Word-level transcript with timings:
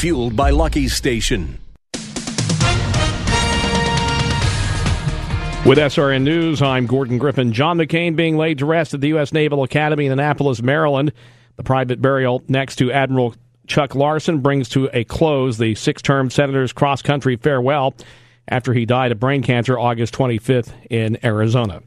Fueled 0.00 0.34
by 0.34 0.48
Lucky 0.48 0.88
Station. 0.88 1.58
With 5.66 5.76
SRN 5.76 6.22
News, 6.22 6.62
I'm 6.62 6.86
Gordon 6.86 7.18
Griffin. 7.18 7.52
John 7.52 7.76
McCain 7.76 8.16
being 8.16 8.38
laid 8.38 8.60
to 8.60 8.64
rest 8.64 8.94
at 8.94 9.02
the 9.02 9.08
U.S. 9.08 9.34
Naval 9.34 9.62
Academy 9.62 10.06
in 10.06 10.12
Annapolis, 10.12 10.62
Maryland. 10.62 11.12
The 11.56 11.64
private 11.64 12.00
burial 12.00 12.42
next 12.48 12.76
to 12.76 12.90
Admiral 12.90 13.34
Chuck 13.66 13.94
Larson 13.94 14.38
brings 14.38 14.70
to 14.70 14.88
a 14.94 15.04
close 15.04 15.58
the 15.58 15.74
six 15.74 16.00
term 16.00 16.30
senator's 16.30 16.72
cross 16.72 17.02
country 17.02 17.36
farewell 17.36 17.94
after 18.48 18.72
he 18.72 18.86
died 18.86 19.12
of 19.12 19.20
brain 19.20 19.42
cancer 19.42 19.78
August 19.78 20.14
25th 20.14 20.72
in 20.88 21.22
Arizona. 21.22 21.82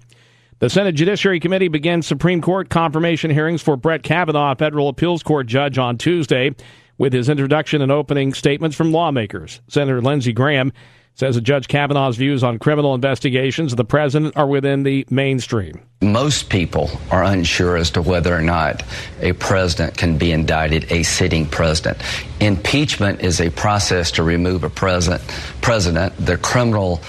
The 0.60 0.70
Senate 0.70 0.94
Judiciary 0.94 1.40
Committee 1.40 1.68
begins 1.68 2.06
Supreme 2.06 2.42
Court 2.42 2.70
confirmation 2.70 3.32
hearings 3.32 3.64
for 3.64 3.76
Brett 3.76 4.04
Kavanaugh, 4.04 4.54
federal 4.54 4.88
appeals 4.88 5.24
court 5.24 5.48
judge, 5.48 5.80
on 5.80 5.98
Tuesday 5.98 6.54
with 6.98 7.14
his 7.14 7.30
introduction 7.30 7.82
and 7.82 7.92
opening 7.92 8.34
statements 8.34 8.76
from 8.76 8.92
lawmakers. 8.92 9.62
Senator 9.68 10.02
Lindsey 10.02 10.34
Graham 10.34 10.72
says 11.16 11.36
that 11.36 11.42
Judge 11.42 11.68
Kavanaugh's 11.68 12.18
views 12.18 12.44
on 12.44 12.58
criminal 12.58 12.96
investigations 12.96 13.72
of 13.72 13.78
the 13.78 13.86
president 13.86 14.36
are 14.36 14.48
within 14.48 14.84
the 14.84 15.06
mainstream. 15.10 15.80
Most 16.02 16.50
people 16.50 16.90
are 17.12 17.24
unsure 17.24 17.78
as 17.78 17.92
to 17.92 18.02
whether 18.02 18.36
or 18.36 18.42
not 18.42 18.84
a 19.22 19.34
president 19.34 19.98
can 19.98 20.18
be 20.18 20.32
indicted, 20.32 20.92
a 20.92 21.04
sitting 21.04 21.46
president. 21.46 22.00
Impeachment 22.40 23.22
is 23.22 23.40
a 23.40 23.52
process 23.52 24.12
to 24.12 24.24
remove 24.24 24.64
a 24.64 24.70
president. 24.70 25.22
President, 25.62 26.14
the 26.18 26.38
criminal 26.38 27.02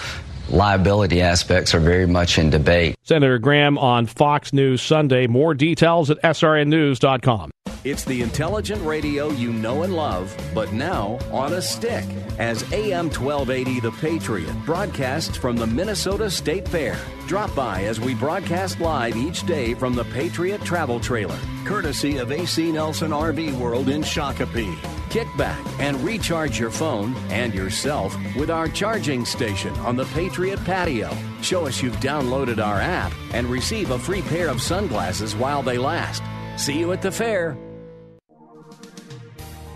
liability 0.50 1.22
aspects 1.22 1.74
are 1.74 1.80
very 1.80 2.06
much 2.06 2.38
in 2.38 2.50
debate. 2.50 2.96
Senator 3.02 3.38
Graham 3.38 3.78
on 3.78 4.06
Fox 4.06 4.52
News 4.52 4.82
Sunday. 4.82 5.26
More 5.26 5.54
details 5.54 6.10
at 6.10 6.20
srnnews.com. 6.22 7.50
It's 7.84 8.02
the 8.02 8.22
intelligent 8.22 8.82
radio 8.82 9.28
you 9.28 9.52
know 9.52 9.82
and 9.82 9.94
love, 9.94 10.34
but 10.54 10.72
now 10.72 11.18
on 11.30 11.52
a 11.52 11.60
stick 11.60 12.06
as 12.38 12.62
AM 12.72 13.10
1280 13.10 13.80
The 13.80 13.90
Patriot 13.90 14.54
broadcasts 14.64 15.36
from 15.36 15.58
the 15.58 15.66
Minnesota 15.66 16.30
State 16.30 16.66
Fair. 16.66 16.96
Drop 17.26 17.54
by 17.54 17.84
as 17.84 18.00
we 18.00 18.14
broadcast 18.14 18.80
live 18.80 19.14
each 19.16 19.44
day 19.44 19.74
from 19.74 19.94
the 19.94 20.04
Patriot 20.04 20.62
Travel 20.62 20.98
Trailer, 20.98 21.38
courtesy 21.66 22.16
of 22.16 22.32
AC 22.32 22.72
Nelson 22.72 23.10
RV 23.10 23.52
World 23.58 23.90
in 23.90 24.00
Shakopee. 24.00 24.78
Kick 25.10 25.28
back 25.36 25.62
and 25.78 26.00
recharge 26.00 26.58
your 26.58 26.70
phone 26.70 27.14
and 27.28 27.52
yourself 27.52 28.16
with 28.34 28.50
our 28.50 28.66
charging 28.68 29.26
station 29.26 29.74
on 29.80 29.94
the 29.94 30.06
Patriot 30.06 30.64
Patio. 30.64 31.14
Show 31.42 31.66
us 31.66 31.82
you've 31.82 31.96
downloaded 31.96 32.64
our 32.64 32.80
app 32.80 33.12
and 33.34 33.46
receive 33.46 33.90
a 33.90 33.98
free 33.98 34.22
pair 34.22 34.48
of 34.48 34.62
sunglasses 34.62 35.36
while 35.36 35.62
they 35.62 35.76
last. 35.76 36.22
See 36.56 36.78
you 36.78 36.90
at 36.92 37.02
the 37.02 37.12
fair. 37.12 37.58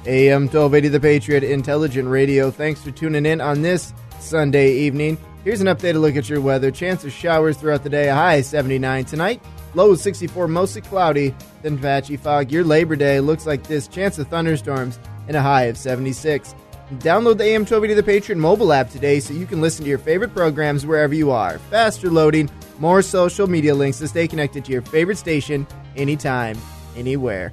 AM 0.07 0.43
1280 0.43 0.89
The 0.89 1.01
Patriot 1.01 1.45
Intelligent 1.45 2.09
Radio. 2.09 2.51
Thanks 2.51 2.81
for 2.81 2.91
tuning 2.91 3.27
in 3.27 3.41
on 3.41 3.63
this 3.63 3.93
Sunday 4.21 4.73
evening. 4.73 5.19
Here's 5.45 5.61
an 5.61 5.67
updated 5.67 6.01
look 6.01 6.17
at 6.17 6.29
your 6.29 6.41
weather. 6.41 6.71
Chance 6.71 7.05
of 7.05 7.13
showers 7.13 7.57
throughout 7.57 7.83
the 7.83 7.91
day. 7.91 8.09
High 8.09 8.41
79 8.41 9.05
tonight. 9.05 9.43
Low 9.75 9.95
64, 9.95 10.49
mostly 10.49 10.81
cloudy, 10.81 11.35
then 11.63 11.79
patchy 11.79 12.17
fog. 12.17 12.51
Your 12.51 12.65
Labor 12.65 12.97
Day 12.97 13.21
looks 13.21 13.47
like 13.47 13.65
this. 13.65 13.87
Chance 13.87 14.19
of 14.19 14.29
thunderstorms 14.29 14.99
and 15.27 15.37
a 15.37 15.43
high 15.43 15.65
of 15.65 15.77
76. 15.77 16.55
Download 16.95 17.37
the 17.37 17.45
AM 17.45 17.63
1280 17.63 17.95
The 17.95 18.03
Patriot 18.03 18.39
mobile 18.39 18.73
app 18.73 18.89
today 18.89 19.21
so 19.21 19.35
you 19.35 19.45
can 19.47 19.61
listen 19.61 19.85
to 19.85 19.89
your 19.91 19.99
favorite 19.99 20.35
programs 20.35 20.87
wherever 20.87 21.15
you 21.15 21.31
are. 21.31 21.59
Faster 21.71 22.11
loading, 22.11 22.49
more 22.79 23.03
social 23.03 23.47
media 23.47 23.75
links 23.75 23.99
to 23.99 24.09
stay 24.09 24.27
connected 24.27 24.65
to 24.65 24.73
your 24.73 24.83
favorite 24.83 25.19
station 25.19 25.67
anytime, 25.97 26.57
anywhere. 26.97 27.53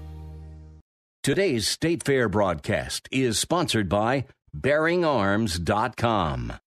Today's 1.26 1.68
State 1.68 2.04
Fair 2.04 2.30
broadcast 2.30 3.10
is 3.12 3.40
sponsored 3.40 3.90
by 3.90 4.26
BearingArms.com. 4.56 6.54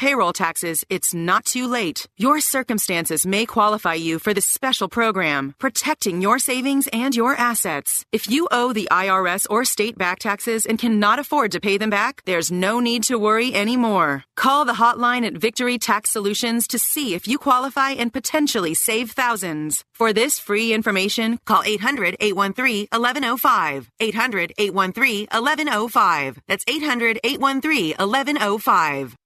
payroll 0.00 0.32
taxes, 0.32 0.82
it's 0.88 1.12
not 1.12 1.44
too 1.44 1.66
late. 1.66 2.08
Your 2.16 2.40
circumstances 2.40 3.26
may 3.26 3.44
qualify 3.44 3.96
you 4.06 4.18
for 4.18 4.32
this 4.32 4.46
special 4.46 4.88
program, 4.88 5.54
protecting 5.58 6.22
your 6.22 6.38
savings 6.38 6.88
and 6.90 7.14
your 7.14 7.34
assets. 7.34 8.06
If 8.10 8.30
you 8.30 8.48
owe 8.50 8.72
the 8.72 8.88
IRS 8.90 9.46
or 9.50 9.66
state 9.66 9.98
back 9.98 10.20
taxes 10.20 10.64
and 10.64 10.78
cannot 10.78 11.18
afford 11.18 11.52
to 11.52 11.60
pay 11.60 11.76
them 11.76 11.90
back, 11.90 12.22
there's 12.24 12.50
no 12.50 12.80
need 12.80 13.02
to 13.04 13.18
worry 13.18 13.54
anymore. 13.54 14.24
Call 14.36 14.64
the 14.64 14.80
hotline 14.82 15.26
at 15.26 15.36
Victory 15.36 15.76
Tax 15.76 16.10
Solutions 16.10 16.66
to 16.68 16.78
see 16.78 17.12
if 17.14 17.28
you 17.28 17.36
qualify 17.36 17.90
and 17.90 18.10
potentially 18.10 18.72
save 18.72 19.10
thousands. 19.10 19.84
For 19.92 20.14
this 20.14 20.38
free 20.38 20.72
information, 20.72 21.38
call 21.44 21.62
800 21.62 22.16
813 22.20 22.86
1105. 22.90 23.90
800 24.00 24.52
813 24.56 25.26
1105. 25.30 26.40
That's 26.48 26.64
800 26.66 27.20
813 27.22 27.96
1105. 27.98 29.16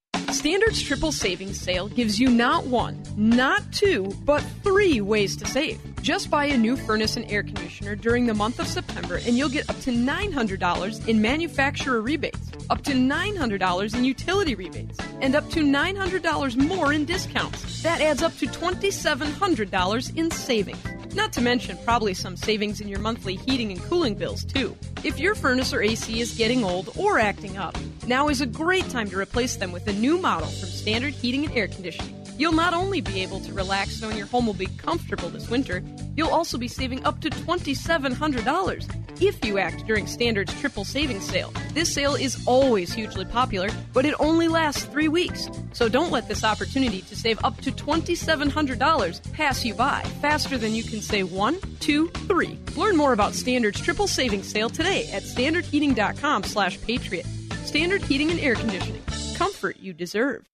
Standard's 0.44 0.82
triple 0.82 1.10
savings 1.10 1.58
sale 1.58 1.88
gives 1.88 2.20
you 2.20 2.28
not 2.28 2.66
one, 2.66 3.02
not 3.16 3.62
two, 3.72 4.12
but 4.26 4.42
three 4.62 5.00
ways 5.00 5.36
to 5.36 5.46
save. 5.46 5.80
Just 6.02 6.28
buy 6.28 6.44
a 6.44 6.58
new 6.58 6.76
furnace 6.76 7.16
and 7.16 7.24
air 7.30 7.42
conditioner 7.42 7.96
during 7.96 8.26
the 8.26 8.34
month 8.34 8.60
of 8.60 8.66
September 8.66 9.16
and 9.24 9.38
you'll 9.38 9.48
get 9.48 9.70
up 9.70 9.80
to 9.80 9.90
$900 9.90 11.08
in 11.08 11.22
manufacturer 11.22 12.02
rebates, 12.02 12.52
up 12.68 12.82
to 12.82 12.92
$900 12.92 13.94
in 13.94 14.04
utility 14.04 14.54
rebates, 14.54 14.98
and 15.22 15.34
up 15.34 15.48
to 15.48 15.60
$900 15.60 16.56
more 16.58 16.92
in 16.92 17.06
discounts. 17.06 17.82
That 17.82 18.02
adds 18.02 18.22
up 18.22 18.36
to 18.36 18.46
$2,700 18.46 20.14
in 20.14 20.30
savings. 20.30 20.93
Not 21.14 21.32
to 21.34 21.40
mention 21.40 21.78
probably 21.84 22.12
some 22.12 22.36
savings 22.36 22.80
in 22.80 22.88
your 22.88 22.98
monthly 22.98 23.36
heating 23.36 23.70
and 23.70 23.80
cooling 23.82 24.16
bills 24.16 24.44
too. 24.44 24.76
If 25.04 25.20
your 25.20 25.36
furnace 25.36 25.72
or 25.72 25.80
AC 25.80 26.20
is 26.20 26.34
getting 26.34 26.64
old 26.64 26.90
or 26.96 27.20
acting 27.20 27.56
up, 27.56 27.78
now 28.08 28.28
is 28.28 28.40
a 28.40 28.46
great 28.46 28.88
time 28.90 29.08
to 29.10 29.18
replace 29.18 29.54
them 29.54 29.70
with 29.70 29.86
a 29.86 29.92
new 29.92 30.18
model 30.18 30.48
from 30.48 30.68
Standard 30.68 31.14
Heating 31.14 31.44
and 31.44 31.56
Air 31.56 31.68
Conditioning. 31.68 32.23
You'll 32.36 32.52
not 32.52 32.74
only 32.74 33.00
be 33.00 33.22
able 33.22 33.40
to 33.40 33.52
relax 33.52 34.00
knowing 34.02 34.16
your 34.16 34.26
home 34.26 34.46
will 34.46 34.54
be 34.54 34.66
comfortable 34.66 35.28
this 35.28 35.48
winter, 35.48 35.84
you'll 36.16 36.30
also 36.30 36.58
be 36.58 36.66
saving 36.66 37.04
up 37.04 37.20
to 37.20 37.30
$2,700 37.30 39.22
if 39.22 39.44
you 39.44 39.58
act 39.58 39.86
during 39.86 40.08
Standard's 40.08 40.52
triple 40.60 40.84
savings 40.84 41.24
sale. 41.24 41.52
This 41.72 41.94
sale 41.94 42.16
is 42.16 42.42
always 42.46 42.92
hugely 42.92 43.24
popular, 43.24 43.68
but 43.92 44.04
it 44.04 44.14
only 44.18 44.48
lasts 44.48 44.84
three 44.84 45.06
weeks. 45.06 45.48
So 45.72 45.88
don't 45.88 46.10
let 46.10 46.26
this 46.26 46.42
opportunity 46.42 47.02
to 47.02 47.14
save 47.14 47.42
up 47.44 47.60
to 47.60 47.70
$2,700 47.70 49.32
pass 49.32 49.64
you 49.64 49.74
by 49.74 50.02
faster 50.20 50.58
than 50.58 50.74
you 50.74 50.82
can 50.82 51.00
say 51.00 51.22
one, 51.22 51.60
two, 51.78 52.08
three. 52.26 52.58
Learn 52.76 52.96
more 52.96 53.12
about 53.12 53.34
Standard's 53.34 53.80
triple 53.80 54.08
savings 54.08 54.48
sale 54.48 54.70
today 54.70 55.08
at 55.12 55.22
standardheating.com 55.22 56.42
slash 56.44 56.80
patriot. 56.80 57.26
Standard 57.64 58.02
Heating 58.02 58.30
and 58.32 58.40
Air 58.40 58.56
Conditioning. 58.56 59.02
Comfort 59.36 59.78
you 59.78 59.92
deserve. 59.92 60.53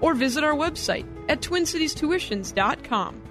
or 0.00 0.14
visit 0.14 0.44
our 0.44 0.54
website 0.54 1.06
at 1.28 1.40
twincitiestuitions.com. 1.40 3.22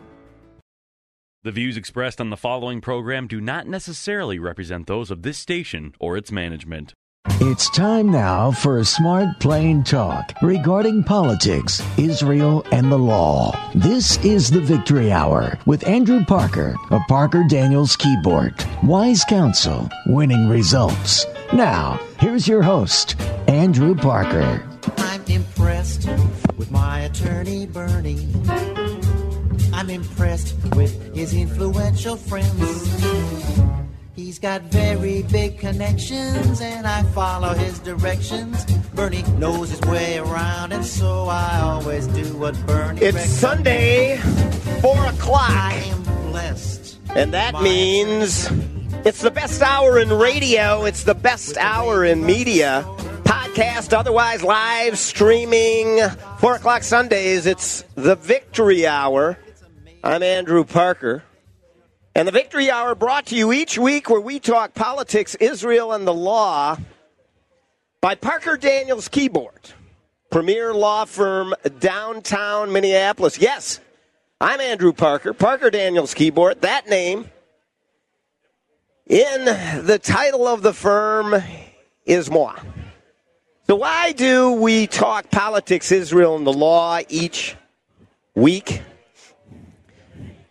The 1.44 1.52
views 1.52 1.78
expressed 1.78 2.20
on 2.20 2.32
the 2.32 2.38
following 2.38 2.82
program 2.82 3.28
do 3.28 3.40
not 3.40 3.68
necessarily 3.68 4.40
represent 4.40 4.88
those 4.88 5.12
of 5.12 5.22
this 5.22 5.38
station 5.38 5.94
or 6.00 6.18
its 6.18 6.32
management. 6.32 6.96
It's 7.42 7.70
time 7.70 8.10
now 8.10 8.52
for 8.52 8.80
a 8.80 8.86
smart, 8.86 9.40
plain 9.40 9.84
talk 9.84 10.34
regarding 10.42 11.04
politics, 11.04 11.84
Israel, 11.98 12.66
and 12.72 12.92
the 12.92 12.98
law. 12.98 13.52
This 13.76 14.18
is 14.24 14.50
the 14.50 14.62
Victory 14.62 15.12
Hour 15.12 15.60
with 15.66 15.86
Andrew 15.88 16.24
Parker 16.24 16.76
of 16.92 17.02
Parker 17.08 17.44
Daniels 17.48 17.98
Kibort. 17.98 18.66
Wise 18.84 19.24
counsel, 19.26 19.90
winning 20.08 20.48
results. 20.48 21.26
Now, 21.54 22.00
here's 22.20 22.48
your 22.48 22.62
host, 22.62 23.20
Andrew 23.48 23.96
Parker. 23.96 24.68
I'm 25.66 25.72
impressed 25.72 26.08
with 26.58 26.70
my 26.70 27.00
attorney, 27.02 27.66
Bernie. 27.66 28.28
I'm 29.74 29.90
impressed 29.90 30.56
with 30.76 31.16
his 31.16 31.34
influential 31.34 32.18
friends. 32.18 33.04
He's 34.16 34.38
got 34.38 34.62
very 34.62 35.24
big 35.24 35.58
connections, 35.58 36.62
and 36.62 36.86
I 36.86 37.02
follow 37.14 37.56
his 37.56 37.80
directions. 37.80 38.64
Bernie 38.94 39.24
knows 39.40 39.72
his 39.72 39.82
way 39.82 40.20
around, 40.20 40.72
and 40.72 40.86
so 40.86 41.30
I 41.30 41.60
always 41.62 42.06
do 42.08 42.38
what 42.38 42.54
Bernie 42.68 43.02
It's 43.02 43.16
recommends. 43.16 43.32
Sunday, 43.32 44.18
4 44.82 45.06
o'clock. 45.08 45.50
I 45.50 45.74
am 45.74 46.04
blessed. 46.30 47.00
And 47.16 47.34
that 47.34 47.60
means 47.64 48.52
it's 49.04 49.22
the 49.22 49.32
best 49.32 49.64
hour 49.64 49.98
in 49.98 50.14
radio, 50.14 50.86
it's 50.86 51.04
the 51.04 51.16
best 51.16 51.58
hour 51.58 52.06
in 52.06 52.24
media. 52.24 52.86
Podcast, 53.56 53.98
otherwise 53.98 54.44
live 54.44 54.98
streaming, 54.98 56.02
4 56.40 56.56
o'clock 56.56 56.84
Sundays. 56.84 57.46
It's 57.46 57.84
the 57.96 58.18
Victory 58.18 58.86
Hour. 58.86 59.38
I'm 60.04 60.22
Andrew 60.22 60.66
Parker. 60.66 61.24
And 62.14 62.28
the 62.28 62.34
Victory 62.34 62.70
Hour 62.70 62.96
brought 62.96 63.28
to 63.28 63.36
you 63.38 63.54
each 63.54 63.78
week 63.78 64.10
where 64.10 64.20
we 64.20 64.42
talk 64.42 64.74
politics, 64.74 65.36
Israel, 65.36 65.94
and 65.94 66.06
the 66.06 66.14
law 66.14 66.78
by 68.02 68.16
Parker 68.16 68.58
Daniels 68.58 69.08
Kibort, 69.08 69.72
premier 70.30 70.74
law 70.74 71.06
firm 71.06 71.54
downtown 71.80 72.74
Minneapolis. 72.74 73.40
Yes, 73.40 73.80
I'm 74.42 74.60
Andrew 74.60 74.92
Parker, 74.92 75.34
Parker 75.34 75.70
Daniels 75.70 76.14
Kibort, 76.14 76.60
that 76.60 76.90
name. 76.90 77.30
In 79.08 79.46
the 79.86 79.98
title 80.04 80.46
of 80.46 80.62
the 80.62 80.74
firm 80.74 81.42
is 82.06 82.30
moi. 82.30 82.60
So, 83.68 83.78
why 83.78 84.12
do 84.12 84.52
we 84.52 84.86
talk 84.86 85.32
politics, 85.32 85.92
Israel, 85.92 86.36
and 86.36 86.46
the 86.46 86.54
law 86.54 87.00
each 87.10 87.56
week? 88.36 88.84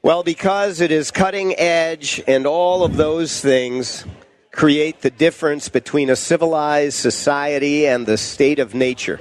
Well, 0.02 0.24
because 0.24 0.80
it 0.80 0.90
is 0.90 1.12
cutting 1.12 1.56
edge, 1.56 2.20
and 2.26 2.44
all 2.44 2.82
of 2.82 2.96
those 2.96 3.40
things 3.40 4.04
create 4.50 5.02
the 5.02 5.10
difference 5.10 5.68
between 5.68 6.10
a 6.10 6.16
civilized 6.16 6.96
society 6.96 7.86
and 7.86 8.04
the 8.04 8.18
state 8.18 8.58
of 8.58 8.74
nature. 8.74 9.20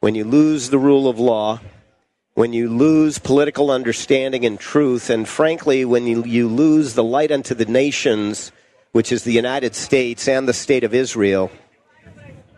When 0.00 0.14
you 0.14 0.24
lose 0.24 0.70
the 0.70 0.78
rule 0.78 1.06
of 1.06 1.18
law, 1.18 1.60
when 2.32 2.54
you 2.54 2.70
lose 2.70 3.18
political 3.18 3.70
understanding 3.70 4.46
and 4.46 4.58
truth, 4.58 5.10
and 5.10 5.28
frankly, 5.28 5.84
when 5.84 6.06
you, 6.06 6.24
you 6.24 6.48
lose 6.48 6.94
the 6.94 7.04
light 7.04 7.30
unto 7.30 7.54
the 7.54 7.66
nations, 7.66 8.52
which 8.92 9.12
is 9.12 9.24
the 9.24 9.32
United 9.32 9.74
States 9.74 10.26
and 10.28 10.48
the 10.48 10.54
state 10.54 10.82
of 10.82 10.94
Israel, 10.94 11.50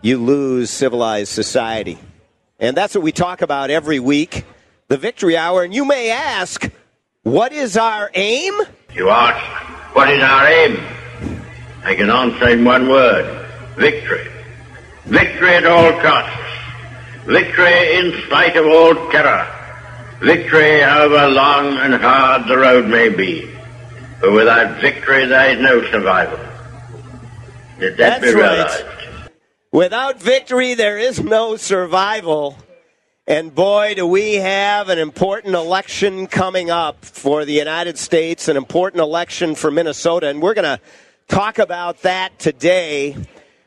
you 0.03 0.19
lose 0.19 0.71
civilized 0.71 1.33
society. 1.33 1.99
And 2.59 2.77
that's 2.77 2.95
what 2.95 3.03
we 3.03 3.13
talk 3.13 3.43
about 3.43 3.71
every 3.71 4.01
week, 4.01 4.45
the 4.89 4.97
Victory 4.97 5.37
Hour. 5.37 5.63
And 5.63 5.75
you 5.75 5.85
may 5.85 6.11
ask, 6.11 6.71
what 7.23 7.53
is 7.53 7.77
our 7.77 8.11
aim? 8.15 8.55
You 8.95 9.11
ask, 9.11 9.95
what 9.95 10.11
is 10.11 10.23
our 10.23 10.47
aim? 10.47 10.81
I 11.85 11.95
can 11.95 12.11
answer 12.11 12.49
in 12.51 12.65
one 12.65 12.89
word 12.89 13.47
victory. 13.77 14.27
Victory 15.07 15.55
at 15.55 15.67
all 15.67 15.93
costs. 16.03 16.37
Victory 17.25 17.95
in 17.97 18.23
spite 18.27 18.57
of 18.57 18.67
all 18.67 18.95
terror. 19.11 19.47
Victory 20.21 20.81
however 20.81 21.29
long 21.29 21.79
and 21.79 21.95
hard 21.95 22.47
the 22.47 22.59
road 22.59 22.87
may 22.89 23.09
be. 23.09 23.51
For 24.19 24.31
without 24.33 24.81
victory 24.81 25.25
there 25.27 25.57
is 25.57 25.61
no 25.63 25.83
survival. 25.91 26.39
Let 27.79 27.97
that 27.97 28.21
That's 28.21 28.25
be 28.25 28.35
realized. 28.35 28.85
right. 28.85 29.00
Without 29.73 30.21
victory, 30.21 30.75
there 30.75 30.99
is 30.99 31.21
no 31.21 31.55
survival. 31.55 32.59
And 33.29 33.55
boy, 33.55 33.95
do 33.95 34.05
we 34.05 34.35
have 34.35 34.89
an 34.89 34.99
important 34.99 35.55
election 35.55 36.27
coming 36.27 36.73
up 36.73 37.05
for 37.05 37.45
the 37.45 37.53
United 37.53 37.97
States, 37.97 38.49
an 38.49 38.57
important 38.57 39.01
election 39.01 39.55
for 39.55 39.71
Minnesota. 39.71 40.27
And 40.27 40.43
we're 40.43 40.55
going 40.55 40.65
to 40.65 40.81
talk 41.29 41.61
about 41.61 42.03
that 42.03 42.37
today 42.41 43.17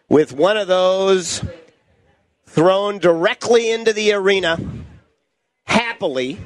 with 0.09 0.33
one 0.33 0.57
of 0.57 0.67
those 0.67 1.41
thrown 2.47 2.97
directly 2.97 3.71
into 3.71 3.94
the 3.94 4.11
arena 4.11 4.59
happily, 5.63 6.38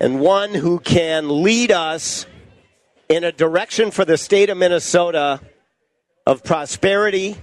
and 0.00 0.18
one 0.18 0.54
who 0.54 0.80
can 0.80 1.44
lead 1.44 1.70
us 1.70 2.26
in 3.08 3.22
a 3.22 3.30
direction 3.30 3.92
for 3.92 4.04
the 4.04 4.16
state 4.16 4.50
of 4.50 4.58
Minnesota 4.58 5.40
of 6.26 6.42
prosperity, 6.42 7.36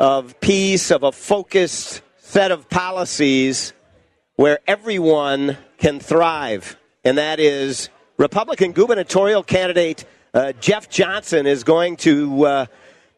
of 0.00 0.40
peace, 0.40 0.90
of 0.90 1.02
a 1.02 1.12
focused 1.12 2.00
set 2.16 2.50
of 2.50 2.70
policies 2.70 3.74
where 4.36 4.58
everyone 4.66 5.58
can 5.76 6.00
thrive. 6.00 6.78
And 7.04 7.18
that 7.18 7.38
is 7.38 7.90
Republican 8.16 8.72
gubernatorial 8.72 9.42
candidate 9.42 10.06
uh, 10.32 10.52
Jeff 10.52 10.88
Johnson 10.88 11.46
is 11.46 11.64
going 11.64 11.96
to 11.98 12.46
uh, 12.46 12.66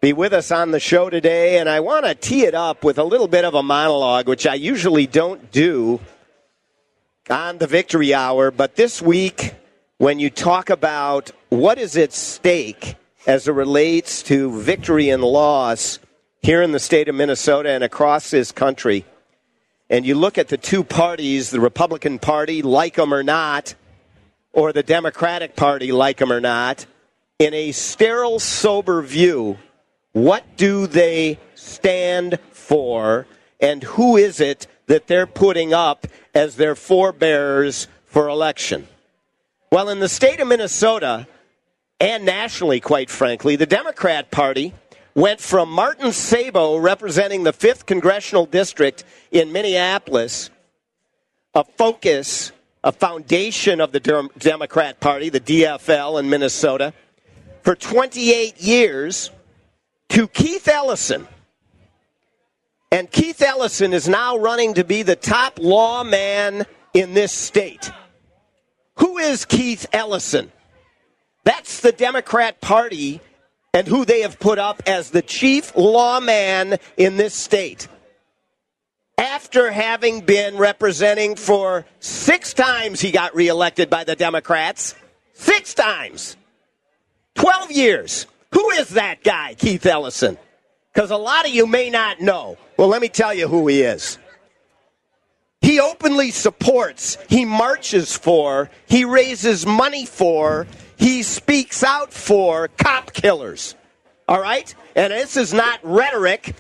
be 0.00 0.12
with 0.12 0.32
us 0.32 0.50
on 0.50 0.72
the 0.72 0.80
show 0.80 1.08
today. 1.08 1.58
And 1.58 1.68
I 1.68 1.78
want 1.78 2.04
to 2.04 2.16
tee 2.16 2.46
it 2.46 2.54
up 2.54 2.82
with 2.82 2.98
a 2.98 3.04
little 3.04 3.28
bit 3.28 3.44
of 3.44 3.54
a 3.54 3.62
monologue, 3.62 4.26
which 4.26 4.44
I 4.44 4.54
usually 4.54 5.06
don't 5.06 5.52
do 5.52 6.00
on 7.30 7.58
the 7.58 7.68
victory 7.68 8.12
hour. 8.12 8.50
But 8.50 8.74
this 8.74 9.00
week, 9.00 9.54
when 9.98 10.18
you 10.18 10.30
talk 10.30 10.68
about 10.68 11.30
what 11.48 11.78
is 11.78 11.96
at 11.96 12.12
stake 12.12 12.96
as 13.24 13.46
it 13.46 13.52
relates 13.52 14.24
to 14.24 14.60
victory 14.60 15.10
and 15.10 15.22
loss 15.22 16.00
here 16.42 16.61
in 16.61 16.72
the 16.72 16.80
state 16.80 17.08
of 17.08 17.14
Minnesota 17.14 17.70
and 17.70 17.84
across 17.84 18.30
this 18.30 18.50
country, 18.50 19.04
and 19.88 20.04
you 20.04 20.16
look 20.16 20.38
at 20.38 20.49
the 20.49 20.56
two 20.56 20.82
parties, 20.82 21.50
the 21.50 21.61
Republican 21.61 22.18
Party, 22.18 22.62
like 22.62 22.96
them 22.96 23.14
or 23.14 23.22
not, 23.22 23.76
or 24.52 24.72
the 24.72 24.82
Democratic 24.82 25.54
Party, 25.54 25.92
like 25.92 26.16
them 26.18 26.32
or 26.32 26.40
not, 26.40 26.84
in 27.38 27.54
a 27.54 27.70
sterile, 27.70 28.40
sober 28.40 29.02
view, 29.02 29.56
what 30.12 30.56
do 30.56 30.88
they 30.88 31.38
stand 31.54 32.40
for, 32.50 33.26
and 33.61 33.84
who 33.84 34.16
is 34.16 34.40
it 34.40 34.66
that 34.87 35.06
they're 35.06 35.28
putting 35.28 35.72
up 35.72 36.08
as 36.34 36.56
their 36.56 36.75
forebears 36.75 37.87
for 38.04 38.28
election? 38.28 38.88
Well, 39.70 39.88
in 39.88 40.00
the 40.00 40.08
state 40.08 40.40
of 40.40 40.49
Minnesota, 40.49 41.28
and 42.00 42.25
nationally, 42.25 42.80
quite 42.80 43.11
frankly, 43.11 43.54
the 43.54 43.64
Democrat 43.64 44.32
Party 44.32 44.75
went 45.14 45.40
from 45.40 45.71
Martin 45.71 46.12
Sabo 46.12 46.76
representing 46.76 47.42
the 47.42 47.52
5th 47.52 47.87
Congressional 47.87 48.47
District 48.47 49.04
in 49.31 49.52
Minneapolis, 49.52 50.50
a 51.54 51.64
focus, 51.64 52.52
a 52.83 52.92
foundation 52.92 53.81
of 53.81 53.92
the 53.92 54.00
Dem- 54.00 54.31
Democrat 54.38 55.00
Party, 55.00 55.28
the 55.28 55.40
DFL 55.40 56.19
in 56.19 56.31
Minnesota, 56.31 56.92
for 57.62 57.76
28 57.76 58.61
years 58.61 59.31
to 60.09 60.26
Keith 60.28 60.66
Ellison. 60.66 61.28
And 62.90 63.11
Keith 63.11 63.40
Ellison 63.40 63.92
is 63.92 64.09
now 64.09 64.37
running 64.37 64.75
to 64.75 64.85
be 64.85 65.02
the 65.02 65.16
top 65.16 65.59
lawman 65.59 66.66
in 66.92 67.14
this 67.14 67.33
state. 67.33 67.90
Who 68.97 69.19
is 69.19 69.45
Keith 69.45 69.87
Ellison? 69.92 70.52
That's 71.45 71.81
the 71.81 71.92
Democrat 71.92 72.61
Party 72.61 73.21
and 73.74 73.86
who 73.86 74.04
they 74.04 74.20
have 74.20 74.38
put 74.38 74.58
up 74.58 74.82
as 74.86 75.10
the 75.10 75.22
chief 75.22 75.74
lawman 75.76 76.78
in 76.96 77.16
this 77.16 77.34
state. 77.34 77.88
after 79.18 79.70
having 79.70 80.20
been 80.22 80.56
representing 80.56 81.36
for 81.36 81.84
six 82.00 82.52
times 82.54 83.00
he 83.00 83.12
got 83.12 83.34
reelected 83.36 83.88
by 83.88 84.02
the 84.04 84.16
Democrats. 84.16 84.94
Six 85.34 85.74
times. 85.74 86.36
12 87.34 87.70
years. 87.70 88.26
Who 88.52 88.70
is 88.70 88.90
that 88.90 89.22
guy, 89.22 89.54
Keith 89.54 89.86
Ellison? 89.86 90.38
Because 90.92 91.10
a 91.10 91.16
lot 91.16 91.46
of 91.46 91.54
you 91.54 91.66
may 91.66 91.88
not 91.88 92.20
know. 92.20 92.58
Well, 92.76 92.88
let 92.88 93.00
me 93.00 93.08
tell 93.08 93.32
you 93.32 93.48
who 93.48 93.66
he 93.68 93.82
is. 93.82 94.18
He 95.60 95.78
openly 95.78 96.32
supports, 96.32 97.16
he 97.28 97.44
marches 97.44 98.16
for, 98.16 98.70
he 98.86 99.04
raises 99.04 99.64
money 99.64 100.04
for, 100.04 100.66
he 101.02 101.25
speaks 101.25 101.82
out 101.82 102.12
for 102.12 102.68
cop 102.68 103.12
killers. 103.12 103.75
All 104.28 104.40
right? 104.40 104.73
And 104.94 105.12
this 105.12 105.37
is 105.37 105.52
not 105.52 105.80
rhetoric. 105.82 106.54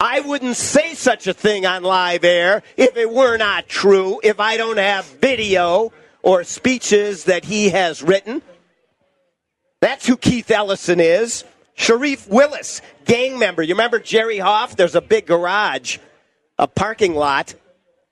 I 0.00 0.20
wouldn't 0.20 0.56
say 0.56 0.94
such 0.94 1.28
a 1.28 1.32
thing 1.32 1.64
on 1.64 1.84
live 1.84 2.24
air 2.24 2.64
if 2.76 2.96
it 2.96 3.08
were 3.08 3.36
not 3.36 3.68
true, 3.68 4.20
if 4.24 4.40
I 4.40 4.56
don't 4.56 4.78
have 4.78 5.04
video 5.04 5.92
or 6.22 6.42
speeches 6.42 7.24
that 7.24 7.44
he 7.44 7.68
has 7.68 8.02
written. 8.02 8.42
That's 9.80 10.04
who 10.04 10.16
Keith 10.16 10.50
Ellison 10.50 10.98
is. 10.98 11.44
Sharif 11.74 12.28
Willis, 12.28 12.82
gang 13.04 13.38
member. 13.38 13.62
You 13.62 13.74
remember 13.74 14.00
Jerry 14.00 14.38
Haaf? 14.38 14.74
There's 14.74 14.96
a 14.96 15.00
big 15.00 15.26
garage, 15.26 15.98
a 16.58 16.66
parking 16.66 17.14
lot, 17.14 17.54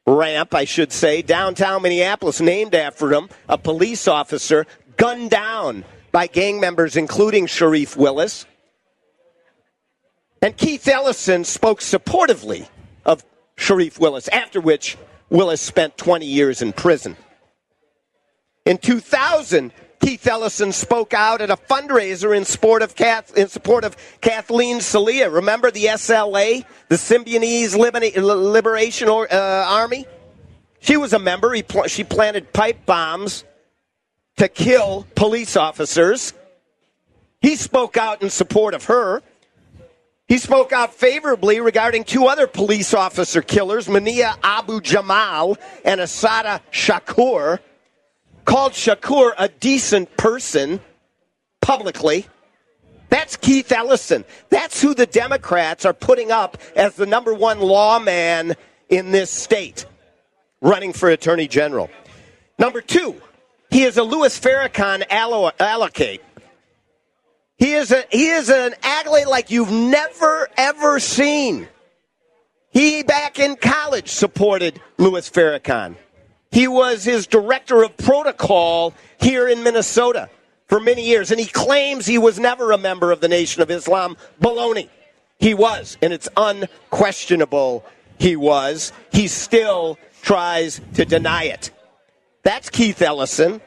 ramp, 0.07 0.55
I 0.55 0.65
should 0.65 0.93
say, 0.93 1.23
downtown 1.23 1.83
Minneapolis, 1.83 2.41
named 2.41 2.75
after 2.77 3.13
him. 3.13 3.29
A 3.49 3.59
police 3.59 4.07
officer 4.07 4.67
gunned 5.01 5.31
down 5.31 5.85
by 6.13 6.27
gang 6.27 6.61
members, 6.61 6.95
including 6.95 7.47
Sharif 7.47 7.97
Willis. 7.97 8.45
And 10.43 10.55
Keith 10.57 10.87
Ellison 10.87 11.45
spoke 11.45 11.81
supportively 11.81 12.69
of 13.07 13.25
Sharif 13.57 13.99
Willis, 13.99 14.29
after 14.29 14.61
which 14.61 14.99
Willis 15.31 15.63
spent 15.63 15.97
20 15.97 16.27
years 16.27 16.61
in 16.61 16.75
prison. 16.75 17.17
In 18.67 18.77
2000, 18.77 19.73
Keith 20.01 20.27
Ellison 20.27 20.73
spoke 20.73 21.15
out 21.15 21.41
at 21.41 21.51
a 21.51 21.57
fundraiser 21.57 22.37
in 22.37 22.45
support 22.45 22.83
of, 22.83 22.95
Kath, 22.95 23.35
in 23.37 23.49
support 23.49 23.85
of 23.85 23.97
Kathleen 24.21 24.79
Soliah. 24.79 25.33
Remember 25.33 25.71
the 25.71 25.85
SLA, 25.87 26.65
the 26.89 26.97
Symbionese 26.97 27.75
Liberation 27.75 29.09
uh, 29.09 29.25
Army? 29.31 30.07
She 30.81 30.97
was 30.97 31.13
a 31.13 31.19
member. 31.19 31.63
Pl- 31.63 31.89
she 31.89 32.05
planted 32.05 32.53
pipe 32.53 32.85
bombs 32.87 33.45
to 34.41 34.49
kill 34.49 35.07
police 35.17 35.55
officers. 35.55 36.33
He 37.43 37.57
spoke 37.57 37.99
out 37.99 38.23
in 38.23 38.31
support 38.31 38.73
of 38.73 38.87
her. 38.87 39.23
He 40.29 40.39
spoke 40.39 40.73
out 40.73 40.95
favorably 40.95 41.61
regarding 41.61 42.05
two 42.05 42.25
other 42.25 42.47
police 42.47 42.95
officer 42.95 43.43
killers, 43.43 43.87
Mumia 43.87 44.35
Abu 44.43 44.81
Jamal 44.81 45.59
and 45.85 46.01
Assata 46.01 46.63
Shakur. 46.73 47.59
Called 48.47 48.73
Shakur 48.73 49.33
a 49.37 49.49
decent 49.49 50.17
person 50.17 50.81
publicly. 51.61 52.27
That's 53.11 53.37
Keith 53.37 53.71
Ellison. 53.71 54.25
That's 54.49 54.81
who 54.81 54.95
the 54.95 55.05
Democrats 55.05 55.85
are 55.85 55.93
putting 55.93 56.31
up 56.33 56.57
as 56.75 56.95
the 56.95 57.05
number 57.05 57.35
one 57.35 57.61
lawman 57.61 58.55
in 58.89 59.11
this 59.11 59.31
state, 59.31 59.85
running 60.63 60.95
for 60.95 61.11
Attorney 61.11 61.47
General. 61.47 61.91
Number 62.59 62.81
two, 62.81 63.21
he 63.71 63.85
is 63.85 63.97
a 63.97 64.03
Louis 64.03 64.39
Farrakhan 64.39 65.05
allocate. 65.11 66.23
He 67.57 67.73
is 67.73 67.93
a 67.93 68.05
he 68.11 68.29
is 68.29 68.49
an 68.49 68.75
accolade 68.83 69.27
like 69.27 69.51
you've 69.51 69.71
never 69.71 70.49
ever 70.57 70.99
seen. 70.99 71.69
He 72.71 73.03
back 73.03 73.39
in 73.39 73.57
college 73.57 74.09
supported 74.09 74.81
Louis 74.97 75.29
Farrakhan. 75.29 75.97
He 76.51 76.67
was 76.67 77.05
his 77.05 77.27
director 77.27 77.83
of 77.83 77.97
protocol 77.97 78.95
here 79.21 79.47
in 79.47 79.63
Minnesota 79.63 80.31
for 80.67 80.81
many 80.81 81.07
years, 81.07 81.31
and 81.31 81.39
he 81.39 81.47
claims 81.47 82.07
he 82.07 82.19
was 82.19 82.39
never 82.39 82.73
a 82.73 82.79
member 82.79 83.13
of 83.13 83.21
the 83.21 83.29
Nation 83.29 83.63
of 83.63 83.71
Islam. 83.71 84.17
Baloney. 84.41 84.89
He 85.39 85.55
was, 85.55 85.97
and 86.03 86.13
it's 86.13 86.29
unquestionable 86.37 87.85
he 88.19 88.37
was. 88.37 88.93
He 89.11 89.27
still 89.27 89.99
tries 90.23 90.81
to 90.95 91.05
deny 91.05 91.45
it. 91.45 91.71
That's 92.43 92.71
Keith 92.71 93.01
Ellison. 93.03 93.61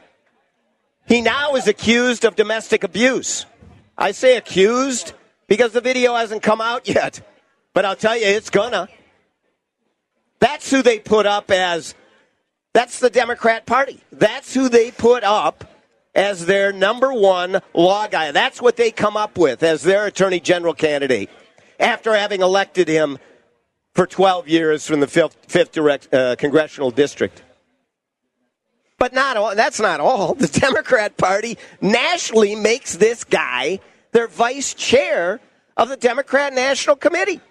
He 1.07 1.21
now 1.21 1.55
is 1.55 1.67
accused 1.67 2.25
of 2.25 2.35
domestic 2.35 2.83
abuse. 2.83 3.45
I 3.97 4.11
say 4.11 4.37
accused 4.37 5.13
because 5.47 5.73
the 5.73 5.81
video 5.81 6.15
hasn't 6.15 6.41
come 6.41 6.61
out 6.61 6.87
yet. 6.87 7.21
But 7.73 7.85
I'll 7.85 7.95
tell 7.95 8.15
you, 8.15 8.25
it's 8.25 8.49
gonna. 8.49 8.87
That's 10.39 10.69
who 10.69 10.81
they 10.81 10.99
put 10.99 11.25
up 11.25 11.51
as, 11.51 11.95
that's 12.73 12.99
the 12.99 13.09
Democrat 13.09 13.65
Party. 13.65 14.01
That's 14.11 14.53
who 14.53 14.67
they 14.67 14.91
put 14.91 15.23
up 15.23 15.63
as 16.13 16.45
their 16.45 16.73
number 16.73 17.13
one 17.13 17.61
law 17.73 18.07
guy. 18.07 18.31
That's 18.31 18.61
what 18.61 18.75
they 18.75 18.91
come 18.91 19.15
up 19.15 19.37
with 19.37 19.63
as 19.63 19.83
their 19.83 20.05
attorney 20.05 20.39
general 20.39 20.73
candidate 20.73 21.29
after 21.79 22.13
having 22.13 22.41
elected 22.41 22.87
him 22.87 23.19
for 23.93 24.05
12 24.05 24.47
years 24.47 24.85
from 24.85 24.99
the 24.99 25.07
5th, 25.07 25.35
5th 25.47 25.71
direct, 25.71 26.13
uh, 26.13 26.35
congressional 26.35 26.91
district. 26.91 27.41
But 29.03 29.11
not 29.11 29.35
all, 29.35 29.53
that's 29.53 29.81
not 29.81 29.99
all. 29.99 30.33
The 30.33 30.47
Democrat 30.47 31.17
Party 31.17 31.57
nationally 31.81 32.55
makes 32.55 32.95
this 32.95 33.25
guy 33.25 33.81
their 34.13 34.29
vice 34.29 34.73
chair 34.73 35.41
of 35.75 35.89
the 35.89 35.97
Democrat 35.97 36.53
National 36.53 36.95
Committee. 36.95 37.41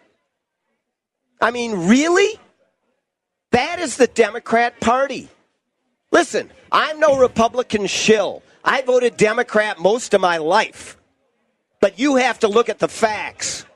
I 1.42 1.50
mean, 1.50 1.88
really? 1.88 2.40
That 3.50 3.80
is 3.80 3.98
the 3.98 4.06
Democrat 4.06 4.80
Party. 4.80 5.28
Listen, 6.10 6.50
I'm 6.72 6.98
no 6.98 7.18
Republican 7.18 7.86
shill. 7.86 8.42
I 8.64 8.80
voted 8.80 9.18
Democrat 9.18 9.78
most 9.78 10.14
of 10.14 10.22
my 10.22 10.38
life. 10.38 10.96
But 11.82 11.98
you 11.98 12.16
have 12.16 12.38
to 12.38 12.48
look 12.48 12.70
at 12.70 12.78
the 12.78 12.88
facts. 12.88 13.66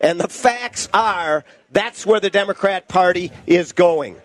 And 0.00 0.20
the 0.20 0.28
facts 0.28 0.88
are 0.94 1.44
that's 1.72 2.06
where 2.06 2.20
the 2.20 2.30
Democrat 2.30 2.86
Party 2.86 3.32
is 3.48 3.72
going. 3.72 4.18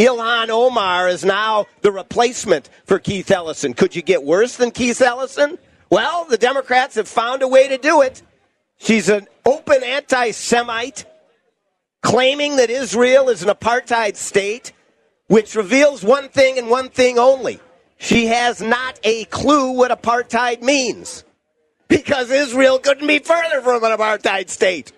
Ilhan 0.00 0.48
Omar 0.48 1.08
is 1.08 1.26
now 1.26 1.66
the 1.82 1.92
replacement 1.92 2.70
for 2.86 2.98
Keith 2.98 3.30
Ellison. 3.30 3.74
Could 3.74 3.94
you 3.94 4.00
get 4.00 4.24
worse 4.24 4.56
than 4.56 4.70
Keith 4.70 5.02
Ellison? 5.02 5.58
Well, 5.90 6.24
the 6.24 6.38
Democrats 6.38 6.94
have 6.94 7.06
found 7.06 7.42
a 7.42 7.48
way 7.48 7.68
to 7.68 7.76
do 7.76 8.00
it. 8.00 8.22
She's 8.78 9.10
an 9.10 9.28
open 9.44 9.84
anti 9.84 10.30
Semite, 10.30 11.04
claiming 12.02 12.56
that 12.56 12.70
Israel 12.70 13.28
is 13.28 13.42
an 13.42 13.50
apartheid 13.50 14.16
state, 14.16 14.72
which 15.26 15.54
reveals 15.54 16.02
one 16.02 16.30
thing 16.30 16.56
and 16.56 16.70
one 16.70 16.88
thing 16.88 17.18
only. 17.18 17.60
She 17.98 18.24
has 18.28 18.62
not 18.62 18.98
a 19.04 19.26
clue 19.26 19.72
what 19.72 19.90
apartheid 19.90 20.62
means. 20.62 21.24
Because 21.88 22.30
Israel 22.30 22.78
couldn't 22.78 23.06
be 23.06 23.18
further 23.18 23.60
from 23.60 23.84
an 23.84 23.90
apartheid 23.90 24.48
state 24.48 24.92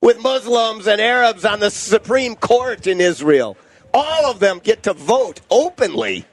with 0.00 0.20
Muslims 0.20 0.86
and 0.86 1.00
Arabs 1.00 1.44
on 1.44 1.58
the 1.58 1.70
Supreme 1.70 2.36
Court 2.36 2.86
in 2.86 3.00
Israel 3.00 3.56
all 3.92 4.30
of 4.30 4.40
them 4.40 4.60
get 4.62 4.84
to 4.84 4.92
vote 4.92 5.40
openly. 5.50 6.26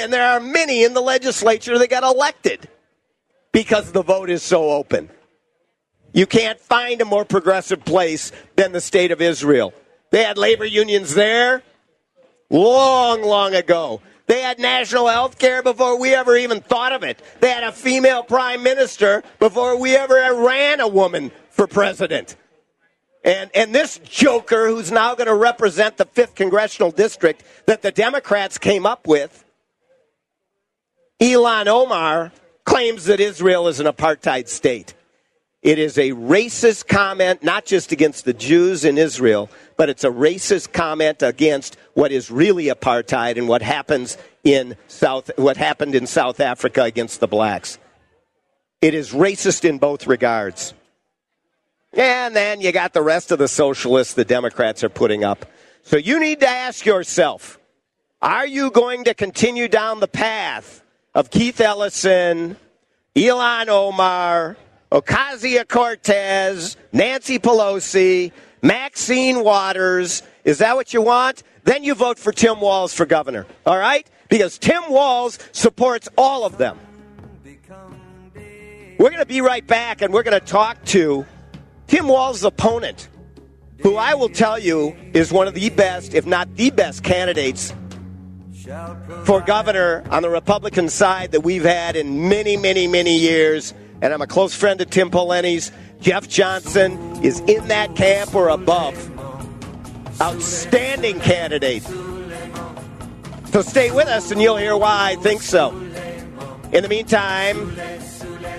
And 0.00 0.12
there 0.12 0.26
are 0.26 0.40
many 0.40 0.84
in 0.84 0.94
the 0.94 1.00
legislature 1.00 1.78
that 1.78 1.90
got 1.90 2.02
elected 2.02 2.68
because 3.52 3.92
the 3.92 4.02
vote 4.02 4.30
is 4.30 4.42
so 4.42 4.70
open. 4.70 5.10
You 6.12 6.26
can't 6.26 6.60
find 6.60 7.00
a 7.00 7.04
more 7.04 7.24
progressive 7.24 7.84
place 7.84 8.32
than 8.56 8.72
the 8.72 8.80
state 8.80 9.10
of 9.10 9.20
Israel. 9.20 9.72
They 10.10 10.22
had 10.22 10.36
labor 10.36 10.64
unions 10.64 11.14
there 11.14 11.62
long, 12.50 13.22
long 13.22 13.54
ago. 13.54 14.02
They 14.26 14.40
had 14.40 14.58
national 14.58 15.08
health 15.08 15.38
care 15.38 15.62
before 15.62 15.98
we 15.98 16.14
ever 16.14 16.36
even 16.36 16.60
thought 16.60 16.92
of 16.92 17.02
it. 17.02 17.20
They 17.40 17.50
had 17.50 17.64
a 17.64 17.72
female 17.72 18.22
prime 18.22 18.62
minister 18.62 19.22
before 19.38 19.76
we 19.78 19.96
ever 19.96 20.14
ran 20.34 20.80
a 20.80 20.88
woman 20.88 21.32
for 21.50 21.66
president. 21.66 22.36
And, 23.24 23.50
and 23.54 23.74
this 23.74 23.98
joker 23.98 24.68
who's 24.68 24.90
now 24.90 25.14
going 25.14 25.28
to 25.28 25.34
represent 25.34 25.96
the 25.96 26.06
5th 26.06 26.34
congressional 26.34 26.90
district 26.90 27.44
that 27.66 27.82
the 27.82 27.92
Democrats 27.92 28.58
came 28.58 28.84
up 28.84 29.06
with, 29.06 29.44
Ilhan 31.20 31.68
Omar, 31.68 32.32
claims 32.64 33.04
that 33.04 33.20
Israel 33.20 33.68
is 33.68 33.78
an 33.78 33.86
apartheid 33.86 34.48
state. 34.48 34.94
It 35.62 35.78
is 35.78 35.96
a 35.96 36.10
racist 36.10 36.88
comment, 36.88 37.44
not 37.44 37.64
just 37.64 37.92
against 37.92 38.24
the 38.24 38.32
Jews 38.32 38.84
in 38.84 38.98
Israel, 38.98 39.48
but 39.76 39.88
it's 39.88 40.02
a 40.02 40.10
racist 40.10 40.72
comment 40.72 41.22
against 41.22 41.76
what 41.94 42.10
is 42.10 42.32
really 42.32 42.64
apartheid 42.64 43.38
and 43.38 43.46
what 43.46 43.62
happens 43.62 44.18
in 44.42 44.76
South, 44.88 45.30
what 45.36 45.56
happened 45.56 45.94
in 45.94 46.08
South 46.08 46.40
Africa 46.40 46.82
against 46.82 47.20
the 47.20 47.28
blacks. 47.28 47.78
It 48.80 48.94
is 48.94 49.12
racist 49.12 49.64
in 49.64 49.78
both 49.78 50.08
regards. 50.08 50.74
And 51.92 52.34
then 52.34 52.60
you 52.60 52.72
got 52.72 52.92
the 52.92 53.02
rest 53.02 53.32
of 53.32 53.38
the 53.38 53.48
socialists 53.48 54.14
the 54.14 54.24
Democrats 54.24 54.82
are 54.82 54.88
putting 54.88 55.24
up. 55.24 55.46
So 55.82 55.96
you 55.96 56.20
need 56.20 56.40
to 56.40 56.48
ask 56.48 56.86
yourself 56.86 57.58
are 58.20 58.46
you 58.46 58.70
going 58.70 59.04
to 59.04 59.14
continue 59.14 59.68
down 59.68 60.00
the 60.00 60.08
path 60.08 60.82
of 61.14 61.30
Keith 61.30 61.60
Ellison, 61.60 62.56
Ilhan 63.16 63.68
Omar, 63.68 64.56
Ocasio 64.90 65.66
Cortez, 65.66 66.76
Nancy 66.92 67.38
Pelosi, 67.38 68.32
Maxine 68.62 69.42
Waters. 69.42 70.22
Is 70.44 70.58
that 70.58 70.76
what 70.76 70.94
you 70.94 71.02
want? 71.02 71.42
Then 71.64 71.84
you 71.84 71.94
vote 71.94 72.18
for 72.18 72.32
Tim 72.32 72.60
Walz 72.60 72.94
for 72.94 73.06
governor. 73.06 73.46
All 73.66 73.78
right? 73.78 74.06
Because 74.28 74.58
Tim 74.58 74.82
Walz 74.88 75.38
supports 75.52 76.08
all 76.16 76.44
of 76.44 76.58
them. 76.58 76.78
We're 78.98 79.10
going 79.10 79.20
to 79.20 79.26
be 79.26 79.40
right 79.40 79.66
back 79.66 80.00
and 80.00 80.12
we're 80.12 80.22
going 80.22 80.38
to 80.38 80.46
talk 80.46 80.84
to 80.86 81.26
Tim 81.92 82.08
Walz's 82.08 82.42
opponent, 82.42 83.10
who 83.82 83.96
I 83.96 84.14
will 84.14 84.30
tell 84.30 84.58
you 84.58 84.96
is 85.12 85.30
one 85.30 85.46
of 85.46 85.52
the 85.52 85.68
best, 85.68 86.14
if 86.14 86.24
not 86.24 86.56
the 86.56 86.70
best, 86.70 87.04
candidates 87.04 87.74
for 89.24 89.42
governor 89.42 90.02
on 90.08 90.22
the 90.22 90.30
Republican 90.30 90.88
side 90.88 91.32
that 91.32 91.42
we've 91.42 91.64
had 91.64 91.94
in 91.94 92.30
many, 92.30 92.56
many, 92.56 92.86
many 92.86 93.18
years. 93.18 93.74
And 94.00 94.14
I'm 94.14 94.22
a 94.22 94.26
close 94.26 94.54
friend 94.54 94.80
of 94.80 94.88
Tim 94.88 95.10
Pawlenty's. 95.10 95.70
Jeff 96.00 96.26
Johnson 96.30 97.22
is 97.22 97.40
in 97.40 97.68
that 97.68 97.94
camp 97.94 98.34
or 98.34 98.48
above. 98.48 98.96
Outstanding 100.18 101.20
candidate. 101.20 101.82
So 103.52 103.60
stay 103.60 103.90
with 103.90 104.08
us 104.08 104.30
and 104.30 104.40
you'll 104.40 104.56
hear 104.56 104.78
why 104.78 105.10
I 105.10 105.16
think 105.16 105.42
so. 105.42 105.72
In 106.72 106.82
the 106.82 106.88
meantime, 106.88 107.68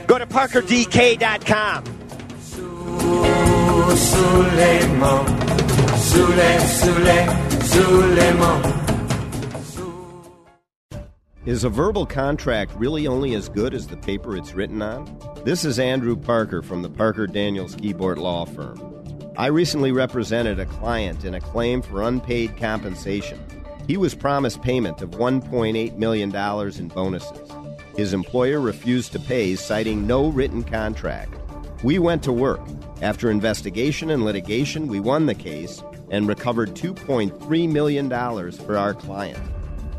go 0.06 0.20
to 0.20 0.28
parkerdk.com. 0.28 1.93
Is 11.46 11.66
a 11.66 11.70
verbal 11.70 12.06
contract 12.06 12.72
really 12.76 13.06
only 13.06 13.36
as 13.36 13.50
good 13.50 13.74
as 13.74 13.88
the 13.88 13.98
paper 13.98 14.38
it's 14.38 14.54
written 14.54 14.82
on? 14.82 15.20
This 15.44 15.66
is 15.66 15.78
Andrew 15.80 16.16
Parker 16.16 16.62
from 16.62 16.82
the 16.82 16.90
Parker 16.90 17.28
Daniels 17.28 17.76
Kibort 17.76 18.16
Law 18.16 18.46
Firm. 18.46 18.80
I 19.38 19.48
recently 19.48 19.92
represented 19.92 20.60
a 20.60 20.66
client 20.66 21.26
in 21.26 21.34
a 21.34 21.42
claim 21.42 21.82
for 21.82 22.04
unpaid 22.04 22.56
compensation. 22.56 23.46
He 23.86 23.98
was 23.98 24.16
promised 24.16 24.62
payment 24.62 25.02
of 25.02 25.12
$1.8 25.12 25.98
million 25.98 26.34
in 26.34 26.88
bonuses. 26.88 27.52
His 27.98 28.14
employer 28.14 28.62
refused 28.62 29.12
to 29.12 29.20
pay, 29.20 29.56
citing 29.56 30.08
no 30.08 30.30
written 30.30 30.64
contract. 30.64 31.34
We 31.84 32.00
went 32.00 32.24
to 32.24 32.32
work. 32.32 32.62
After 33.04 33.30
investigation 33.30 34.10
and 34.12 34.24
litigation, 34.24 34.88
we 34.88 35.02
won 35.02 35.26
the 35.26 35.36
case 35.36 35.84
and 36.10 36.26
recovered 36.26 36.70
$2.3 36.74 37.70
million 37.70 38.10
for 38.10 38.78
our 38.78 38.94
client. 38.94 39.44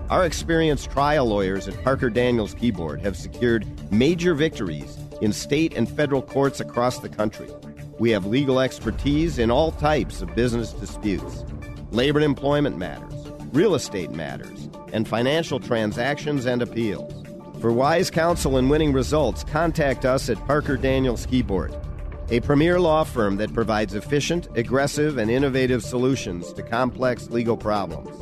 Our 0.08 0.24
experienced 0.24 0.90
trial 0.90 1.26
lawyers 1.26 1.68
at 1.68 1.84
Parker 1.84 2.08
Daniels 2.08 2.54
Kibort 2.54 3.02
have 3.02 3.14
secured 3.14 3.66
major 3.92 4.32
victories 4.32 4.96
in 5.20 5.34
state 5.34 5.74
and 5.76 5.86
federal 5.86 6.22
courts 6.22 6.60
across 6.60 7.00
the 7.00 7.10
country. 7.10 7.50
We 7.98 8.08
have 8.08 8.24
legal 8.24 8.58
expertise 8.58 9.38
in 9.38 9.50
all 9.50 9.72
types 9.72 10.22
of 10.22 10.34
business 10.34 10.72
disputes, 10.72 11.44
labor 11.90 12.20
and 12.20 12.24
employment 12.24 12.78
matters, 12.78 13.12
real 13.52 13.74
estate 13.74 14.12
matters, 14.12 14.70
and 14.94 15.06
financial 15.06 15.60
transactions 15.60 16.46
and 16.46 16.62
appeals. 16.62 17.12
For 17.60 17.70
wise 17.70 18.10
counsel 18.10 18.56
and 18.56 18.70
winning 18.70 18.94
results, 18.94 19.44
contact 19.44 20.06
us 20.06 20.30
at 20.30 20.42
Parker 20.46 20.78
Daniels 20.78 21.26
Kibort, 21.26 21.83
a 22.30 22.40
premier 22.40 22.80
law 22.80 23.04
firm 23.04 23.36
that 23.36 23.52
provides 23.52 23.94
efficient, 23.94 24.48
aggressive, 24.56 25.18
and 25.18 25.30
innovative 25.30 25.82
solutions 25.82 26.52
to 26.54 26.62
complex 26.62 27.30
legal 27.30 27.56
problems. 27.56 28.16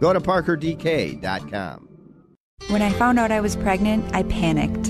Go 0.00 0.12
to 0.12 0.20
parkerdk.com. 0.20 1.88
When 2.68 2.82
I 2.82 2.92
found 2.92 3.18
out 3.18 3.32
I 3.32 3.40
was 3.40 3.56
pregnant, 3.56 4.14
I 4.14 4.22
panicked. 4.24 4.89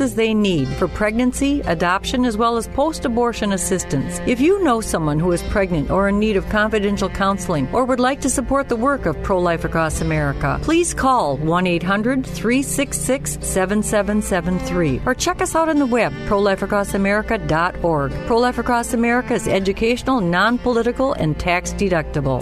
they 0.09 0.33
need 0.33 0.67
for 0.67 0.87
pregnancy, 0.87 1.61
adoption, 1.61 2.25
as 2.25 2.37
well 2.37 2.57
as 2.57 2.67
post 2.69 3.05
abortion 3.05 3.51
assistance. 3.53 4.19
If 4.25 4.39
you 4.41 4.63
know 4.63 4.81
someone 4.81 5.19
who 5.19 5.31
is 5.31 5.43
pregnant 5.43 5.91
or 5.91 6.09
in 6.09 6.19
need 6.19 6.35
of 6.35 6.49
confidential 6.49 7.09
counseling 7.09 7.67
or 7.71 7.85
would 7.85 7.99
like 7.99 8.21
to 8.21 8.29
support 8.29 8.67
the 8.67 8.75
work 8.75 9.05
of 9.05 9.21
Pro 9.23 9.39
Life 9.39 9.63
Across 9.63 10.01
America, 10.01 10.59
please 10.63 10.93
call 10.93 11.37
1 11.37 11.67
800 11.67 12.25
366 12.25 13.37
7773 13.41 15.01
or 15.05 15.13
check 15.13 15.41
us 15.41 15.55
out 15.55 15.69
on 15.69 15.77
the 15.77 15.85
web, 15.85 16.11
prolifeacrossamerica.org. 16.27 18.11
Pro 18.25 18.37
Life 18.37 18.57
Across 18.57 18.93
America 18.93 19.35
is 19.35 19.47
educational, 19.47 20.19
non 20.19 20.57
political, 20.57 21.13
and 21.13 21.39
tax 21.39 21.73
deductible. 21.73 22.41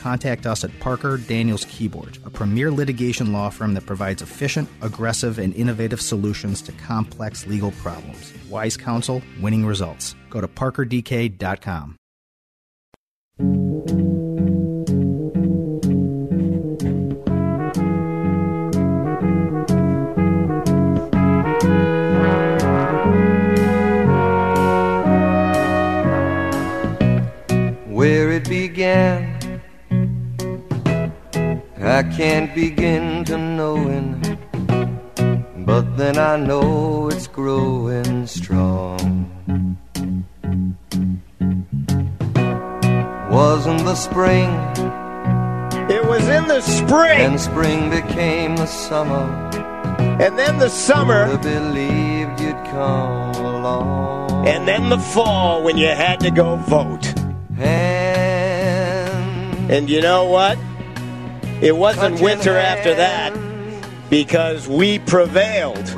contact 0.00 0.46
us 0.46 0.64
at 0.64 0.78
Parker 0.80 1.16
Daniels 1.16 1.64
Kibort, 1.64 2.24
a 2.24 2.30
premier 2.30 2.70
litigation 2.70 3.32
law 3.32 3.50
firm 3.50 3.74
that 3.74 3.86
provides 3.86 4.22
efficient, 4.22 4.68
aggressive, 4.80 5.38
and 5.38 5.54
innovative 5.54 6.00
solutions 6.00 6.62
to 6.62 6.72
complex 6.72 7.46
legal 7.46 7.72
problems. 7.72 8.32
Wise 8.48 8.76
counsel, 8.76 9.22
winning 9.40 9.66
results. 9.66 10.14
Go 10.30 10.40
to 10.40 10.48
parkerdk.com. 10.48 11.96
Where 27.86 28.30
it 28.30 28.48
began, 28.48 29.29
I 31.82 32.02
can't 32.02 32.54
begin 32.54 33.24
to 33.24 33.38
knowing, 33.38 34.20
but 35.64 35.96
then 35.96 36.18
I 36.18 36.36
know 36.36 37.08
it's 37.08 37.26
growing 37.26 38.26
strong. 38.26 39.26
Wasn't 43.30 43.82
the 43.84 43.94
spring? 43.94 44.50
It 45.90 46.04
was 46.04 46.28
in 46.28 46.48
the 46.48 46.60
spring. 46.60 47.18
And 47.18 47.40
spring 47.40 47.88
became 47.88 48.56
the 48.56 48.66
summer. 48.66 49.24
And 50.20 50.38
then 50.38 50.58
the 50.58 50.68
summer. 50.68 51.24
Who'd 51.24 51.40
believed 51.40 52.40
you'd 52.40 52.62
come 52.66 53.34
along. 53.36 54.46
And 54.46 54.68
then 54.68 54.90
the 54.90 54.98
fall 54.98 55.62
when 55.62 55.78
you 55.78 55.88
had 55.88 56.20
to 56.20 56.30
go 56.30 56.56
vote. 56.56 57.14
And, 57.58 59.70
and 59.70 59.88
you 59.88 60.02
know 60.02 60.26
what? 60.26 60.58
It 61.62 61.76
wasn't 61.76 62.20
winter 62.20 62.56
after 62.56 62.94
that 62.94 63.36
because 64.08 64.66
we 64.66 64.98
prevailed. 64.98 65.94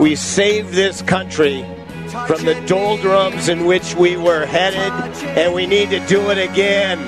We 0.00 0.14
saved 0.14 0.70
this 0.70 1.02
country 1.02 1.64
from 2.26 2.44
the 2.44 2.62
doldrums 2.66 3.48
in 3.48 3.64
which 3.64 3.94
we 3.96 4.16
were 4.16 4.46
headed, 4.46 4.92
and 5.36 5.52
we 5.52 5.66
need 5.66 5.90
to 5.90 5.98
do 6.06 6.30
it 6.30 6.38
again. 6.38 6.98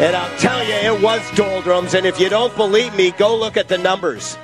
And 0.00 0.16
I'll 0.16 0.38
tell 0.38 0.64
you, 0.64 0.74
it 0.74 1.02
was 1.02 1.20
doldrums, 1.32 1.94
and 1.94 2.06
if 2.06 2.20
you 2.20 2.28
don't 2.28 2.54
believe 2.56 2.94
me, 2.94 3.10
go 3.10 3.36
look 3.36 3.56
at 3.56 3.68
the 3.68 3.76
numbers. 3.76 4.38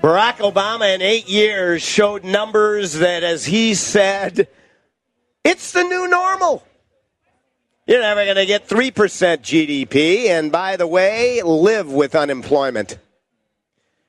Barack 0.00 0.36
Obama 0.36 0.94
in 0.94 1.02
eight 1.02 1.28
years 1.28 1.82
showed 1.82 2.24
numbers 2.24 2.94
that, 2.94 3.24
as 3.24 3.44
he 3.44 3.74
said, 3.74 4.48
it's 5.42 5.72
the 5.72 5.82
new 5.82 6.08
normal. 6.08 6.62
You're 7.86 8.00
never 8.00 8.24
going 8.24 8.36
to 8.36 8.46
get 8.46 8.66
3% 8.66 8.92
GDP, 8.92 10.28
and 10.28 10.50
by 10.50 10.76
the 10.76 10.86
way, 10.86 11.42
live 11.42 11.92
with 11.92 12.14
unemployment. 12.14 12.96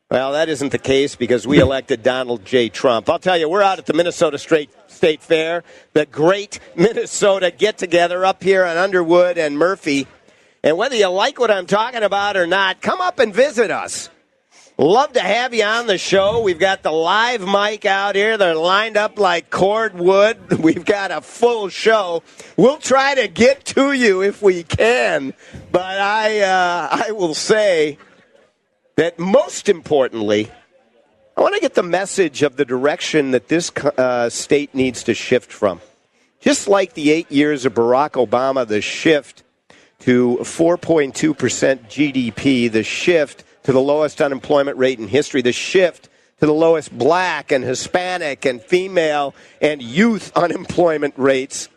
Well, 0.10 0.32
that 0.32 0.48
isn't 0.48 0.72
the 0.72 0.80
case 0.80 1.18
because 1.18 1.46
we 1.46 1.60
elected 1.62 2.02
Donald 2.02 2.46
J. 2.46 2.70
Trump. 2.70 3.10
I'll 3.10 3.20
tell 3.20 3.38
you, 3.38 3.50
we're 3.50 3.62
out 3.62 3.78
at 3.78 3.86
the 3.86 3.92
Minnesota 3.92 4.38
State, 4.38 4.70
State 4.88 5.22
Fair, 5.22 5.66
the 5.92 6.06
great 6.06 6.62
Minnesota 6.78 7.52
get 7.52 7.78
together 7.78 8.24
up 8.24 8.42
here 8.42 8.64
on 8.64 8.78
Underwood 8.78 9.38
and 9.38 9.58
Murphy. 9.58 10.08
And 10.64 10.78
whether 10.78 10.96
you 10.96 11.10
like 11.10 11.38
what 11.38 11.52
I'm 11.52 11.66
talking 11.66 12.02
about 12.02 12.38
or 12.38 12.48
not, 12.48 12.82
come 12.82 13.02
up 13.02 13.20
and 13.20 13.34
visit 13.34 13.72
us. 13.72 14.10
Love 14.78 15.14
to 15.14 15.22
have 15.22 15.54
you 15.54 15.64
on 15.64 15.88
the 15.88 15.98
show. 15.98 16.42
We've 16.42 16.60
got 16.60 16.84
the 16.84 16.92
live 16.92 17.48
mic 17.48 17.86
out 17.86 18.16
here. 18.16 18.38
They're 18.38 18.56
lined 18.56 18.98
up 18.98 19.18
like 19.18 19.50
cordwood. 19.50 20.52
We've 20.60 20.84
got 20.84 21.12
a 21.12 21.22
full 21.22 21.70
show. 21.70 22.24
We'll 22.58 22.80
try 22.80 23.16
to 23.16 23.30
get 23.30 23.64
to 23.68 23.94
you 23.94 24.22
if 24.22 24.42
we 24.42 24.64
can. 24.64 25.34
But 25.72 26.02
I, 26.02 26.42
uh, 26.42 26.90
I 27.08 27.12
will 27.14 27.34
say 27.34 27.98
that 28.98 29.18
most 29.18 29.70
importantly, 29.70 30.52
I 31.38 31.42
want 31.42 31.56
to 31.56 31.62
get 31.62 31.76
the 31.76 31.84
message 31.84 32.44
of 32.44 32.58
the 32.58 32.66
direction 32.66 33.32
that 33.32 33.48
this 33.48 33.72
uh, 33.78 34.30
state 34.30 34.76
needs 34.76 35.04
to 35.04 35.14
shift 35.14 35.54
from. 35.54 35.80
Just 36.42 36.68
like 36.68 36.96
the 36.96 37.12
eight 37.12 37.32
years 37.32 37.66
of 37.66 37.76
Barack 37.76 38.12
Obama, 38.12 38.68
the 38.68 38.82
shift 38.82 39.44
to 40.00 40.38
4.2% 40.42 41.14
GDP, 41.88 42.70
the 42.70 42.84
shift 42.84 43.46
to 43.66 43.72
the 43.72 43.82
lowest 43.82 44.22
unemployment 44.22 44.78
rate 44.78 45.00
in 45.00 45.08
history, 45.08 45.42
the 45.42 45.52
shift 45.52 46.08
to 46.40 46.46
the 46.46 46.54
lowest 46.54 46.96
black 46.96 47.52
and 47.52 47.64
Hispanic 47.64 48.46
and 48.46 48.62
female 48.62 49.34
and 49.62 49.82
youth 49.82 50.32
unemployment 50.36 51.16
rates 51.18 51.68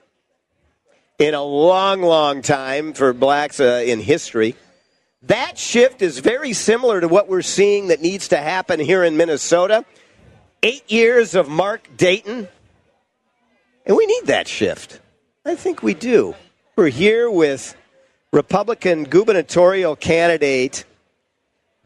in 1.18 1.34
a 1.34 1.42
long, 1.42 2.02
long 2.02 2.42
time 2.42 2.92
for 2.92 3.12
blacks 3.12 3.58
uh, 3.58 3.82
in 3.84 4.00
history. 4.00 4.54
That 5.22 5.58
shift 5.58 6.02
is 6.02 6.20
very 6.20 6.52
similar 6.52 7.00
to 7.00 7.08
what 7.08 7.28
we're 7.28 7.42
seeing 7.42 7.88
that 7.88 8.00
needs 8.00 8.28
to 8.28 8.36
happen 8.36 8.78
here 8.78 9.02
in 9.02 9.16
Minnesota. 9.16 9.84
Eight 10.62 10.90
years 10.90 11.34
of 11.34 11.48
Mark 11.48 11.88
Dayton, 11.96 12.48
and 13.86 13.96
we 13.96 14.06
need 14.06 14.26
that 14.26 14.46
shift. 14.46 15.00
I 15.46 15.54
think 15.54 15.82
we 15.82 15.94
do. 15.94 16.34
We're 16.76 16.88
here 16.88 17.30
with 17.30 17.76
Republican 18.32 19.04
gubernatorial 19.04 19.96
candidate 19.96 20.84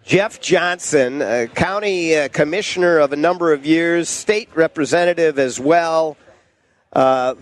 Jeff 0.05 0.41
Johnson, 0.41 1.23
a 1.23 1.47
county 1.47 2.17
uh, 2.17 2.29
commissioner 2.29 2.99
of 2.99 3.13
a 3.13 3.17
number 3.17 3.53
of 3.53 3.65
years, 3.65 4.09
state 4.09 4.49
representative 4.55 5.39
as 5.39 5.61
well. 5.61 6.17
Uh, 6.93 7.35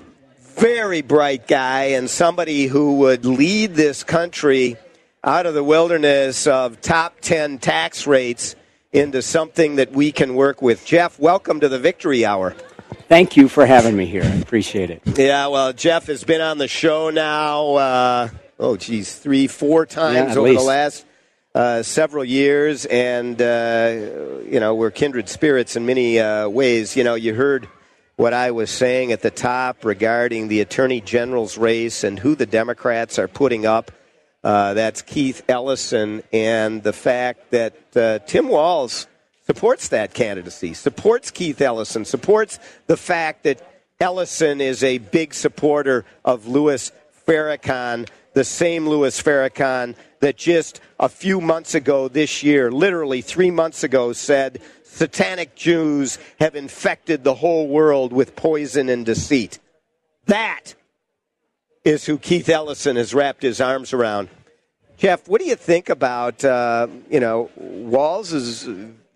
very 0.56 1.00
bright 1.00 1.46
guy 1.48 1.84
and 1.84 2.08
somebody 2.10 2.66
who 2.66 2.98
would 2.98 3.24
lead 3.24 3.74
this 3.74 4.04
country 4.04 4.76
out 5.24 5.46
of 5.46 5.54
the 5.54 5.64
wilderness 5.64 6.46
of 6.46 6.80
top 6.82 7.20
10 7.22 7.58
tax 7.58 8.06
rates 8.06 8.54
into 8.92 9.22
something 9.22 9.76
that 9.76 9.92
we 9.92 10.12
can 10.12 10.34
work 10.34 10.60
with. 10.60 10.84
Jeff, 10.84 11.18
welcome 11.18 11.60
to 11.60 11.68
the 11.68 11.78
Victory 11.78 12.26
Hour. 12.26 12.54
Thank 13.08 13.36
you 13.36 13.48
for 13.48 13.64
having 13.64 13.96
me 13.96 14.04
here. 14.06 14.22
I 14.22 14.34
appreciate 14.36 14.90
it. 14.90 15.02
Yeah, 15.06 15.46
well, 15.46 15.72
Jeff 15.72 16.06
has 16.08 16.24
been 16.24 16.40
on 16.40 16.58
the 16.58 16.68
show 16.68 17.08
now, 17.10 17.74
uh, 17.76 18.28
oh, 18.58 18.76
geez, 18.76 19.16
three, 19.16 19.46
four 19.46 19.86
times 19.86 20.34
Yeah, 20.34 20.38
over 20.38 20.48
least. 20.48 20.60
the 20.60 20.66
last 20.66 21.06
uh, 21.54 21.82
several 21.82 22.24
years, 22.24 22.86
and 22.86 23.40
uh, 23.40 23.96
you 24.44 24.60
know 24.60 24.74
we're 24.74 24.90
kindred 24.90 25.28
spirits 25.28 25.76
in 25.76 25.86
many 25.86 26.18
uh, 26.18 26.48
ways. 26.48 26.96
You 26.96 27.04
know, 27.04 27.14
you 27.14 27.34
heard 27.34 27.68
what 28.16 28.32
I 28.32 28.50
was 28.50 28.70
saying 28.70 29.12
at 29.12 29.22
the 29.22 29.30
top 29.30 29.84
regarding 29.84 30.48
the 30.48 30.60
attorney 30.60 31.00
general's 31.00 31.58
race 31.58 32.04
and 32.04 32.18
who 32.18 32.34
the 32.34 32.46
Democrats 32.46 33.18
are 33.18 33.28
putting 33.28 33.66
up. 33.66 33.90
Uh, 34.42 34.74
that's 34.74 35.02
Keith 35.02 35.42
Ellison, 35.48 36.22
and 36.32 36.82
the 36.82 36.92
fact 36.92 37.50
that 37.50 37.96
uh, 37.96 38.20
Tim 38.20 38.48
Walz 38.48 39.06
supports 39.46 39.88
that 39.88 40.14
candidacy, 40.14 40.72
supports 40.72 41.30
Keith 41.30 41.60
Ellison, 41.60 42.04
supports 42.04 42.58
the 42.86 42.96
fact 42.96 43.42
that 43.42 43.60
Ellison 44.00 44.60
is 44.60 44.82
a 44.82 44.98
big 44.98 45.34
supporter 45.34 46.06
of 46.24 46.46
Louis 46.46 46.90
Farrakhan, 47.26 48.08
the 48.32 48.44
same 48.44 48.88
Louis 48.88 49.20
Farrakhan 49.20 49.94
that 50.20 50.36
just 50.36 50.80
a 50.98 51.08
few 51.08 51.40
months 51.40 51.74
ago 51.74 52.08
this 52.08 52.42
year, 52.42 52.70
literally 52.70 53.20
three 53.20 53.50
months 53.50 53.82
ago, 53.82 54.12
said 54.12 54.60
satanic 54.84 55.54
Jews 55.54 56.18
have 56.38 56.54
infected 56.54 57.24
the 57.24 57.34
whole 57.34 57.68
world 57.68 58.12
with 58.12 58.36
poison 58.36 58.88
and 58.88 59.04
deceit. 59.04 59.58
That 60.26 60.74
is 61.84 62.06
who 62.06 62.18
Keith 62.18 62.48
Ellison 62.48 62.96
has 62.96 63.14
wrapped 63.14 63.42
his 63.42 63.60
arms 63.60 63.92
around. 63.92 64.28
Jeff, 64.98 65.26
what 65.28 65.40
do 65.40 65.46
you 65.46 65.56
think 65.56 65.88
about 65.88 66.44
uh, 66.44 66.86
you 67.10 67.20
know 67.20 67.50
Walz's 67.56 68.68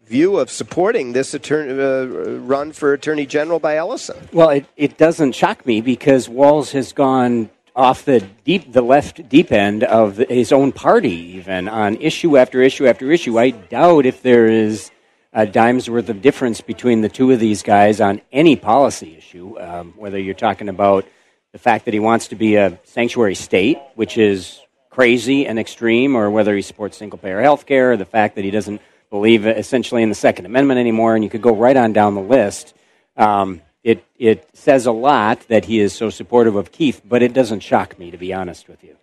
view 0.07 0.39
of 0.39 0.51
supporting 0.51 1.13
this 1.13 1.35
attorney, 1.35 1.73
uh, 1.73 2.39
run 2.39 2.73
for 2.73 2.93
attorney 2.95 3.27
general 3.27 3.59
by 3.59 3.77
Ellison? 3.77 4.17
Well, 4.33 4.51
it, 4.51 4.67
it 4.77 4.97
doesn't 4.97 5.33
shock 5.33 5.67
me 5.67 5.81
because 5.81 6.29
Walz 6.29 6.73
has 6.73 6.93
gone 6.93 7.51
off 7.77 8.05
the 8.05 8.21
deep, 8.45 8.73
the 8.73 8.83
left 8.83 9.29
deep 9.29 9.51
end 9.51 9.83
of 9.83 10.17
his 10.17 10.53
own 10.53 10.73
party, 10.73 11.37
even 11.37 11.69
on 11.69 11.97
issue 11.97 12.37
after 12.37 12.63
issue 12.63 12.87
after 12.87 13.11
issue. 13.11 13.39
I 13.39 13.51
doubt 13.51 14.07
if 14.07 14.23
there 14.23 14.47
is 14.47 14.91
a 15.33 15.45
dime's 15.45 15.91
worth 15.91 16.09
of 16.09 16.23
difference 16.23 16.61
between 16.61 17.01
the 17.01 17.09
two 17.09 17.33
of 17.33 17.41
these 17.41 17.63
guys 17.63 18.01
on 18.01 18.21
any 18.31 18.55
policy 18.55 19.17
issue, 19.17 19.59
um, 19.59 19.93
whether 19.97 20.19
you're 20.19 20.35
talking 20.35 20.69
about 20.69 21.05
the 21.53 21.59
fact 21.59 21.87
that 21.87 21.95
he 21.95 22.01
wants 22.01 22.29
to 22.29 22.37
be 22.37 22.55
a 22.55 22.79
sanctuary 22.85 23.35
state, 23.35 23.79
which 23.97 24.17
is 24.17 24.61
crazy 24.91 25.47
and 25.47 25.59
extreme, 25.59 26.15
or 26.15 26.31
whether 26.31 26.55
he 26.55 26.63
supports 26.63 26.97
single 26.97 27.19
payer 27.19 27.43
health 27.43 27.67
care, 27.67 27.93
or 27.93 27.97
the 27.97 28.05
fact 28.05 28.37
that 28.37 28.45
he 28.45 28.53
doesn't 28.53 28.81
believe 29.11 29.47
essentially 29.47 30.03
in 30.05 30.09
the 30.09 30.15
Second 30.15 30.47
Amendment 30.47 30.79
anymore, 30.79 31.17
and 31.17 31.25
you 31.25 31.31
could 31.31 31.43
go 31.43 31.55
right 31.55 31.77
on 31.77 31.93
down 31.93 32.15
the 32.15 32.21
list. 32.21 32.75
Um, 33.17 33.61
it, 33.85 34.05
it 34.19 34.49
says 34.55 34.87
a 34.87 34.93
lot 34.93 35.47
that 35.49 35.67
he 35.67 35.79
is 35.79 35.93
so 35.93 36.11
supportive 36.11 36.57
of 36.57 36.73
Keith, 36.73 37.03
but 37.05 37.23
it 37.23 37.35
doesn't 37.35 37.61
shock 37.61 37.99
me, 37.99 38.11
to 38.11 38.17
be 38.17 38.33
honest 38.33 38.67
with 38.67 38.83
you. 38.83 38.97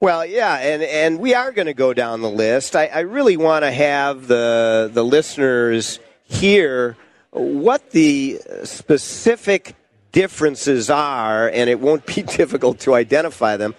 Well, 0.00 0.24
yeah, 0.24 0.56
and, 0.56 0.82
and 0.82 1.18
we 1.18 1.34
are 1.34 1.50
going 1.50 1.66
to 1.66 1.74
go 1.74 1.92
down 1.92 2.20
the 2.20 2.30
list. 2.30 2.76
I, 2.76 2.86
I 2.86 3.00
really 3.00 3.36
want 3.36 3.64
to 3.64 3.70
have 3.70 4.26
the 4.26 4.90
the 4.92 5.04
listeners 5.04 5.98
hear 6.24 6.96
what 7.30 7.90
the 7.90 8.40
specific 8.64 9.74
differences 10.12 10.90
are, 10.90 11.48
and 11.48 11.68
it 11.68 11.80
won't 11.80 12.06
be 12.06 12.22
difficult 12.36 12.80
to 12.80 12.94
identify 12.94 13.56
them 13.56 13.74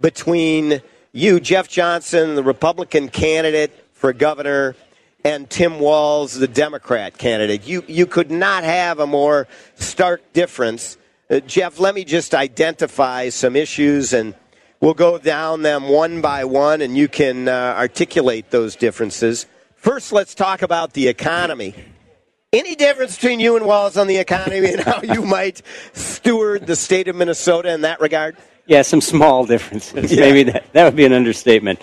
between 0.00 0.82
you, 1.12 1.40
Jeff 1.40 1.68
Johnson, 1.68 2.34
the 2.34 2.42
Republican 2.42 3.08
candidate 3.08 3.72
for 3.92 4.12
governor, 4.12 4.76
and 5.28 5.50
Tim 5.50 5.78
Walz, 5.78 6.38
the 6.38 6.48
Democrat 6.48 7.18
candidate. 7.18 7.66
You 7.66 7.84
you 7.86 8.06
could 8.06 8.30
not 8.30 8.64
have 8.64 8.98
a 8.98 9.06
more 9.06 9.46
stark 9.74 10.32
difference. 10.32 10.96
Uh, 11.28 11.40
Jeff, 11.40 11.78
let 11.78 11.94
me 11.94 12.04
just 12.04 12.34
identify 12.34 13.28
some 13.28 13.54
issues 13.54 14.14
and 14.14 14.34
we'll 14.80 14.94
go 14.94 15.18
down 15.18 15.60
them 15.60 15.90
one 15.90 16.22
by 16.22 16.44
one 16.44 16.80
and 16.80 16.96
you 16.96 17.08
can 17.08 17.46
uh, 17.46 17.74
articulate 17.76 18.50
those 18.50 18.74
differences. 18.74 19.44
First, 19.76 20.12
let's 20.12 20.34
talk 20.34 20.62
about 20.62 20.94
the 20.94 21.08
economy. 21.08 21.74
Any 22.50 22.74
difference 22.74 23.16
between 23.16 23.38
you 23.38 23.56
and 23.56 23.66
Walz 23.66 23.98
on 23.98 24.06
the 24.06 24.16
economy 24.16 24.72
and 24.72 24.80
how 24.80 25.02
you 25.02 25.22
might 25.36 25.60
steward 25.92 26.66
the 26.66 26.76
state 26.76 27.06
of 27.08 27.16
Minnesota 27.16 27.70
in 27.74 27.82
that 27.82 28.00
regard? 28.00 28.38
Yeah, 28.66 28.80
some 28.80 29.02
small 29.02 29.44
differences. 29.44 30.10
Yeah. 30.10 30.20
Maybe 30.20 30.50
that, 30.50 30.72
that 30.72 30.84
would 30.86 30.96
be 30.96 31.04
an 31.04 31.12
understatement. 31.12 31.82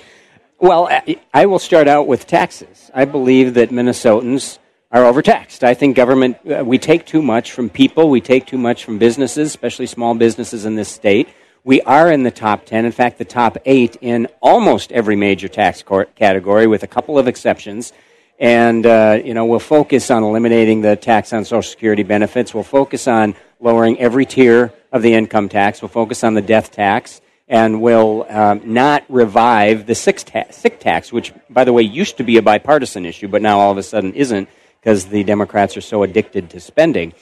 Well, 0.65 0.89
I, 1.31 1.45
will 1.45 1.59
start 1.59 1.87
out 1.87 2.07
with 2.07 2.25
taxes. 2.25 2.89
I 2.91 3.05
believe 3.05 3.53
that 3.53 3.69
Minnesotans 3.69 4.57
are 4.91 5.05
overtaxed. 5.05 5.63
I 5.63 5.75
think 5.75 5.95
government, 5.95 6.37
uh, 6.49 6.65
we 6.65 6.79
take 6.79 7.05
too 7.05 7.21
much 7.21 7.51
from 7.51 7.69
people, 7.69 8.09
we 8.09 8.19
take 8.19 8.47
too 8.47 8.57
much 8.57 8.83
from 8.83 8.97
businesses, 8.97 9.49
especially 9.49 9.85
small 9.85 10.15
businesses 10.15 10.65
in 10.65 10.73
this 10.73 10.89
state. 10.89 11.29
We 11.63 11.81
are 11.81 12.11
in 12.11 12.23
the 12.23 12.31
top 12.31 12.65
10, 12.65 12.83
in 12.83 12.91
fact, 12.91 13.19
the 13.19 13.25
top 13.25 13.59
eight 13.67 13.97
in 14.01 14.27
almost 14.41 14.91
every 14.91 15.15
major 15.15 15.47
tax 15.47 15.83
category, 16.15 16.65
with 16.65 16.81
a 16.81 16.87
couple 16.87 17.19
of 17.19 17.27
exceptions. 17.27 17.93
And, 18.39 18.87
uh, 18.87 19.19
you 19.23 19.35
know, 19.35 19.45
we'll 19.45 19.59
focus 19.59 20.09
on 20.09 20.23
eliminating 20.23 20.81
the 20.81 20.95
tax 20.95 21.31
on 21.31 21.45
Social 21.45 21.61
Security 21.61 22.01
benefits. 22.01 22.55
We'll 22.55 22.63
focus 22.63 23.07
on 23.07 23.35
lowering 23.59 23.99
every 23.99 24.25
tier 24.25 24.73
of 24.91 25.03
the 25.03 25.13
income 25.13 25.47
tax. 25.47 25.83
We'll 25.83 25.89
focus 25.89 26.23
on 26.23 26.33
the 26.33 26.41
death 26.41 26.71
tax. 26.71 27.21
And 27.47 27.81
we'll 27.81 28.25
um, 28.29 28.61
not 28.73 29.03
revive 29.07 29.85
the 29.85 29.93
sick, 29.95 30.17
ta- 30.17 30.45
sick 30.49 30.79
tax, 30.79 31.13
which, 31.13 31.31
by 31.49 31.63
the 31.63 31.73
way, 31.73 31.83
used 31.83 32.17
to 32.17 32.23
be 32.23 32.37
a 32.37 32.41
bipartisan 32.41 33.05
issue, 33.05 33.27
but 33.27 33.41
now 33.41 33.59
all 33.59 33.71
of 33.71 33.77
a 33.77 33.83
sudden 33.83 34.13
isn't 34.13 34.49
because 34.81 35.05
the 35.05 35.23
Democrats 35.23 35.77
are 35.77 35.81
so 35.81 36.01
addicted 36.03 36.49
to 36.51 36.59
spending. 36.59 37.13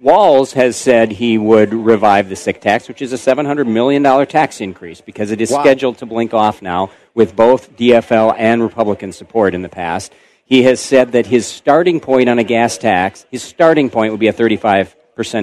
Walz 0.00 0.52
has 0.52 0.76
said 0.76 1.10
he 1.10 1.38
would 1.38 1.72
revive 1.74 2.28
the 2.28 2.36
sick 2.36 2.60
tax, 2.60 2.86
which 2.88 3.02
is 3.02 3.12
a 3.12 3.16
$700 3.16 3.66
million 3.66 4.02
tax 4.26 4.60
increase 4.60 5.00
because 5.00 5.30
it 5.32 5.40
is 5.40 5.50
Wow. 5.50 5.62
scheduled 5.62 5.98
to 5.98 6.06
blink 6.06 6.32
off 6.34 6.62
now 6.62 6.90
with 7.14 7.34
both 7.34 7.76
DFL 7.76 8.34
and 8.38 8.62
Republican 8.62 9.12
support 9.12 9.54
in 9.54 9.62
the 9.62 9.68
past. 9.68 10.12
He 10.44 10.62
has 10.62 10.80
said 10.80 11.12
that 11.12 11.26
his 11.26 11.46
starting 11.46 12.00
point 12.00 12.28
on 12.28 12.38
a 12.38 12.44
gas 12.44 12.78
tax, 12.78 13.26
his 13.30 13.42
starting 13.42 13.90
point 13.90 14.12
would 14.12 14.20
be 14.20 14.28
a 14.28 14.32
35% 14.32 14.94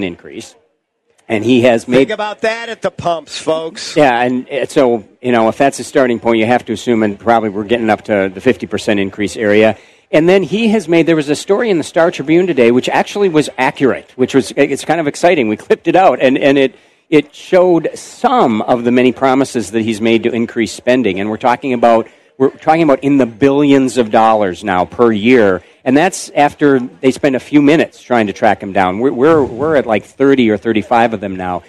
increase. 0.06 0.56
And 1.28 1.44
he 1.44 1.62
has 1.62 1.88
made. 1.88 1.98
Think 1.98 2.10
about 2.12 2.42
that 2.42 2.70
at 2.70 2.84
the 2.84 2.92
pumps, 2.92 3.38
folks. 3.40 3.96
Yeah, 3.96 4.22
and 4.22 4.48
uh, 4.48 4.68
so, 4.68 5.04
you 5.22 5.32
know, 5.32 5.50
if 5.50 5.58
that's 5.58 5.80
a 5.80 5.84
starting 5.84 6.20
point, 6.20 6.38
you 6.38 6.46
have 6.46 6.66
to 6.66 6.74
assume, 6.74 7.02
and 7.02 7.20
probably 7.20 7.50
we're 7.50 7.64
getting 7.64 7.90
up 7.90 8.04
to 8.04 8.32
the 8.32 8.40
50% 8.40 9.00
increase 9.00 9.36
area. 9.36 9.78
And 10.12 10.30
then 10.30 10.44
he 10.44 10.68
has 10.70 10.88
made, 10.88 11.08
there 11.08 11.16
was 11.16 11.30
a 11.30 11.36
story 11.36 11.72
in 11.72 11.80
the 11.80 11.84
Star 11.84 12.12
Tribune 12.12 12.46
today, 12.46 12.72
which 12.72 12.90
actually 12.90 13.30
was 13.30 13.50
accurate, 13.58 14.12
which 14.16 14.36
was, 14.36 14.54
it's 14.56 14.86
kind 14.86 15.00
of 15.00 15.08
exciting. 15.08 15.50
We 15.50 15.58
clipped 15.58 15.88
it 15.88 15.96
out, 15.96 16.20
and, 16.22 16.38
and 16.38 16.58
it, 16.58 16.76
it 17.10 17.34
showed 17.34 17.90
some 17.96 18.62
of 18.62 18.84
the 18.84 18.92
many 18.92 19.12
promises 19.12 19.72
that 19.72 19.82
he's 19.82 20.02
made 20.02 20.24
to 20.24 20.32
increase 20.32 20.72
spending. 20.72 21.20
And 21.20 21.30
we're 21.30 21.38
talking 21.38 21.74
about, 21.74 22.08
we're 22.38 22.52
talking 22.52 22.84
about 22.84 23.04
in 23.04 23.18
the 23.18 23.26
billions 23.26 23.98
of 23.98 24.12
dollars 24.12 24.64
now 24.64 24.86
per 24.86 25.12
year. 25.12 25.64
And 25.86 25.96
that's 25.96 26.32
after 26.32 26.80
they 26.80 27.12
spend 27.12 27.36
a 27.36 27.40
few 27.40 27.62
minutes 27.62 28.02
trying 28.02 28.26
to 28.28 28.34
track 28.34 28.62
him 28.62 28.74
down. 28.74 29.00
We're, 29.00 29.14
we're, 29.14 29.44
we're 29.46 29.76
at 29.76 29.86
like 29.86 30.04
30 30.04 30.50
or 30.50 30.58
35 30.58 31.14
of 31.14 31.22
them 31.22 31.36
now. 31.36 31.62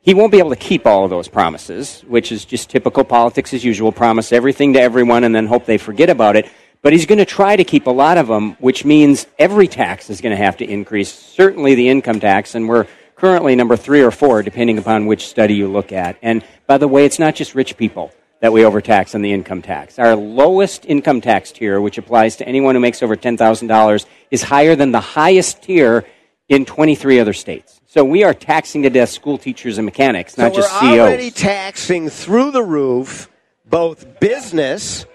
He 0.00 0.14
won't 0.14 0.30
be 0.30 0.38
able 0.38 0.50
to 0.50 0.56
keep 0.56 0.86
all 0.86 1.02
of 1.02 1.10
those 1.10 1.26
promises, 1.26 2.02
which 2.06 2.30
is 2.30 2.44
just 2.44 2.70
typical 2.70 3.02
politics 3.02 3.52
as 3.52 3.64
usual. 3.64 3.90
Promise 3.90 4.32
everything 4.32 4.74
to 4.74 4.80
everyone 4.80 5.24
and 5.24 5.34
then 5.34 5.46
hope 5.46 5.66
they 5.66 5.78
forget 5.78 6.08
about 6.08 6.36
it. 6.36 6.48
But 6.82 6.92
he's 6.92 7.06
going 7.06 7.18
to 7.18 7.24
try 7.24 7.56
to 7.56 7.64
keep 7.64 7.88
a 7.88 7.90
lot 7.90 8.16
of 8.16 8.28
them, 8.28 8.52
which 8.60 8.84
means 8.84 9.26
every 9.40 9.66
tax 9.66 10.08
is 10.08 10.20
going 10.20 10.36
to 10.36 10.42
have 10.42 10.58
to 10.58 10.64
increase, 10.64 11.12
certainly 11.12 11.74
the 11.74 11.88
income 11.88 12.20
tax, 12.20 12.54
and 12.54 12.68
we're 12.68 12.86
currently 13.16 13.56
number 13.56 13.76
three 13.76 14.02
or 14.02 14.10
four, 14.10 14.42
depending 14.42 14.78
upon 14.78 15.06
which 15.06 15.26
study 15.26 15.54
you 15.54 15.66
look 15.66 15.90
at. 15.90 16.16
And 16.22 16.44
by 16.66 16.78
the 16.78 16.86
way, 16.86 17.06
it's 17.06 17.18
not 17.18 17.34
just 17.34 17.54
rich 17.54 17.76
people 17.76 18.12
that 18.44 18.52
we 18.52 18.62
overtax 18.62 19.14
on 19.14 19.22
the 19.22 19.32
income 19.32 19.62
tax. 19.62 19.98
Our 19.98 20.14
lowest 20.14 20.84
income 20.84 21.22
tax 21.22 21.50
tier, 21.50 21.80
which 21.80 21.96
applies 21.96 22.36
to 22.36 22.46
anyone 22.46 22.74
who 22.74 22.80
makes 22.82 23.02
over 23.02 23.16
$10,000, 23.16 24.06
is 24.30 24.42
higher 24.42 24.76
than 24.76 24.92
the 24.92 25.00
highest 25.00 25.62
tier 25.62 26.04
in 26.50 26.66
23 26.66 27.20
other 27.20 27.32
states. 27.32 27.80
So 27.86 28.04
we 28.04 28.22
are 28.22 28.34
taxing 28.34 28.82
to 28.82 28.90
death 28.90 29.08
school 29.08 29.38
teachers 29.38 29.78
and 29.78 29.86
mechanics, 29.86 30.36
not 30.36 30.52
so 30.52 30.60
just 30.60 30.82
we're 30.82 31.00
already 31.00 31.30
taxing 31.30 32.10
through 32.10 32.50
the 32.50 32.62
roof 32.62 33.30
both 33.64 34.20
business 34.20 35.06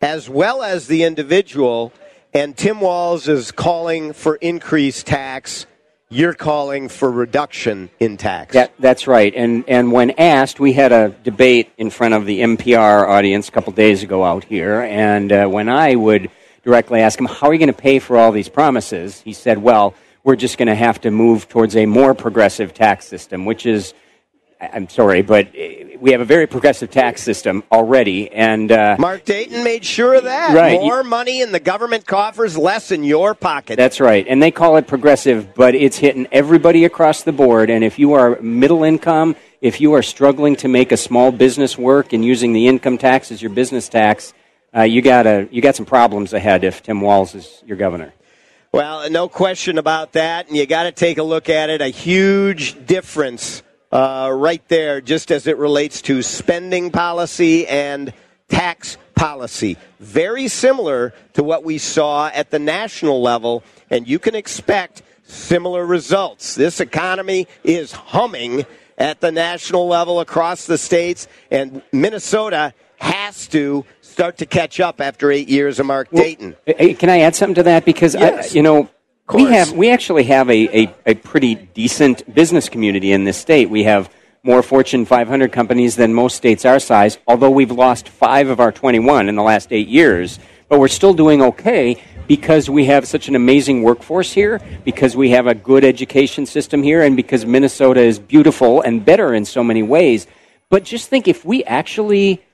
as 0.00 0.28
well 0.28 0.62
as 0.62 0.86
the 0.86 1.02
individual. 1.02 1.92
And 2.32 2.56
Tim 2.56 2.78
Walz 2.78 3.26
is 3.26 3.50
calling 3.50 4.12
for 4.12 4.36
increased 4.36 5.08
tax. 5.08 5.66
You're 6.10 6.32
calling 6.32 6.88
for 6.88 7.10
reduction 7.10 7.90
in 8.00 8.16
tax. 8.16 8.54
That, 8.54 8.72
that's 8.78 9.06
right. 9.06 9.30
And, 9.34 9.62
and 9.68 9.92
when 9.92 10.12
asked, 10.12 10.58
we 10.58 10.72
had 10.72 10.90
a 10.90 11.10
debate 11.10 11.70
in 11.76 11.90
front 11.90 12.14
of 12.14 12.24
the 12.24 12.40
NPR 12.40 13.06
audience 13.06 13.50
a 13.50 13.52
couple 13.52 13.74
days 13.74 14.02
ago 14.02 14.24
out 14.24 14.44
here. 14.44 14.80
And 14.80 15.30
uh, 15.30 15.48
when 15.48 15.68
I 15.68 15.96
would 15.96 16.30
directly 16.64 17.02
ask 17.02 17.20
him, 17.20 17.26
How 17.26 17.48
are 17.48 17.52
you 17.52 17.58
going 17.58 17.66
to 17.66 17.74
pay 17.74 17.98
for 17.98 18.16
all 18.16 18.32
these 18.32 18.48
promises? 18.48 19.20
He 19.20 19.34
said, 19.34 19.58
Well, 19.58 19.92
we're 20.24 20.36
just 20.36 20.56
going 20.56 20.68
to 20.68 20.74
have 20.74 20.98
to 21.02 21.10
move 21.10 21.46
towards 21.46 21.76
a 21.76 21.84
more 21.84 22.14
progressive 22.14 22.72
tax 22.72 23.06
system, 23.06 23.44
which 23.44 23.66
is 23.66 23.92
I'm 24.60 24.88
sorry, 24.88 25.22
but 25.22 25.52
we 26.00 26.10
have 26.10 26.20
a 26.20 26.24
very 26.24 26.48
progressive 26.48 26.90
tax 26.90 27.22
system 27.22 27.62
already, 27.70 28.30
and 28.32 28.72
uh, 28.72 28.96
Mark 28.98 29.24
Dayton 29.24 29.62
made 29.62 29.84
sure 29.84 30.14
of 30.14 30.24
that. 30.24 30.54
Right. 30.54 30.80
More 30.80 31.04
money 31.04 31.42
in 31.42 31.52
the 31.52 31.60
government 31.60 32.06
coffers, 32.06 32.58
less 32.58 32.90
in 32.90 33.04
your 33.04 33.34
pocket. 33.34 33.76
That's 33.76 34.00
right, 34.00 34.26
and 34.28 34.42
they 34.42 34.50
call 34.50 34.76
it 34.76 34.88
progressive, 34.88 35.54
but 35.54 35.76
it's 35.76 35.96
hitting 35.96 36.26
everybody 36.32 36.84
across 36.84 37.22
the 37.22 37.32
board. 37.32 37.70
And 37.70 37.84
if 37.84 38.00
you 38.00 38.14
are 38.14 38.40
middle 38.40 38.82
income, 38.82 39.36
if 39.60 39.80
you 39.80 39.92
are 39.94 40.02
struggling 40.02 40.56
to 40.56 40.68
make 40.68 40.90
a 40.90 40.96
small 40.96 41.30
business 41.30 41.78
work 41.78 42.12
and 42.12 42.24
using 42.24 42.52
the 42.52 42.66
income 42.66 42.98
tax 42.98 43.30
as 43.30 43.40
your 43.40 43.52
business 43.52 43.88
tax, 43.88 44.34
uh, 44.76 44.82
you 44.82 45.02
got 45.02 45.26
a 45.26 45.48
you 45.52 45.62
got 45.62 45.76
some 45.76 45.86
problems 45.86 46.32
ahead 46.32 46.64
if 46.64 46.82
Tim 46.82 47.00
Walz 47.00 47.36
is 47.36 47.62
your 47.64 47.76
governor. 47.76 48.12
Well, 48.72 49.08
no 49.08 49.28
question 49.28 49.78
about 49.78 50.12
that, 50.12 50.48
and 50.48 50.56
you 50.56 50.66
got 50.66 50.82
to 50.82 50.92
take 50.92 51.18
a 51.18 51.22
look 51.22 51.48
at 51.48 51.70
it. 51.70 51.80
A 51.80 51.88
huge 51.88 52.86
difference 52.86 53.62
uh, 53.92 54.30
right 54.34 54.66
there, 54.68 55.00
just 55.00 55.30
as 55.30 55.46
it 55.46 55.56
relates 55.56 56.02
to 56.02 56.22
spending 56.22 56.90
policy 56.90 57.66
and 57.66 58.12
tax 58.48 58.98
policy. 59.14 59.76
Very 60.00 60.48
similar 60.48 61.12
to 61.34 61.42
what 61.42 61.64
we 61.64 61.78
saw 61.78 62.28
at 62.28 62.50
the 62.50 62.58
national 62.58 63.20
level, 63.22 63.62
and 63.90 64.06
you 64.06 64.18
can 64.18 64.34
expect 64.34 65.02
similar 65.24 65.84
results. 65.84 66.54
This 66.54 66.80
economy 66.80 67.46
is 67.64 67.92
humming 67.92 68.64
at 68.96 69.20
the 69.20 69.30
national 69.30 69.86
level 69.86 70.20
across 70.20 70.66
the 70.66 70.78
states, 70.78 71.28
and 71.50 71.82
Minnesota 71.92 72.74
has 72.96 73.46
to 73.48 73.84
start 74.00 74.38
to 74.38 74.46
catch 74.46 74.80
up 74.80 75.00
after 75.00 75.30
eight 75.30 75.48
years 75.48 75.78
of 75.78 75.86
Mark 75.86 76.10
Dayton. 76.10 76.56
Can 76.66 77.08
I 77.08 77.20
add 77.20 77.36
something 77.36 77.54
to 77.56 77.62
that? 77.64 77.84
Because 77.84 78.14
Yes. 78.14 78.52
I, 78.52 78.54
you 78.54 78.62
know, 78.62 78.88
we 79.34 79.44
have 79.44 79.72
we 79.72 79.90
actually 79.90 80.24
have 80.24 80.48
a, 80.48 80.84
a, 80.84 80.94
a 81.06 81.14
pretty 81.14 81.54
decent 81.54 82.32
business 82.34 82.68
community 82.68 83.12
in 83.12 83.24
this 83.24 83.36
state. 83.36 83.68
We 83.68 83.84
have 83.84 84.10
more 84.42 84.62
Fortune 84.62 85.04
500 85.04 85.52
companies 85.52 85.96
than 85.96 86.14
most 86.14 86.36
states 86.36 86.64
our 86.64 86.78
size. 86.78 87.18
Although 87.26 87.50
we've 87.50 87.70
lost 87.70 88.08
five 88.08 88.48
of 88.48 88.60
our 88.60 88.72
21 88.72 89.28
in 89.28 89.34
the 89.34 89.42
last 89.42 89.72
eight 89.72 89.88
years, 89.88 90.38
but 90.68 90.78
we're 90.78 90.88
still 90.88 91.12
doing 91.12 91.42
okay 91.42 92.02
because 92.26 92.70
we 92.70 92.84
have 92.86 93.08
such 93.08 93.28
an 93.28 93.34
amazing 93.34 93.82
workforce 93.82 94.32
here, 94.32 94.60
because 94.84 95.16
we 95.16 95.30
have 95.30 95.46
a 95.46 95.54
good 95.54 95.82
education 95.82 96.44
system 96.44 96.82
here, 96.82 97.02
and 97.02 97.16
because 97.16 97.46
Minnesota 97.46 98.00
is 98.00 98.18
beautiful 98.18 98.82
and 98.82 99.04
better 99.04 99.34
in 99.34 99.44
so 99.44 99.64
many 99.64 99.82
ways. 99.82 100.26
But 100.68 100.84
just 100.84 101.08
think 101.08 101.26
if 101.26 101.44
we 101.44 101.64
actually 101.64 102.44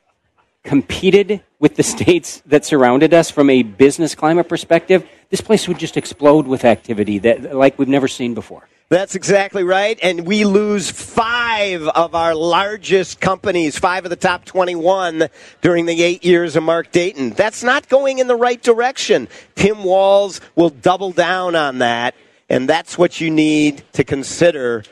competed 0.63 1.43
with 1.65 1.77
the 1.77 1.83
states 1.83 2.43
that 2.45 2.63
surrounded 2.63 3.15
us 3.15 3.31
from 3.31 3.49
a 3.49 3.63
business 3.63 4.15
climate 4.15 4.47
perspective, 4.51 5.09
this 5.31 5.41
place 5.41 5.67
would 5.67 5.79
just 5.79 5.97
explode 5.97 6.47
with 6.47 6.63
activity 6.63 7.17
that 7.21 7.57
like 7.57 7.79
we've 7.79 7.89
never 7.89 8.07
seen 8.07 8.35
before. 8.35 8.69
That's 8.91 9.15
exactly 9.15 9.65
right. 9.65 9.99
And 10.03 10.27
we 10.27 10.45
lose 10.45 10.91
five 10.91 11.89
of 11.89 12.15
our 12.15 12.35
largest 12.35 13.19
companies, 13.19 13.79
five 13.79 14.05
of 14.05 14.11
the 14.11 14.17
top 14.17 14.45
21 14.45 15.29
during 15.63 15.87
the 15.87 16.03
eight 16.03 16.23
years 16.23 16.55
of 16.55 16.65
Mark 16.65 16.93
Dayton. 16.93 17.31
That's 17.31 17.63
not 17.63 17.89
going 17.89 18.19
in 18.19 18.27
the 18.27 18.37
right 18.37 18.63
direction. 18.63 19.27
Tim 19.55 19.85
Walz 19.85 20.43
will 20.55 20.69
double 20.69 21.13
down 21.13 21.57
on 21.57 21.79
that. 21.79 22.15
And 22.51 22.69
that's 22.69 22.99
what 22.99 23.23
you 23.23 23.31
need 23.31 23.83
to 23.95 24.05
consider 24.05 24.85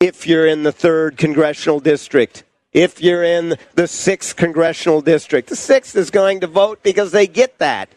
if 0.00 0.26
you're 0.26 0.46
in 0.46 0.62
the 0.62 0.72
third 0.72 1.18
congressional 1.18 1.80
district. 1.80 2.44
If 2.72 3.02
you're 3.02 3.22
in 3.22 3.56
the 3.74 3.86
sixth 3.86 4.36
congressional 4.36 5.02
district, 5.02 5.48
the 5.48 5.56
sixth 5.56 5.94
is 5.94 6.10
going 6.10 6.40
to 6.40 6.46
vote 6.46 6.82
because 6.82 7.12
they 7.12 7.26
get 7.26 7.58
that. 7.58 7.90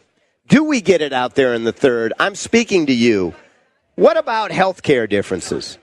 Do 0.47 0.65
we 0.65 0.81
get 0.81 1.01
it 1.01 1.13
out 1.13 1.35
there 1.35 1.53
in 1.53 1.63
the 1.63 1.71
third? 1.71 2.13
I'm 2.19 2.35
speaking 2.35 2.85
to 2.87 2.93
you. 2.93 3.33
What 3.95 4.17
about 4.17 4.51
health 4.51 4.83
care 4.83 5.07
differences? 5.07 5.77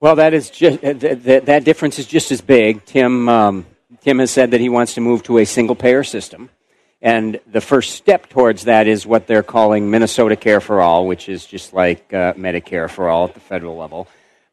Well, 0.00 0.14
that 0.16 0.32
is 0.32 0.50
just 0.50 0.80
that, 0.82 1.00
that, 1.00 1.46
that 1.46 1.64
difference 1.64 1.98
is 1.98 2.06
just 2.06 2.30
as 2.30 2.40
big. 2.40 2.84
Tim 2.84 3.28
um, 3.28 3.66
Tim 4.00 4.20
has 4.20 4.30
said 4.30 4.52
that 4.52 4.60
he 4.60 4.68
wants 4.68 4.94
to 4.94 5.00
move 5.00 5.24
to 5.24 5.38
a 5.38 5.44
single 5.44 5.74
payer 5.74 6.04
system, 6.04 6.50
and 7.02 7.40
the 7.50 7.60
first 7.60 7.96
step 7.96 8.28
towards 8.28 8.64
that 8.64 8.86
is 8.86 9.04
what 9.04 9.26
they're 9.26 9.42
calling 9.42 9.90
Minnesota 9.90 10.36
Care 10.36 10.60
for 10.60 10.80
All, 10.80 11.08
which 11.08 11.28
is 11.28 11.44
just 11.44 11.72
like 11.72 12.14
uh, 12.14 12.34
Medicare 12.34 12.88
for 12.88 13.08
all 13.08 13.26
at 13.26 13.34
the 13.34 13.40
federal 13.40 13.76
level. 13.76 14.06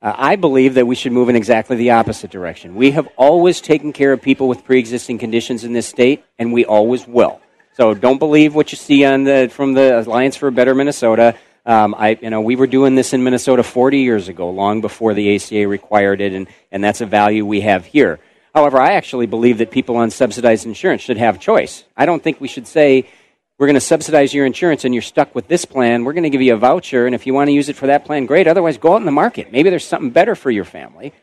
Uh, 0.06 0.14
I 0.20 0.36
believe 0.36 0.76
that 0.76 0.86
we 0.86 0.94
should 0.94 1.14
move 1.14 1.30
in 1.30 1.36
exactly 1.36 1.78
the 1.78 1.90
opposite 1.90 2.30
direction. 2.30 2.76
We 2.76 2.92
have 2.92 3.08
always 3.18 3.60
taken 3.60 3.92
care 3.92 4.14
of 4.14 4.22
people 4.22 4.48
with 4.48 4.64
pre-existing 4.64 5.18
conditions 5.18 5.64
in 5.64 5.74
this 5.74 5.88
state, 5.88 6.24
and 6.38 6.54
we 6.54 6.64
always 6.64 7.08
will. 7.08 7.42
So 7.74 7.96
don't 7.96 8.20
believe 8.20 8.54
what 8.54 8.72
you 8.72 8.76
see 8.76 9.04
on 9.04 9.24
the 9.24 9.50
from 9.52 9.74
the 9.74 10.02
Alliance 10.02 10.36
for 10.36 10.48
a 10.48 10.52
Better 10.52 10.76
Minnesota. 10.76 11.36
Um, 11.66 11.96
I, 11.98 12.20
you 12.22 12.30
know, 12.30 12.42
we 12.42 12.56
were 12.56 12.68
doing 12.68 12.94
this 12.94 13.14
in 13.14 13.24
Minnesota 13.24 13.64
40 13.64 13.98
years 13.98 14.28
ago, 14.28 14.52
long 14.52 14.80
before 14.80 15.16
the 15.16 15.36
ACA 15.36 15.68
required 15.68 16.22
it, 16.22 16.34
and, 16.34 16.48
and 16.72 16.84
that's 16.84 17.02
a 17.02 17.08
value 17.08 17.44
we 17.44 17.62
have 17.62 17.88
here. 17.88 18.20
However, 18.54 18.80
I 18.80 18.94
actually 18.94 19.26
believe 19.26 19.58
that 19.58 19.72
people 19.72 19.98
on 19.98 20.12
subsidized 20.12 20.68
insurance 20.68 21.02
should 21.02 21.18
have 21.18 21.40
choice. 21.40 21.84
I 21.98 22.06
don't 22.06 22.22
think 22.22 22.40
we 22.40 22.48
should 22.48 22.68
say, 22.68 23.10
we're 23.58 23.68
going 23.68 23.76
to 23.76 23.82
subsidize 23.82 24.34
your 24.34 24.46
insurance 24.46 24.84
and 24.84 24.94
you're 24.94 25.02
stuck 25.02 25.34
with 25.34 25.48
this 25.48 25.64
plan. 25.64 26.04
We're 26.04 26.14
going 26.14 26.24
to 26.24 26.30
give 26.30 26.42
you 26.42 26.54
a 26.54 26.58
voucher, 26.58 27.06
and 27.06 27.16
if 27.16 27.26
you 27.26 27.34
want 27.34 27.48
to 27.48 27.54
use 27.54 27.70
it 27.70 27.76
for 27.76 27.88
that 27.88 28.04
plan, 28.04 28.26
great. 28.26 28.48
Otherwise, 28.48 28.78
go 28.78 28.94
out 28.94 28.98
in 29.02 29.06
the 29.06 29.12
market. 29.12 29.52
Maybe 29.52 29.70
there's 29.70 29.88
something 29.88 30.10
better 30.10 30.36
for 30.36 30.52
your 30.52 30.66
family. 30.66 31.14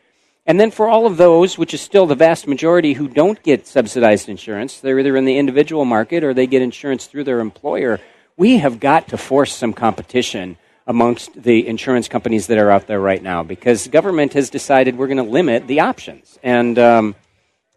And 0.45 0.59
then 0.59 0.71
for 0.71 0.87
all 0.87 1.05
of 1.05 1.17
those, 1.17 1.57
which 1.57 1.73
is 1.73 1.81
still 1.81 2.05
the 2.05 2.15
vast 2.15 2.47
majority 2.47 2.93
who 2.93 3.07
don't 3.07 3.41
get 3.43 3.65
subsidized 3.65 4.27
insurance, 4.27 4.79
they're 4.79 4.99
either 4.99 5.15
in 5.15 5.25
the 5.25 5.37
individual 5.37 5.85
market 5.85 6.23
or 6.23 6.33
they 6.33 6.47
get 6.47 6.61
insurance 6.61 7.05
through 7.05 7.23
their 7.23 7.39
employer. 7.39 7.99
We 8.35 8.57
have 8.57 8.79
got 8.79 9.09
to 9.09 9.17
force 9.17 9.53
some 9.53 9.71
competition 9.71 10.57
amongst 10.85 11.41
the 11.41 11.65
insurance 11.65 12.09
companies 12.09 12.47
that 12.47 12.57
are 12.57 12.71
out 12.71 12.87
there 12.87 12.99
right 12.99 13.23
now 13.23 13.43
because 13.43 13.87
government 13.87 14.33
has 14.33 14.49
decided 14.49 14.97
we're 14.97 15.07
going 15.07 15.17
to 15.17 15.23
limit 15.23 15.67
the 15.67 15.79
options. 15.79 16.37
And 16.43 16.77
um, 16.77 17.15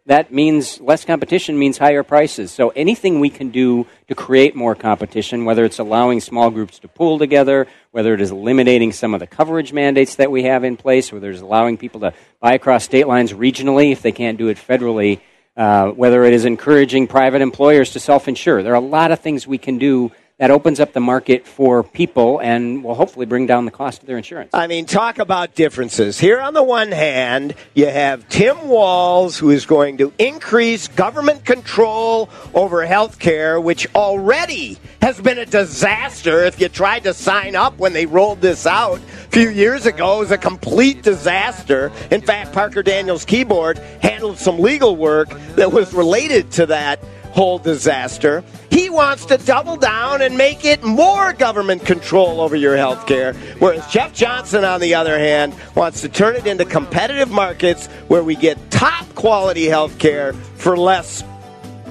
that 0.07 0.33
means 0.33 0.81
less 0.81 1.05
competition 1.05 1.59
means 1.59 1.79
higher 1.79 2.05
prices. 2.05 2.53
So 2.53 2.69
anything 2.71 3.19
we 3.19 3.29
can 3.29 3.51
do 3.51 3.87
to 4.07 4.15
create 4.15 4.55
more 4.55 4.77
competition, 4.77 5.45
whether 5.45 5.65
it's 5.65 5.81
allowing 5.81 6.21
small 6.21 6.51
groups 6.51 6.79
to 6.81 6.89
pool 6.89 7.19
together, 7.19 7.67
whether 7.91 8.15
it 8.15 8.21
is 8.21 8.31
eliminating 8.31 8.93
some 8.93 9.15
of 9.15 9.21
the 9.21 9.27
coverage 9.27 9.73
mandates 9.73 10.15
that 10.17 10.31
we 10.31 10.45
have 10.45 10.63
in 10.63 10.77
place, 10.77 11.13
whether 11.13 11.31
it's 11.31 11.41
allowing 11.41 11.77
people 11.77 12.01
to 12.01 12.15
buy 12.41 12.55
across 12.55 12.85
state 12.85 13.09
lines 13.09 13.33
regionally 13.33 13.91
if 13.91 14.01
they 14.01 14.13
can't 14.13 14.39
do 14.39 14.47
it 14.47 14.59
federally, 14.59 15.21
uh, 15.57 15.89
whether 15.89 16.25
it 16.25 16.33
is 16.33 16.45
encouraging 16.45 17.09
private 17.09 17.43
employers 17.43 17.93
to 17.93 18.01
self-insure. 18.01 18.63
There 18.63 18.73
are 18.73 18.77
a 18.77 18.81
lot 18.81 19.11
of 19.11 19.19
things 19.19 19.45
we 19.45 19.59
can 19.59 19.79
do 19.79 20.13
that 20.39 20.51
opens 20.51 20.81
up 20.81 20.93
the 20.93 21.01
market 21.01 21.47
for 21.47 21.83
people 21.83 22.41
and 22.41 22.85
will 22.85 22.95
hopefully 22.95 23.25
bring 23.25 23.47
down 23.47 23.65
the 23.65 23.71
cost 23.71 24.03
of 24.03 24.07
their 24.07 24.19
insurance. 24.19 24.51
I 24.53 24.67
mean, 24.67 24.85
talk 24.85 25.19
about 25.19 25.55
differences. 25.55 26.21
Here 26.21 26.41
on 26.41 26.53
the 26.53 26.63
one 26.63 26.93
hand, 26.93 27.55
you 27.73 27.87
have 27.87 28.29
Tim 28.29 28.69
Walz, 28.69 29.39
who 29.39 29.49
is 29.49 29.65
going 29.65 29.97
to 29.97 30.13
increase 30.19 30.89
government 30.89 31.47
control 31.47 32.29
over 32.53 32.85
health 32.85 33.19
care, 33.19 33.59
which 33.59 33.87
already 33.95 34.77
has 35.01 35.19
been 35.19 35.39
a 35.39 35.47
disaster. 35.47 36.45
If 36.45 36.61
you 36.61 36.69
tried 36.69 37.05
to 37.05 37.15
sign 37.15 37.57
up 37.57 37.79
when 37.79 37.95
they 37.95 38.05
rolled 38.05 38.43
this 38.43 38.67
out 38.67 38.99
a 38.99 39.31
few 39.31 39.49
years 39.49 39.87
ago, 39.87 40.17
it 40.17 40.21
was 40.21 40.31
a 40.33 40.39
complete 40.39 41.03
disaster. 41.03 41.91
In 42.11 42.21
fact, 42.21 42.53
Parker 42.53 42.83
Daniels 42.83 43.25
Kibort 43.25 43.79
handled 44.03 44.37
some 44.37 44.59
legal 44.59 44.97
work 44.97 45.31
that 45.55 45.73
was 45.73 45.95
related 45.95 46.51
to 46.53 46.67
that 46.67 47.03
whole 47.37 47.59
disaster. 47.59 48.43
He 48.77 48.91
wants 48.91 49.25
to 49.27 49.39
double 49.39 49.79
down 49.79 50.21
and 50.21 50.37
make 50.37 50.67
it 50.67 50.85
more 50.85 51.33
government 51.33 51.87
control 51.87 52.43
over 52.43 52.55
your 52.55 52.77
health 52.77 53.07
care. 53.07 53.33
Whereas 53.59 53.87
Jeff 53.87 54.13
Johnson, 54.13 54.67
on 54.67 54.83
the 54.83 54.97
other 54.97 55.19
hand, 55.19 55.55
wants 55.75 56.03
to 56.03 56.11
turn 56.11 56.37
it 56.37 56.47
into 56.47 56.67
competitive 56.67 57.31
markets 57.31 57.87
where 58.09 58.23
we 58.23 58.37
get 58.37 58.71
top 58.71 59.07
quality 59.15 59.65
health 59.65 59.99
care 59.99 60.35
for 60.57 60.77
less 60.77 61.25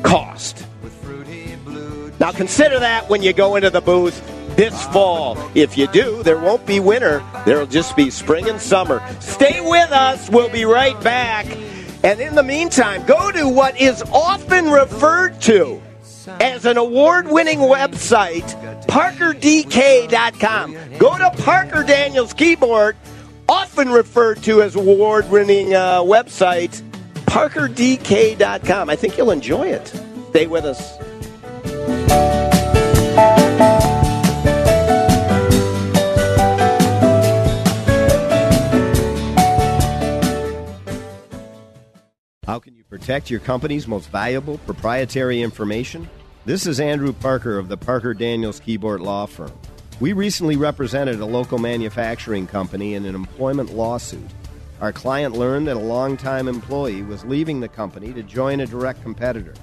cost. 0.04 0.64
Now 2.20 2.32
consider 2.32 2.78
that 2.78 3.10
when 3.10 3.24
you 3.24 3.34
go 3.34 3.56
into 3.56 3.72
the 3.72 3.82
booth 3.82 4.22
this 4.56 4.86
fall. 4.90 5.40
If 5.56 5.80
you 5.80 5.88
do, 5.88 6.22
there 6.22 6.38
won't 6.38 6.68
be 6.68 6.80
winter. 6.80 7.24
There'll 7.48 7.66
just 7.66 7.96
be 7.96 8.12
spring 8.12 8.48
and 8.48 8.62
summer. 8.62 9.02
Stay 9.22 9.60
with 9.60 9.92
us. 9.92 10.30
We'll 10.30 10.52
be 10.52 10.66
right 10.66 11.02
back. 11.02 11.48
And 12.04 12.20
in 12.20 12.36
the 12.36 12.44
meantime, 12.44 13.04
go 13.08 13.32
to 13.32 13.50
what 13.50 13.82
is 13.82 14.04
often 14.14 14.70
referred 14.70 15.42
to 15.42 15.82
as 16.28 16.66
an 16.66 16.78
award 16.78 17.28
winning 17.28 17.60
website, 17.60 18.46
parkerdk.com. 18.88 20.74
Go 20.98 21.18
to 21.18 21.32
Parker 21.44 21.84
Daniels 21.84 22.34
Keyboard, 22.34 22.96
often 23.48 23.90
referred 23.90 24.42
to 24.44 24.62
as 24.62 24.76
award 24.76 25.30
winning 25.30 25.74
uh, 25.74 26.00
website, 26.02 26.82
parkerdk.com. 27.26 28.90
I 28.90 28.96
think 28.96 29.18
you'll 29.18 29.32
enjoy 29.32 29.68
it. 29.68 29.88
Stay 30.30 30.48
with 30.48 30.66
us. 30.66 30.98
How 42.46 42.60
can 42.60 42.76
you 42.76 42.84
protect 42.84 43.32
your 43.32 43.40
company's 43.40 43.88
most 43.88 44.10
valuable 44.10 44.60
proprietary 44.60 45.42
information? 45.42 46.08
This 46.46 46.68
is 46.68 46.80
Andrew 46.80 47.12
Parker 47.12 47.58
of 47.58 47.70
the 47.70 47.76
Parker 47.76 48.14
Daniels 48.14 48.60
Keyboard 48.60 49.02
Law 49.02 49.26
Firm. 49.26 49.52
We 50.00 50.14
recently 50.14 50.56
represented 50.56 51.20
a 51.20 51.26
local 51.26 51.58
manufacturing 51.58 52.46
company 52.46 52.94
in 52.94 53.04
an 53.08 53.16
employment 53.16 53.74
lawsuit. 53.74 54.30
Our 54.80 54.94
client 54.94 55.36
learned 55.36 55.66
that 55.66 55.76
a 55.76 55.80
longtime 55.80 56.48
employee 56.48 57.02
was 57.02 57.26
leaving 57.26 57.62
the 57.62 57.68
company 57.68 58.14
to 58.14 58.22
join 58.22 58.60
a 58.60 58.68
direct 58.68 59.02
competitor. 59.02 59.56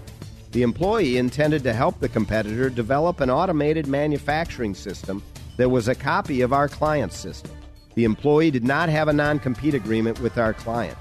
The 0.51 0.62
employee 0.62 1.18
intended 1.18 1.62
to 1.62 1.73
help 1.73 2.01
the 2.01 2.09
competitor 2.09 2.68
develop 2.68 3.21
an 3.21 3.31
automated 3.31 3.87
manufacturing 3.87 4.75
system 4.75 5.23
that 5.59 5.71
was 5.71 5.87
a 5.87 5.95
copy 5.95 6.40
of 6.40 6.53
our 6.53 6.68
client's 6.68 7.16
system. 7.16 7.53
The 7.95 8.03
employee 8.03 8.51
did 8.51 8.64
not 8.64 8.88
have 8.88 9.07
a 9.07 9.12
non 9.12 9.38
compete 9.38 9.75
agreement 9.75 10.18
with 10.18 10.37
our 10.37 10.53
client. 10.53 10.99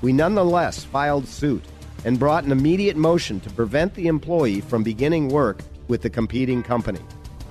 We 0.00 0.12
nonetheless 0.12 0.84
filed 0.84 1.26
suit 1.26 1.64
and 2.04 2.18
brought 2.18 2.44
an 2.44 2.52
immediate 2.52 2.96
motion 2.96 3.40
to 3.40 3.50
prevent 3.50 3.94
the 3.94 4.06
employee 4.06 4.60
from 4.60 4.82
beginning 4.82 5.28
work 5.28 5.60
with 5.88 6.02
the 6.02 6.10
competing 6.10 6.62
company. 6.62 7.00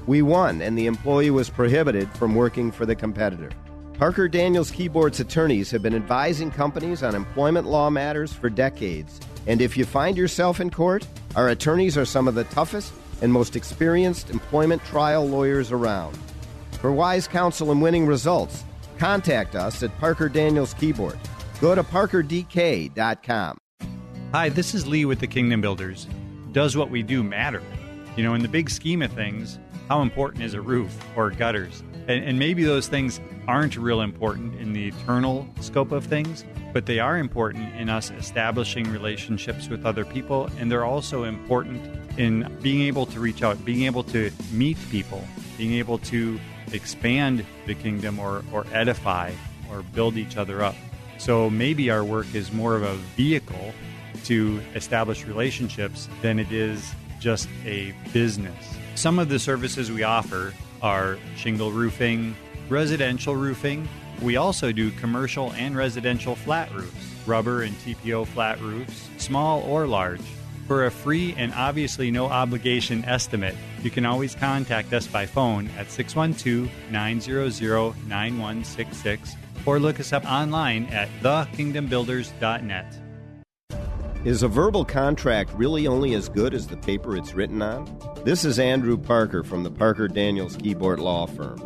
We 0.05 0.21
won, 0.21 0.61
and 0.61 0.77
the 0.77 0.85
employee 0.85 1.31
was 1.31 1.49
prohibited 1.49 2.09
from 2.17 2.35
working 2.35 2.71
for 2.71 2.85
the 2.85 2.95
competitor. 2.95 3.49
Parker 3.93 4.27
Daniels 4.27 4.71
Keyboard's 4.71 5.19
attorneys 5.19 5.71
have 5.71 5.81
been 5.81 5.95
advising 5.95 6.51
companies 6.51 7.03
on 7.03 7.15
employment 7.15 7.67
law 7.67 7.89
matters 7.89 8.33
for 8.33 8.49
decades, 8.49 9.19
and 9.47 9.61
if 9.61 9.77
you 9.77 9.85
find 9.85 10.17
yourself 10.17 10.59
in 10.59 10.69
court, 10.69 11.07
our 11.35 11.49
attorneys 11.49 11.97
are 11.97 12.05
some 12.05 12.27
of 12.27 12.35
the 12.35 12.43
toughest 12.45 12.91
and 13.21 13.31
most 13.31 13.55
experienced 13.55 14.29
employment 14.29 14.83
trial 14.85 15.27
lawyers 15.27 15.71
around. 15.71 16.17
For 16.81 16.91
wise 16.91 17.27
counsel 17.27 17.71
and 17.71 17.81
winning 17.81 18.05
results, 18.05 18.63
contact 18.97 19.55
us 19.55 19.83
at 19.83 19.97
Parker 19.99 20.27
Daniels 20.27 20.73
Keyboard. 20.73 21.17
Go 21.61 21.73
to 21.75 21.83
parkerdk.com. 21.83 23.57
Hi, 24.33 24.49
this 24.49 24.73
is 24.73 24.87
Lee 24.87 25.05
with 25.05 25.19
the 25.19 25.27
Kingdom 25.27 25.61
Builders. 25.61 26.07
Does 26.53 26.75
what 26.75 26.89
we 26.89 27.03
do 27.03 27.21
matter? 27.21 27.61
You 28.17 28.23
know, 28.23 28.33
in 28.33 28.41
the 28.41 28.47
big 28.47 28.67
scheme 28.71 29.03
of 29.03 29.11
things, 29.11 29.59
how 29.89 30.01
important 30.01 30.43
is 30.43 30.55
a 30.55 30.59
roof 30.59 30.91
or 31.15 31.29
gutters? 31.29 31.83
And, 32.07 32.25
and, 32.25 32.39
maybe 32.39 32.63
those 32.63 32.87
things 32.87 33.21
aren't 33.47 33.77
real 33.77 34.01
important 34.01 34.55
in 34.55 34.73
the 34.73 34.87
eternal 34.87 35.47
scope 35.61 35.91
of 35.91 36.05
things, 36.05 36.45
but 36.73 36.87
they 36.87 36.97
are 36.97 37.19
important 37.19 37.75
in 37.75 37.89
us 37.89 38.09
establishing 38.09 38.91
relationships 38.91 39.69
with 39.69 39.85
other 39.85 40.03
people, 40.03 40.49
and 40.57 40.71
they're 40.71 40.83
also 40.83 41.25
important 41.25 41.79
in 42.17 42.57
being 42.63 42.81
able 42.81 43.05
to 43.05 43.19
reach 43.19 43.43
out, 43.43 43.63
being 43.63 43.83
able 43.83 44.03
to 44.05 44.31
meet 44.51 44.79
people, 44.89 45.23
being 45.59 45.73
able 45.73 45.99
to 45.99 46.39
expand 46.71 47.45
the 47.67 47.75
kingdom 47.75 48.17
or, 48.17 48.43
or 48.51 48.65
edify 48.73 49.31
or 49.69 49.83
build 49.93 50.17
each 50.17 50.37
other 50.37 50.63
up. 50.63 50.73
So 51.19 51.51
maybe 51.51 51.91
our 51.91 52.03
work 52.03 52.33
is 52.33 52.51
more 52.51 52.75
of 52.75 52.81
a 52.81 52.95
vehicle 53.15 53.75
to 54.25 54.61
establish 54.75 55.25
relationships 55.25 56.07
than 56.21 56.39
it 56.39 56.51
is 56.51 56.93
just 57.19 57.47
a 57.65 57.93
business. 58.11 58.55
Some 58.95 59.19
of 59.19 59.29
the 59.29 59.39
services 59.39 59.91
we 59.91 60.03
offer 60.03 60.53
are 60.81 61.17
shingle 61.35 61.71
roofing, 61.71 62.35
residential 62.69 63.35
roofing. 63.35 63.87
We 64.21 64.35
also 64.35 64.71
do 64.71 64.91
commercial 64.91 65.53
and 65.53 65.75
residential 65.75 66.35
flat 66.35 66.71
roofs, 66.73 67.15
rubber 67.25 67.63
and 67.63 67.73
TPO 67.77 68.27
flat 68.27 68.59
roofs, 68.61 69.09
small 69.17 69.61
or 69.61 69.87
large. 69.87 70.21
For 70.67 70.85
a 70.85 70.91
free 70.91 71.33
and 71.37 71.53
obviously 71.53 72.09
no 72.11 72.27
obligation 72.27 73.03
estimate, 73.05 73.55
you 73.81 73.91
can 73.91 74.05
always 74.05 74.33
contact 74.33 74.93
us 74.93 75.07
by 75.07 75.25
phone 75.25 75.69
at 75.77 75.91
612 75.91 76.69
900 76.91 78.07
9166 78.07 79.35
or 79.65 79.79
look 79.79 79.99
us 79.99 80.13
up 80.13 80.25
online 80.25 80.85
at 80.85 81.09
thekingdombuilders.net. 81.21 83.02
Is 84.25 84.41
a 84.41 84.47
verbal 84.47 84.85
contract 84.85 85.51
really 85.53 85.85
only 85.85 86.13
as 86.13 86.29
good 86.29 86.53
as 86.53 86.67
the 86.67 86.77
paper 86.77 87.17
it's 87.17 87.33
written 87.33 87.61
on? 87.61 87.93
This 88.23 88.45
is 88.45 88.57
Andrew 88.57 88.97
Parker 88.97 89.43
from 89.43 89.63
the 89.63 89.69
Parker 89.69 90.07
Daniels 90.07 90.55
Keyboard 90.55 91.01
Law 91.01 91.25
Firm. 91.25 91.61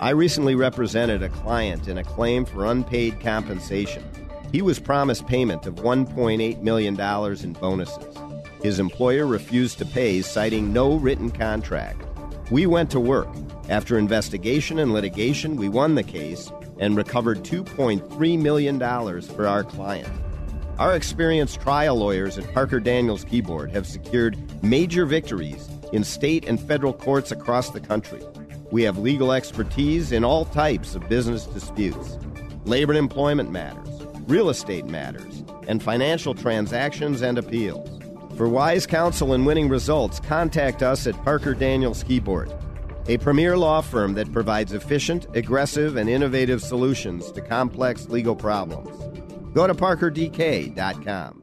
I 0.00 0.10
recently 0.10 0.54
represented 0.54 1.22
a 1.22 1.30
client 1.30 1.88
in 1.88 1.96
a 1.96 2.04
claim 2.04 2.44
for 2.44 2.66
unpaid 2.66 3.20
compensation. 3.20 4.04
He 4.52 4.60
was 4.60 4.78
promised 4.78 5.26
payment 5.26 5.64
of 5.64 5.76
$1.8 5.76 6.60
million 6.60 7.00
in 7.00 7.52
bonuses. 7.54 8.18
His 8.62 8.78
employer 8.78 9.26
refused 9.26 9.78
to 9.78 9.86
pay, 9.86 10.20
citing 10.20 10.74
no 10.74 10.96
written 10.96 11.30
contract. 11.30 12.02
We 12.50 12.66
went 12.66 12.90
to 12.90 13.00
work. 13.00 13.34
After 13.70 13.96
investigation 13.96 14.78
and 14.78 14.92
litigation, 14.92 15.56
we 15.56 15.70
won 15.70 15.94
the 15.94 16.02
case 16.02 16.52
and 16.78 16.98
recovered 16.98 17.44
$2.3 17.44 18.38
million 18.38 18.78
for 19.22 19.46
our 19.46 19.64
client. 19.64 20.12
Our 20.76 20.96
experienced 20.96 21.60
trial 21.60 21.94
lawyers 21.94 22.36
at 22.36 22.52
Parker 22.52 22.80
Daniels 22.80 23.22
Keyboard 23.22 23.70
have 23.70 23.86
secured 23.86 24.36
major 24.64 25.06
victories 25.06 25.68
in 25.92 26.02
state 26.02 26.48
and 26.48 26.60
federal 26.60 26.92
courts 26.92 27.30
across 27.30 27.70
the 27.70 27.78
country. 27.78 28.20
We 28.72 28.82
have 28.82 28.98
legal 28.98 29.30
expertise 29.30 30.10
in 30.10 30.24
all 30.24 30.46
types 30.46 30.96
of 30.96 31.08
business 31.08 31.46
disputes, 31.46 32.18
labor 32.64 32.90
and 32.90 32.98
employment 32.98 33.52
matters, 33.52 33.88
real 34.26 34.48
estate 34.48 34.84
matters, 34.84 35.44
and 35.68 35.80
financial 35.80 36.34
transactions 36.34 37.22
and 37.22 37.38
appeals. 37.38 37.88
For 38.36 38.48
wise 38.48 38.84
counsel 38.84 39.32
and 39.32 39.46
winning 39.46 39.68
results, 39.68 40.18
contact 40.18 40.82
us 40.82 41.06
at 41.06 41.22
Parker 41.22 41.54
Daniels 41.54 42.02
Keyboard, 42.02 42.52
a 43.06 43.18
premier 43.18 43.56
law 43.56 43.80
firm 43.80 44.14
that 44.14 44.32
provides 44.32 44.72
efficient, 44.72 45.28
aggressive, 45.36 45.94
and 45.96 46.10
innovative 46.10 46.60
solutions 46.60 47.30
to 47.30 47.40
complex 47.40 48.08
legal 48.08 48.34
problems. 48.34 49.13
Go 49.54 49.68
to 49.68 49.74
parkerdk.com. 49.74 51.42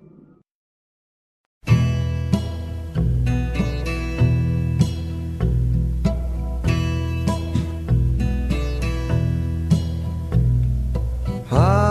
Holly, 11.47 11.90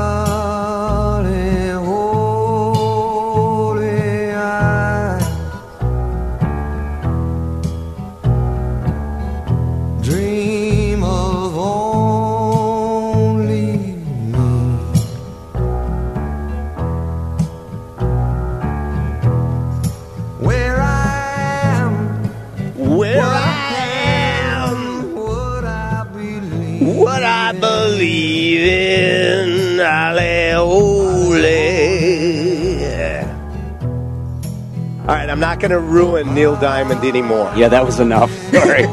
not 35.61 35.69
going 35.69 35.83
to 35.83 35.87
ruin 35.87 36.35
Neil 36.35 36.57
Diamond 36.57 37.05
anymore. 37.05 37.53
Yeah, 37.55 37.69
that 37.69 37.85
was 37.85 38.01
enough. 38.01 38.31
Sorry. 38.51 38.85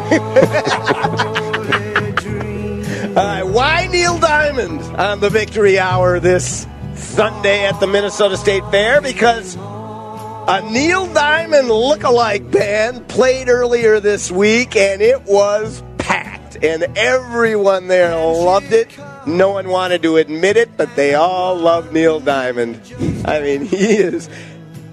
All 3.09 3.25
right, 3.25 3.43
why 3.43 3.87
Neil 3.91 4.19
Diamond 4.19 4.81
on 4.97 5.19
the 5.21 5.29
Victory 5.29 5.79
Hour 5.79 6.19
this 6.19 6.67
Sunday 6.95 7.65
at 7.65 7.79
the 7.79 7.87
Minnesota 7.87 8.37
State 8.37 8.63
Fair? 8.69 9.01
Because 9.01 9.55
a 9.55 10.61
Neil 10.69 11.11
Diamond 11.13 11.69
look-alike 11.69 12.51
band 12.51 13.07
played 13.07 13.47
earlier 13.49 13.99
this 13.99 14.29
week, 14.29 14.75
and 14.75 15.01
it 15.01 15.23
was 15.23 15.81
packed, 15.97 16.63
and 16.63 16.83
everyone 16.97 17.87
there 17.87 18.15
loved 18.15 18.73
it. 18.73 18.97
No 19.25 19.51
one 19.51 19.69
wanted 19.69 20.03
to 20.03 20.17
admit 20.17 20.57
it, 20.57 20.77
but 20.77 20.95
they 20.95 21.15
all 21.15 21.55
love 21.55 21.91
Neil 21.91 22.19
Diamond. 22.19 22.81
I 23.25 23.41
mean, 23.41 23.65
he 23.65 23.93
is. 23.95 24.29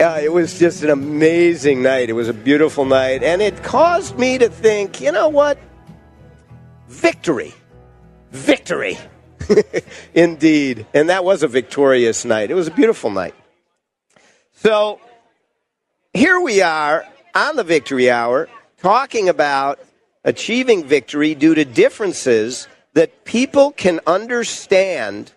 Uh, 0.04 0.20
it 0.22 0.30
was 0.30 0.58
just 0.58 0.82
an 0.82 0.90
amazing 0.90 1.82
night. 1.82 2.10
It 2.10 2.12
was 2.12 2.28
a 2.28 2.34
beautiful 2.34 2.84
night, 2.84 3.22
and 3.22 3.40
it 3.40 3.62
caused 3.62 4.18
me 4.18 4.36
to 4.36 4.50
think, 4.50 5.00
you 5.00 5.10
know 5.10 5.30
what? 5.30 5.58
Victory. 6.88 7.54
Victory. 8.30 8.98
Indeed. 10.14 10.84
And 10.92 11.08
that 11.08 11.24
was 11.24 11.42
a 11.42 11.48
victorious 11.48 12.26
night. 12.26 12.50
It 12.50 12.54
was 12.54 12.68
a 12.68 12.70
beautiful 12.70 13.08
night. 13.08 13.34
So 14.52 15.00
here 16.12 16.38
we 16.38 16.60
are 16.60 17.06
on 17.34 17.56
the 17.56 17.64
Victory 17.64 18.10
Hour 18.10 18.50
talking 18.76 19.30
about 19.30 19.80
achieving 20.22 20.84
victory 20.84 21.34
due 21.34 21.54
to 21.54 21.64
differences 21.64 22.68
that 22.92 23.24
people 23.24 23.70
can 23.70 24.00
understand 24.06 25.32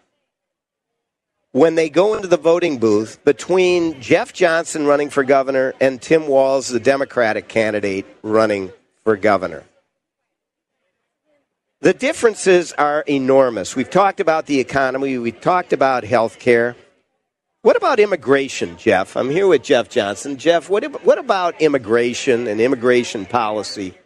when 1.58 1.74
they 1.74 1.90
go 1.90 2.14
into 2.14 2.28
the 2.28 2.38
voting 2.38 2.78
booth 2.78 3.24
between 3.26 4.00
Jeff 4.00 4.32
Johnson 4.32 4.86
running 4.86 5.10
for 5.10 5.24
governor 5.24 5.74
and 5.82 6.00
Tim 6.00 6.28
Walz, 6.28 6.68
the 6.68 6.80
Democratic 6.80 7.48
candidate 7.48 8.06
running 8.22 8.72
for 9.04 9.18
governor. 9.18 9.64
The 11.82 11.96
differences 11.96 12.74
are 12.74 13.04
enormous. 13.08 13.76
We've 13.76 13.90
talked 13.90 14.20
about 14.20 14.46
the 14.46 14.60
economy, 14.60 15.18
we've 15.18 15.42
talked 15.42 15.74
about 15.74 16.04
health 16.04 16.38
care. 16.38 16.76
What 17.64 17.76
about 17.76 18.00
immigration, 18.00 18.78
Jeff? 18.78 19.18
I'm 19.18 19.32
here 19.32 19.48
with 19.48 19.64
Jeff 19.64 19.90
Johnson. 19.90 20.38
Jeff, 20.38 20.70
what, 20.70 21.04
what 21.04 21.18
about 21.18 21.60
immigration 21.60 22.46
and 22.46 22.62
immigration 22.62 23.26
policy 23.26 23.98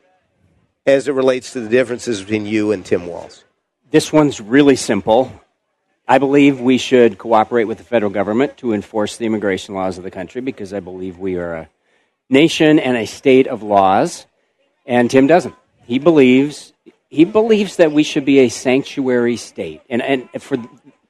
as 0.85 1.09
it 1.09 1.11
relates 1.11 1.51
to 1.51 1.59
the 1.59 1.69
differences 1.69 2.21
between 2.21 2.45
you 2.45 2.71
and 2.71 2.85
Tim 2.85 3.07
Walz? 3.07 3.43
This 3.91 4.13
one's 4.13 4.39
really 4.39 4.77
simple. 4.77 5.33
I 6.07 6.17
believe 6.17 6.59
we 6.59 6.77
should 6.77 7.17
cooperate 7.17 7.65
with 7.65 7.77
the 7.77 7.83
federal 7.83 8.11
government 8.11 8.57
to 8.57 8.73
enforce 8.73 9.17
the 9.17 9.25
immigration 9.25 9.75
laws 9.75 9.97
of 9.97 10.03
the 10.03 10.11
country 10.11 10.41
because 10.41 10.73
I 10.73 10.79
believe 10.79 11.17
we 11.17 11.37
are 11.37 11.53
a 11.53 11.69
nation 12.29 12.79
and 12.79 12.97
a 12.97 13.05
state 13.05 13.47
of 13.47 13.63
laws, 13.63 14.25
and 14.85 15.09
Tim 15.09 15.27
doesn't. 15.27 15.55
He 15.85 15.99
believes 15.99 16.73
he 17.09 17.25
believes 17.25 17.75
that 17.75 17.91
we 17.91 18.03
should 18.03 18.25
be 18.25 18.39
a 18.39 18.49
sanctuary 18.49 19.37
state, 19.37 19.81
and 19.89 20.01
and 20.01 20.29
for 20.41 20.57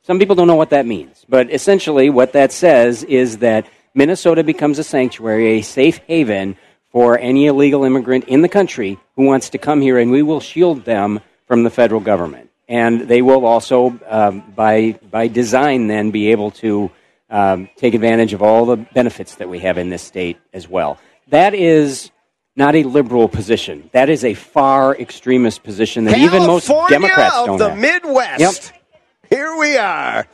some 0.04 0.20
people 0.20 0.36
don't 0.36 0.48
know 0.48 0.56
what 0.56 0.72
that 0.72 0.86
means, 0.86 1.26
but 1.30 1.52
essentially 1.52 2.10
what 2.10 2.34
that 2.34 2.52
says 2.52 3.04
is 3.04 3.38
that 3.38 3.68
Minnesota 3.94 4.44
becomes 4.44 4.78
a 4.78 4.84
sanctuary, 4.84 5.60
a 5.60 5.62
safe 5.62 5.98
haven 6.08 6.58
for 6.92 7.18
any 7.18 7.48
illegal 7.48 7.86
immigrant 7.86 8.26
in 8.26 8.42
the 8.42 8.50
country 8.50 9.00
who 9.16 9.26
wants 9.26 9.50
to 9.50 9.58
come 9.58 9.82
here, 9.82 9.98
and 9.98 10.12
we 10.12 10.22
will 10.22 10.42
shield 10.42 10.86
them 10.86 11.22
from 11.48 11.64
the 11.64 11.70
federal 11.70 12.02
government 12.02 12.51
and 12.72 13.02
they 13.02 13.22
will 13.22 13.46
also, 13.46 14.00
um, 14.08 14.44
by 14.56 14.98
by 15.12 15.28
design, 15.28 15.88
then 15.88 16.10
be 16.12 16.32
able 16.32 16.52
to 16.52 16.90
um, 17.30 17.70
take 17.76 17.94
advantage 17.94 18.32
of 18.32 18.42
all 18.42 18.66
the 18.66 18.78
benefits 18.78 19.36
that 19.36 19.50
we 19.50 19.60
have 19.60 19.78
in 19.78 19.90
this 19.90 20.02
state 20.02 20.38
as 20.54 20.70
well. 20.70 20.98
That 21.28 21.54
is 21.54 22.12
not 22.56 22.76
a 22.76 22.84
liberal 22.84 23.28
position. 23.28 23.90
That 23.92 24.10
is 24.10 24.24
a 24.24 24.36
far 24.36 24.96
extremist 24.96 25.64
position 25.64 26.06
that 26.06 26.16
California 26.16 26.38
even 26.38 26.48
most 26.48 26.68
Democrats 26.90 27.36
of 27.36 27.46
don't 27.46 27.58
the 27.58 27.70
have. 27.72 27.78
Midwest. 27.78 28.40
Yep. 28.40 28.82
Here 29.30 29.58
we 29.58 29.76
are. 29.76 30.26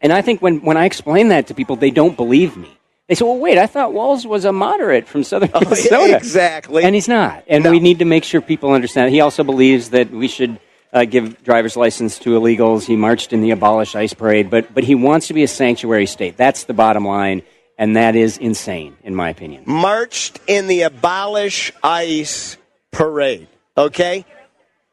And 0.00 0.12
I 0.12 0.22
think 0.22 0.40
when, 0.40 0.62
when 0.62 0.76
I 0.78 0.86
explain 0.86 1.28
that 1.28 1.48
to 1.48 1.54
people, 1.54 1.76
they 1.76 1.90
don't 1.90 2.16
believe 2.16 2.56
me. 2.56 2.70
They 3.08 3.14
say, 3.14 3.24
well, 3.24 3.38
wait, 3.38 3.58
I 3.58 3.66
thought 3.66 3.92
Walz 3.92 4.26
was 4.26 4.44
a 4.44 4.52
moderate 4.52 5.08
from 5.08 5.24
southern 5.24 5.50
Minnesota. 5.54 5.96
Oh, 5.96 6.14
exactly. 6.14 6.84
And 6.84 6.94
he's 6.94 7.08
not. 7.08 7.44
And 7.46 7.64
we 7.64 7.80
need 7.80 7.98
to 8.00 8.04
make 8.04 8.24
sure 8.24 8.40
people 8.40 8.72
understand. 8.72 9.12
He 9.12 9.20
also 9.20 9.44
believes 9.44 9.90
that 9.90 10.10
we 10.10 10.28
should 10.28 10.60
uh, 10.92 11.04
give 11.04 11.42
driver's 11.42 11.76
license 11.76 12.18
to 12.20 12.30
illegals. 12.30 12.84
He 12.84 12.96
marched 12.96 13.32
in 13.32 13.40
the 13.40 13.50
Abolish 13.50 13.94
ICE 13.94 14.12
parade, 14.14 14.50
but, 14.50 14.74
but 14.74 14.84
he 14.84 14.94
wants 14.94 15.28
to 15.28 15.34
be 15.34 15.42
a 15.42 15.48
sanctuary 15.48 16.06
state. 16.06 16.36
That's 16.36 16.64
the 16.64 16.74
bottom 16.74 17.04
line, 17.06 17.42
and 17.76 17.96
that 17.96 18.16
is 18.16 18.38
insane, 18.38 18.96
in 19.02 19.14
my 19.14 19.30
opinion. 19.30 19.64
Marched 19.66 20.40
in 20.46 20.66
the 20.66 20.82
Abolish 20.82 21.72
ICE 21.82 22.56
parade. 22.90 23.48
Okay? 23.76 24.24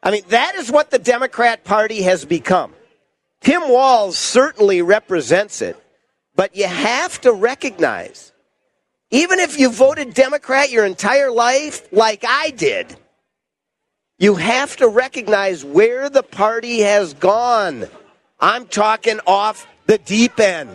I 0.02 0.10
mean, 0.10 0.22
that 0.28 0.54
is 0.54 0.70
what 0.70 0.90
the 0.90 0.98
Democrat 0.98 1.64
Party 1.64 2.02
has 2.02 2.24
become. 2.24 2.72
Tim 3.40 3.68
Walz 3.68 4.18
certainly 4.18 4.82
represents 4.82 5.62
it, 5.62 5.76
but 6.34 6.56
you 6.56 6.66
have 6.66 7.20
to 7.22 7.32
recognize, 7.32 8.32
even 9.10 9.38
if 9.38 9.58
you 9.58 9.70
voted 9.70 10.14
Democrat 10.14 10.70
your 10.70 10.84
entire 10.84 11.30
life, 11.30 11.92
like 11.92 12.24
I 12.26 12.50
did, 12.50 12.96
you 14.18 14.36
have 14.36 14.76
to 14.76 14.88
recognize 14.88 15.64
where 15.64 16.08
the 16.08 16.22
party 16.22 16.80
has 16.80 17.14
gone. 17.14 17.86
I'm 18.40 18.66
talking 18.66 19.20
off 19.26 19.66
the 19.86 19.98
deep 19.98 20.40
end. 20.40 20.74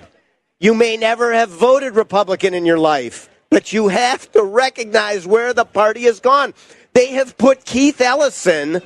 You 0.60 0.76
may 0.76 0.96
never 0.96 1.34
have 1.34 1.50
voted 1.50 1.96
Republican 1.96 2.54
in 2.54 2.66
your 2.66 2.78
life, 2.78 3.30
but 3.50 3.74
you 3.74 3.88
have 3.88 4.32
to 4.34 4.44
recognize 4.44 5.26
where 5.26 5.54
the 5.54 5.66
party 5.66 6.04
has 6.04 6.20
gone. 6.20 6.54
They 6.94 7.14
have 7.14 7.38
put 7.38 7.66
Keith 7.66 8.00
Ellison 8.00 8.82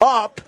up 0.00 0.40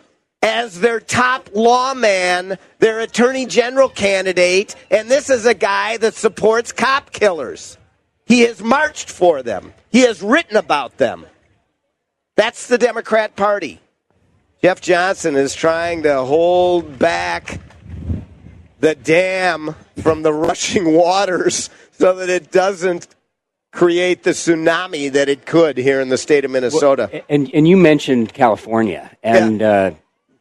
as 0.43 0.81
their 0.81 1.01
top 1.01 1.51
lawman, 1.55 2.59
their 2.81 3.01
attorney 3.01 3.47
general 3.47 3.89
candidate, 3.89 4.75
and 4.91 5.09
this 5.09 5.31
is 5.31 5.47
a 5.47 5.55
guy 5.55 5.97
that 5.99 6.15
supports 6.15 6.73
cop 6.73 7.13
killers. 7.13 7.79
He 8.27 8.41
has 8.41 8.61
marched 8.61 9.09
for 9.09 9.43
them, 9.43 9.73
he 9.91 10.01
has 10.01 10.21
written 10.21 10.57
about 10.57 10.97
them. 10.97 11.27
That's 12.37 12.69
the 12.69 12.79
Democrat 12.79 13.35
Party. 13.35 13.81
Jeff 14.63 14.81
Johnson 14.81 15.37
is 15.37 15.55
trying 15.55 16.03
to 16.03 16.23
hold 16.23 16.99
back 16.99 17.61
the 18.81 18.95
dam 18.95 19.75
from 20.03 20.23
the 20.23 20.33
rushing 20.47 20.93
waters 20.93 21.71
so 21.93 22.15
that 22.15 22.29
it 22.29 22.51
doesn't 22.51 23.09
create 23.73 24.23
the 24.23 24.31
tsunami 24.31 25.11
that 25.13 25.29
it 25.29 25.47
could 25.47 25.77
here 25.77 26.01
in 26.01 26.09
the 26.09 26.19
state 26.19 26.45
of 26.45 26.51
Minnesota. 26.51 27.25
And, 27.29 27.51
and 27.55 27.67
you 27.67 27.77
mentioned 27.77 28.33
California, 28.33 29.11
and 29.23 29.63
uh, 29.63 29.91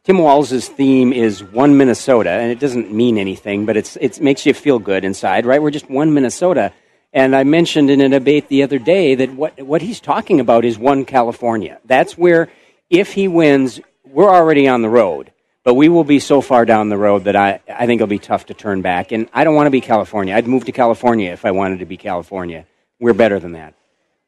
Tim 0.04 0.18
Walz's 0.18 0.68
theme 0.68 1.12
is 1.12 1.42
one 1.42 1.76
Minnesota, 1.76 2.30
and 2.30 2.50
it 2.52 2.60
doesn't 2.60 2.92
mean 2.92 3.18
anything, 3.18 3.66
but 3.66 3.76
it's, 3.76 3.96
it 3.96 4.20
makes 4.20 4.46
you 4.46 4.54
feel 4.54 4.78
good 4.78 5.04
inside, 5.04 5.44
right? 5.44 5.62
We're 5.62 5.70
just 5.70 5.90
one 5.90 6.14
Minnesota. 6.14 6.72
And 7.16 7.34
I 7.34 7.44
mentioned 7.44 7.88
in 7.88 8.02
a 8.02 8.10
debate 8.10 8.48
the 8.48 8.62
other 8.62 8.78
day 8.78 9.14
that 9.14 9.32
what, 9.32 9.58
what 9.62 9.80
he's 9.80 10.00
talking 10.00 10.38
about 10.38 10.66
is 10.66 10.78
one 10.78 11.06
California. 11.06 11.80
That's 11.86 12.18
where, 12.18 12.50
if 12.90 13.14
he 13.14 13.26
wins, 13.26 13.80
we're 14.04 14.28
already 14.28 14.68
on 14.68 14.82
the 14.82 14.90
road. 14.90 15.32
But 15.64 15.74
we 15.76 15.88
will 15.88 16.04
be 16.04 16.20
so 16.20 16.42
far 16.42 16.66
down 16.66 16.90
the 16.90 16.98
road 16.98 17.24
that 17.24 17.34
I, 17.34 17.60
I 17.66 17.86
think 17.86 18.02
it'll 18.02 18.06
be 18.06 18.18
tough 18.18 18.44
to 18.46 18.54
turn 18.54 18.82
back. 18.82 19.12
And 19.12 19.30
I 19.32 19.44
don't 19.44 19.54
want 19.54 19.66
to 19.66 19.70
be 19.70 19.80
California. 19.80 20.34
I'd 20.34 20.46
move 20.46 20.66
to 20.66 20.72
California 20.72 21.32
if 21.32 21.46
I 21.46 21.52
wanted 21.52 21.78
to 21.78 21.86
be 21.86 21.96
California. 21.96 22.66
We're 23.00 23.14
better 23.14 23.40
than 23.40 23.52
that. 23.52 23.72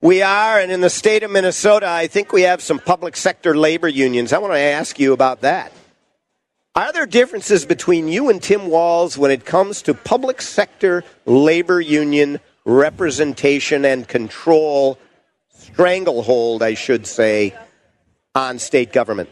We 0.00 0.22
are, 0.22 0.58
and 0.58 0.72
in 0.72 0.80
the 0.80 0.88
state 0.88 1.22
of 1.22 1.30
Minnesota, 1.30 1.86
I 1.86 2.06
think 2.06 2.32
we 2.32 2.42
have 2.42 2.62
some 2.62 2.78
public 2.78 3.16
sector 3.18 3.54
labor 3.54 3.88
unions. 3.88 4.32
I 4.32 4.38
want 4.38 4.54
to 4.54 4.58
ask 4.58 4.98
you 4.98 5.12
about 5.12 5.42
that. 5.42 5.74
Are 6.74 6.90
there 6.92 7.06
differences 7.06 7.66
between 7.66 8.08
you 8.08 8.30
and 8.30 8.42
Tim 8.42 8.68
Walz 8.68 9.18
when 9.18 9.30
it 9.30 9.44
comes 9.44 9.82
to 9.82 9.92
public 9.92 10.40
sector 10.40 11.04
labor 11.26 11.82
union 11.82 12.40
representation 12.68 13.86
and 13.86 14.06
control, 14.06 14.98
stranglehold, 15.48 16.62
I 16.62 16.74
should 16.74 17.06
say, 17.06 17.54
on 18.34 18.58
state 18.58 18.92
government? 18.92 19.30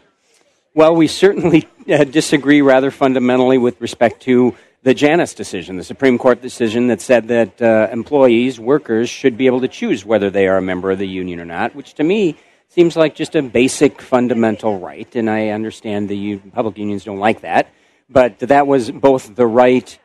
Well, 0.73 0.95
we 0.95 1.07
certainly 1.07 1.67
uh, 1.89 2.03
disagree 2.03 2.61
rather 2.61 2.89
fundamentally 2.89 3.59
with 3.59 3.79
respect 3.79 4.23
to 4.23 4.55
the 4.81 4.93
Janus 4.93 5.33
decision, 5.33 5.77
the 5.77 5.83
Supreme 5.83 6.17
Court 6.17 6.41
decision 6.41 6.87
that 6.87 6.99
said 6.99 7.27
that 7.27 7.61
uh, 7.61 7.89
employees, 7.91 8.59
workers, 8.59 9.09
should 9.09 9.37
be 9.37 9.45
able 9.45 9.61
to 9.61 9.67
choose 9.67 10.03
whether 10.03 10.29
they 10.29 10.47
are 10.47 10.57
a 10.57 10.61
member 10.61 10.89
of 10.91 10.97
the 10.97 11.07
union 11.07 11.39
or 11.39 11.45
not, 11.45 11.75
which 11.75 11.93
to 11.95 12.03
me 12.03 12.37
seems 12.69 12.95
like 12.95 13.15
just 13.15 13.35
a 13.35 13.41
basic 13.41 14.01
fundamental 14.01 14.79
right. 14.79 15.15
And 15.15 15.29
I 15.29 15.49
understand 15.49 16.09
the 16.09 16.37
public 16.37 16.77
unions 16.77 17.03
don't 17.03 17.19
like 17.19 17.41
that. 17.41 17.69
But 18.09 18.39
that 18.39 18.65
was 18.65 18.89
both 18.89 19.35
the 19.35 19.45
right 19.45 19.97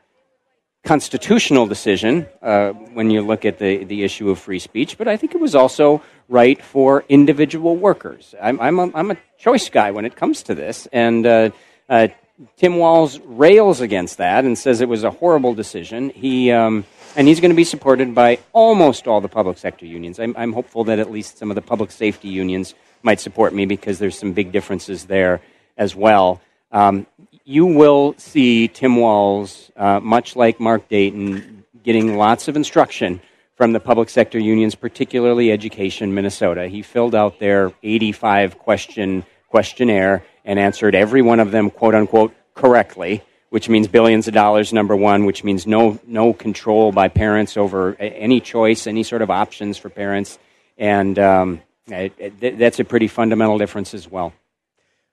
constitutional 0.84 1.66
decision 1.66 2.26
uh, 2.42 2.70
when 2.70 3.10
you 3.10 3.22
look 3.22 3.44
at 3.44 3.58
the, 3.58 3.84
the 3.84 4.02
issue 4.02 4.30
of 4.30 4.38
free 4.38 4.58
speech, 4.58 4.98
but 4.98 5.06
I 5.06 5.16
think 5.16 5.34
it 5.34 5.40
was 5.40 5.54
also 5.54 6.02
right 6.28 6.60
for 6.60 7.04
individual 7.08 7.76
workers. 7.76 8.34
I'm, 8.40 8.60
I'm, 8.60 8.78
a, 8.78 8.90
I'm 8.94 9.10
a 9.12 9.16
choice 9.38 9.68
guy 9.68 9.92
when 9.92 10.04
it 10.04 10.16
comes 10.16 10.42
to 10.44 10.54
this, 10.54 10.88
and 10.92 11.24
uh, 11.24 11.50
uh, 11.88 12.08
Tim 12.56 12.76
Walz 12.76 13.20
rails 13.20 13.80
against 13.80 14.18
that 14.18 14.44
and 14.44 14.58
says 14.58 14.80
it 14.80 14.88
was 14.88 15.04
a 15.04 15.10
horrible 15.10 15.54
decision. 15.54 16.10
He 16.10 16.50
um, 16.50 16.84
and 17.14 17.28
he's 17.28 17.40
going 17.40 17.50
to 17.50 17.56
be 17.56 17.64
supported 17.64 18.14
by 18.14 18.38
almost 18.52 19.06
all 19.06 19.20
the 19.20 19.28
public 19.28 19.58
sector 19.58 19.86
unions. 19.86 20.18
I'm, 20.18 20.34
I'm 20.36 20.52
hopeful 20.52 20.84
that 20.84 20.98
at 20.98 21.10
least 21.10 21.38
some 21.38 21.50
of 21.50 21.54
the 21.54 21.62
public 21.62 21.90
safety 21.90 22.28
unions 22.28 22.74
might 23.02 23.20
support 23.20 23.54
me 23.54 23.66
because 23.66 23.98
there's 23.98 24.18
some 24.18 24.32
big 24.32 24.52
differences 24.52 25.04
there 25.04 25.42
as 25.76 25.94
well. 25.94 26.40
Um, 26.70 27.06
you 27.44 27.66
will 27.66 28.14
see 28.18 28.68
Tim 28.68 28.96
Walz, 28.96 29.70
uh, 29.76 30.00
much 30.00 30.36
like 30.36 30.60
Mark 30.60 30.88
Dayton, 30.88 31.64
getting 31.82 32.16
lots 32.16 32.48
of 32.48 32.56
instruction 32.56 33.20
from 33.56 33.72
the 33.72 33.80
public 33.80 34.08
sector 34.08 34.38
unions, 34.38 34.74
particularly 34.74 35.50
Education 35.52 36.14
Minnesota. 36.14 36.68
He 36.68 36.82
filled 36.82 37.14
out 37.14 37.38
their 37.38 37.72
85 37.82 38.58
question 38.58 39.24
questionnaire 39.48 40.24
and 40.44 40.58
answered 40.58 40.94
every 40.94 41.22
one 41.22 41.38
of 41.38 41.50
them, 41.50 41.70
quote 41.70 41.94
unquote, 41.94 42.34
correctly, 42.54 43.22
which 43.50 43.68
means 43.68 43.86
billions 43.86 44.26
of 44.26 44.34
dollars, 44.34 44.72
number 44.72 44.96
one, 44.96 45.26
which 45.26 45.44
means 45.44 45.66
no, 45.66 45.98
no 46.06 46.32
control 46.32 46.90
by 46.90 47.08
parents 47.08 47.56
over 47.56 47.94
any 47.96 48.40
choice, 48.40 48.86
any 48.86 49.02
sort 49.02 49.22
of 49.22 49.30
options 49.30 49.76
for 49.76 49.90
parents. 49.90 50.38
And 50.78 51.18
um, 51.18 51.60
it, 51.86 52.12
it, 52.18 52.58
that's 52.58 52.80
a 52.80 52.84
pretty 52.84 53.08
fundamental 53.08 53.58
difference 53.58 53.94
as 53.94 54.10
well. 54.10 54.32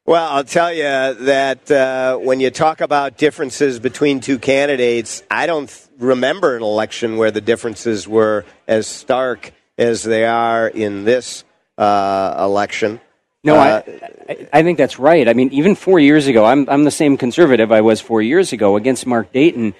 Well, 0.09 0.27
I'll 0.27 0.43
tell 0.43 0.73
you 0.73 0.81
that 1.25 1.69
uh, 1.69 2.17
when 2.17 2.39
you 2.39 2.49
talk 2.49 2.81
about 2.81 3.15
differences 3.15 3.79
between 3.79 4.21
two 4.21 4.39
candidates, 4.39 5.21
I 5.29 5.45
don't 5.45 5.69
th- 5.69 5.87
remember 5.99 6.55
an 6.55 6.63
election 6.63 7.17
where 7.17 7.29
the 7.29 7.41
differences 7.41 8.07
were 8.07 8.43
as 8.67 8.87
stark 8.87 9.53
as 9.77 10.01
they 10.01 10.25
are 10.25 10.67
in 10.67 11.03
this 11.03 11.43
uh, 11.77 12.37
election. 12.39 12.99
No, 13.43 13.57
uh, 13.57 13.83
I, 14.27 14.47
I 14.51 14.63
think 14.63 14.79
that's 14.79 14.97
right. 14.97 15.27
I 15.27 15.33
mean, 15.33 15.53
even 15.53 15.75
four 15.75 15.99
years 15.99 16.25
ago, 16.25 16.43
I'm, 16.43 16.67
I'm 16.71 16.85
the 16.85 16.89
same 16.89 17.15
conservative 17.15 17.71
I 17.71 17.81
was 17.81 18.01
four 18.01 18.23
years 18.23 18.51
ago 18.51 18.77
against 18.77 19.05
Mark 19.05 19.31
Dayton. 19.31 19.75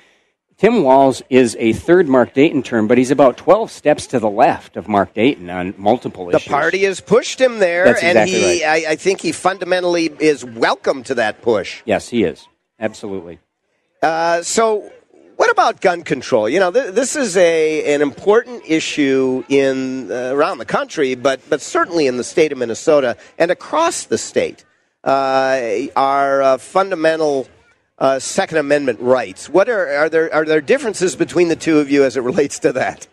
Tim 0.59 0.83
Walz 0.83 1.23
is 1.29 1.55
a 1.57 1.71
third 1.71 2.09
Mark 2.09 2.33
Dayton 2.33 2.63
term, 2.63 2.89
but 2.89 2.97
he's 2.97 3.11
about 3.11 3.37
12 3.37 3.71
steps 3.71 4.05
to 4.07 4.19
the 4.19 4.29
left 4.29 4.75
of 4.75 4.89
Mark 4.89 5.13
Dayton 5.13 5.49
on 5.49 5.73
multiple 5.77 6.25
the 6.25 6.35
issues. 6.35 6.43
The 6.43 6.49
party 6.49 6.83
has 6.83 6.99
pushed 6.99 7.39
him 7.39 7.59
there, 7.59 7.85
That's 7.85 8.03
and 8.03 8.17
exactly 8.17 8.57
he, 8.57 8.65
I, 8.65 8.91
I 8.91 8.95
think 8.97 9.21
he 9.21 9.31
fundamentally 9.31 10.11
is 10.19 10.43
welcome 10.43 11.03
to 11.03 11.15
that 11.15 11.41
push. 11.41 11.81
Yes, 11.85 12.09
he 12.09 12.25
is. 12.25 12.45
Absolutely. 12.77 13.39
Uh, 14.03 14.41
so, 14.41 14.91
what 15.37 15.49
about 15.49 15.79
gun 15.79 16.03
control? 16.03 16.49
You 16.49 16.59
know, 16.59 16.71
th- 16.73 16.93
this 16.93 17.15
is 17.15 17.37
a 17.37 17.95
an 17.95 18.01
important 18.01 18.63
issue 18.67 19.45
in 19.47 20.11
uh, 20.11 20.33
around 20.33 20.57
the 20.57 20.65
country, 20.65 21.15
but 21.15 21.39
but 21.49 21.61
certainly 21.61 22.05
in 22.05 22.17
the 22.17 22.23
state 22.25 22.51
of 22.51 22.57
Minnesota 22.57 23.15
and 23.37 23.49
across 23.49 24.03
the 24.03 24.17
state. 24.17 24.65
Uh, 25.05 25.87
our 25.95 26.41
uh, 26.41 26.57
fundamental 26.57 27.47
uh, 27.99 28.17
Second 28.17 28.57
Amendment 28.57 28.99
rights. 29.01 29.49
What 29.49 29.69
are 29.69 29.87
are 29.87 30.09
there 30.09 30.33
are 30.33 30.45
there 30.45 30.61
differences 30.61 31.15
between 31.15 31.49
the 31.49 31.55
two 31.55 31.79
of 31.79 31.91
you 31.91 32.03
as 32.03 32.17
it 32.17 32.21
relates 32.21 32.59
to 32.59 32.73
that? 32.73 33.07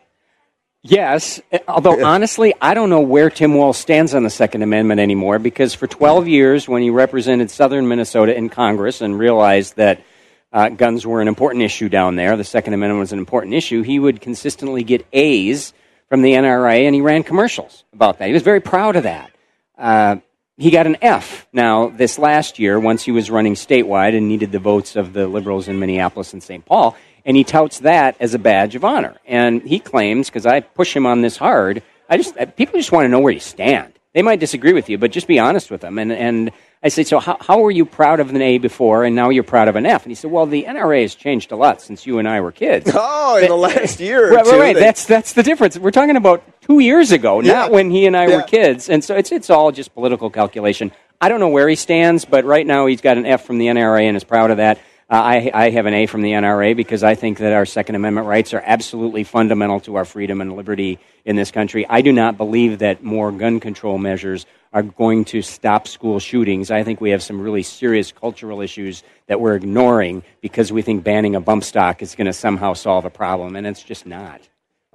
Yes, 0.83 1.41
although 1.67 2.05
honestly, 2.05 2.55
I 2.61 2.75
don't 2.75 2.91
know 2.91 3.01
where 3.01 3.29
Tim 3.29 3.55
Walz 3.55 3.77
stands 3.77 4.15
on 4.15 4.23
the 4.23 4.31
Second 4.31 4.63
Amendment 4.63 5.01
anymore 5.01 5.41
because 5.41 5.75
for 5.75 5.89
12 5.89 6.29
years, 6.29 6.69
when 6.69 6.81
he 6.81 6.91
represented 6.91 7.51
southern 7.51 7.89
Minnesota 7.89 8.37
in 8.37 8.49
Congress 8.49 9.01
and 9.01 9.19
realized 9.19 9.75
that 9.77 10.05
uh, 10.53 10.69
guns 10.69 11.05
were 11.05 11.21
an 11.21 11.27
important 11.27 11.65
issue 11.65 11.89
down 11.89 12.15
there, 12.15 12.37
the 12.37 12.45
Second 12.45 12.75
Amendment 12.75 13.01
was 13.01 13.13
an 13.13 13.19
important 13.19 13.55
issue, 13.55 13.83
he 13.83 13.99
would 13.99 14.21
consistently 14.21 14.85
get 14.85 15.05
A's 15.13 15.73
from 16.09 16.23
the 16.23 16.35
NRA 16.35 16.87
and 16.87 16.95
he 16.95 17.01
ran 17.01 17.25
commercials 17.25 17.83
about 17.93 18.21
that. 18.21 18.29
He 18.29 18.33
was 18.33 18.45
very 18.45 18.61
proud 18.61 18.95
of 18.95 19.03
that. 19.03 19.33
Uh, 19.77 20.17
he 20.57 20.71
got 20.71 20.87
an 20.87 20.97
F 21.03 21.47
now 21.53 21.89
this 21.89 22.19
last 22.19 22.59
year 22.59 22.81
once 22.81 23.03
he 23.03 23.13
was 23.13 23.31
running 23.31 23.55
statewide 23.55 24.17
and 24.17 24.29
needed 24.29 24.53
the 24.53 24.59
votes 24.59 24.97
of 24.97 25.13
the 25.13 25.27
liberals 25.27 25.69
in 25.69 25.79
Minneapolis 25.79 26.33
and 26.33 26.43
St. 26.43 26.65
Paul 26.65 26.97
and 27.27 27.37
he 27.37 27.45
touts 27.45 27.81
that 27.81 28.17
as 28.21 28.33
a 28.33 28.39
badge 28.39 28.77
of 28.77 28.85
honor. 28.85 29.17
And 29.27 29.61
he 29.63 29.81
claims, 29.81 30.29
because 30.29 30.47
I 30.47 30.61
push 30.61 30.95
him 30.95 31.05
on 31.05 31.21
this 31.21 31.37
hard, 31.37 31.83
I 32.09 32.17
just 32.17 32.39
uh, 32.39 32.47
people 32.47 32.79
just 32.79 32.93
want 32.93 33.05
to 33.05 33.09
know 33.09 33.19
where 33.19 33.33
you 33.33 33.41
stand. 33.41 33.93
They 34.15 34.23
might 34.23 34.41
disagree 34.41 34.73
with 34.73 34.89
you, 34.89 34.97
but 34.97 35.11
just 35.11 35.27
be 35.27 35.39
honest 35.39 35.71
with 35.71 35.83
them. 35.83 35.99
And 35.99 36.13
and 36.13 36.53
I 36.83 36.89
say, 36.89 37.03
so 37.03 37.19
how, 37.19 37.37
how 37.41 37.59
were 37.59 37.71
you 37.71 37.85
proud 37.85 38.21
of 38.21 38.31
an 38.31 38.41
A 38.41 38.59
before, 38.59 39.05
and 39.05 39.17
now 39.17 39.31
you're 39.31 39.43
proud 39.43 39.67
of 39.67 39.75
an 39.75 39.85
F? 39.85 40.05
And 40.05 40.11
he 40.11 40.15
said, 40.15 40.31
well, 40.31 40.47
the 40.47 40.65
NRA 40.65 41.03
has 41.03 41.17
changed 41.17 41.51
a 41.51 41.57
lot 41.57 41.83
since 41.83 42.07
you 42.07 42.21
and 42.21 42.29
I 42.29 42.41
were 42.41 42.53
kids. 42.53 42.91
Oh, 42.95 43.37
in 43.39 43.49
the 43.49 43.57
last 43.57 43.99
year, 43.99 44.33
right, 44.35 44.47
right, 44.47 44.61
right. 44.61 44.77
That's 44.77 45.05
that's 45.05 45.33
the 45.33 45.43
difference. 45.43 45.77
We're 45.77 45.91
talking 45.91 46.17
about 46.17 46.45
two 46.67 46.79
years 46.81 47.13
ago, 47.13 47.41
Yeah. 47.41 47.53
not 47.53 47.71
when 47.73 47.91
he 47.91 48.07
and 48.07 48.17
I 48.17 48.27
Yeah. 48.27 48.37
were 48.37 48.43
kids. 48.43 48.89
And 48.89 49.03
so 49.03 49.15
it's 49.17 49.33
it's 49.33 49.51
all 49.51 49.73
just 49.73 49.95
political 49.95 50.31
calculation. 50.31 50.93
I 51.21 51.29
don't 51.29 51.41
know 51.41 51.49
where 51.49 51.69
he 51.69 51.77
stands, 51.77 52.25
but 52.25 52.45
right 52.45 52.67
now 52.67 52.87
he's 52.87 53.01
got 53.01 53.17
an 53.17 53.25
F 53.27 53.45
from 53.45 53.59
the 53.59 53.69
NRA 53.69 54.07
and 54.07 54.17
is 54.17 54.25
proud 54.25 54.51
of 54.51 54.59
that. 54.59 54.79
Uh, 55.09 55.15
I, 55.15 55.51
I 55.55 55.71
have 55.71 55.87
an 55.87 55.95
A 55.95 56.07
from 56.07 56.23
the 56.23 56.33
NRA 56.33 56.75
because 56.75 57.05
I 57.05 57.15
think 57.15 57.39
that 57.39 57.53
our 57.53 57.65
Second 57.65 57.95
Amendment 57.95 58.27
rights 58.27 58.53
are 58.53 58.63
absolutely 58.67 59.23
fundamental 59.23 59.79
to 59.81 59.95
our 59.95 60.05
freedom 60.05 60.41
and 60.41 60.57
liberty 60.57 60.99
in 61.25 61.37
this 61.37 61.53
country. 61.53 61.87
I 61.89 62.01
do 62.01 62.13
not 62.13 62.37
believe 62.37 62.81
that 62.81 63.05
more 63.05 63.31
gun 63.31 63.61
control 63.61 63.99
measures 63.99 64.47
are 64.73 64.83
going 64.83 65.25
to 65.27 65.43
stop 65.43 65.87
school 65.87 66.19
shootings. 66.19 66.73
I 66.73 66.83
think 66.83 67.01
we 67.01 67.11
have 67.11 67.23
some 67.23 67.41
really 67.41 67.63
serious 67.63 68.11
cultural 68.11 68.61
issues 68.61 69.05
that 69.29 69.41
we're 69.41 69.55
ignoring 69.55 70.25
because 70.43 70.73
we 70.73 70.83
think 70.83 71.05
banning 71.05 71.37
a 71.37 71.41
bump 71.41 71.63
stock 71.63 72.03
is 72.03 72.17
going 72.17 72.27
to 72.27 72.33
somehow 72.33 72.73
solve 72.73 73.05
a 73.05 73.11
problem, 73.11 73.55
and 73.55 73.65
it's 73.65 73.85
just 73.85 74.07
not. 74.07 74.41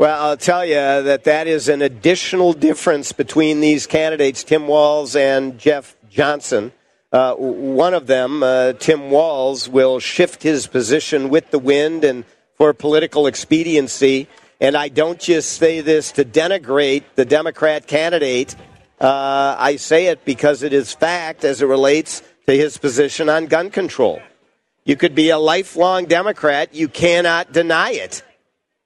Well, 0.01 0.19
I'll 0.19 0.35
tell 0.35 0.65
you 0.65 0.73
that 0.73 1.25
that 1.25 1.45
is 1.45 1.69
an 1.69 1.83
additional 1.83 2.53
difference 2.53 3.11
between 3.11 3.59
these 3.59 3.85
candidates, 3.85 4.43
Tim 4.43 4.65
Walz 4.65 5.15
and 5.15 5.59
Jeff 5.59 5.95
Johnson. 6.09 6.71
Uh, 7.11 7.35
one 7.35 7.93
of 7.93 8.07
them, 8.07 8.41
uh, 8.41 8.73
Tim 8.73 9.11
Walz, 9.11 9.69
will 9.69 9.99
shift 9.99 10.41
his 10.41 10.65
position 10.65 11.29
with 11.29 11.51
the 11.51 11.59
wind 11.59 12.03
and 12.03 12.25
for 12.55 12.73
political 12.73 13.27
expediency. 13.27 14.27
And 14.59 14.75
I 14.75 14.87
don't 14.87 15.19
just 15.19 15.57
say 15.57 15.81
this 15.81 16.11
to 16.13 16.25
denigrate 16.25 17.03
the 17.13 17.23
Democrat 17.23 17.85
candidate. 17.85 18.55
Uh, 18.99 19.55
I 19.59 19.75
say 19.75 20.07
it 20.07 20.25
because 20.25 20.63
it 20.63 20.73
is 20.73 20.91
fact 20.91 21.43
as 21.43 21.61
it 21.61 21.67
relates 21.67 22.23
to 22.47 22.57
his 22.57 22.79
position 22.79 23.29
on 23.29 23.45
gun 23.45 23.69
control. 23.69 24.19
You 24.83 24.95
could 24.95 25.13
be 25.13 25.29
a 25.29 25.37
lifelong 25.37 26.05
Democrat, 26.05 26.73
you 26.73 26.87
cannot 26.87 27.51
deny 27.51 27.91
it 27.91 28.23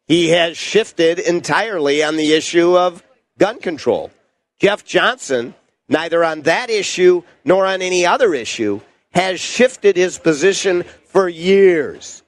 he 0.08 0.30
has 0.30 0.58
shifted 0.58 1.20
entirely 1.20 2.03
on 2.03 2.16
the 2.16 2.34
issue 2.34 2.78
of 2.78 3.03
gun 3.38 3.60
control. 3.60 4.12
Jeff 4.60 4.86
Johnson, 4.86 5.56
neither 5.89 6.24
on 6.24 6.41
that 6.41 6.70
issue 6.70 7.24
nor 7.43 7.66
on 7.66 7.82
any 7.82 8.06
other 8.06 8.34
issue, 8.34 8.82
has 9.12 9.39
shifted 9.39 9.95
his 9.95 10.20
position 10.20 10.84
for 11.06 11.28
years. 11.28 12.24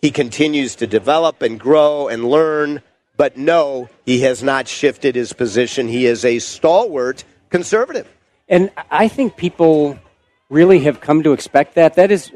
He 0.00 0.10
continues 0.10 0.74
to 0.76 0.86
develop 0.86 1.42
and 1.42 1.60
grow 1.60 2.08
and 2.08 2.28
learn, 2.28 2.82
but 3.16 3.36
no, 3.36 3.88
he 4.04 4.20
has 4.22 4.42
not 4.42 4.66
shifted 4.66 5.14
his 5.14 5.32
position. 5.32 5.86
He 5.86 6.06
is 6.06 6.24
a 6.24 6.40
stalwart 6.40 7.24
conservative. 7.50 8.08
And 8.48 8.70
I 8.90 9.08
think 9.08 9.36
people 9.36 9.98
really 10.52 10.80
have 10.80 11.00
come 11.00 11.22
to 11.22 11.32
expect 11.32 11.74
that. 11.76 11.94
That 11.94 12.12
is, 12.12 12.30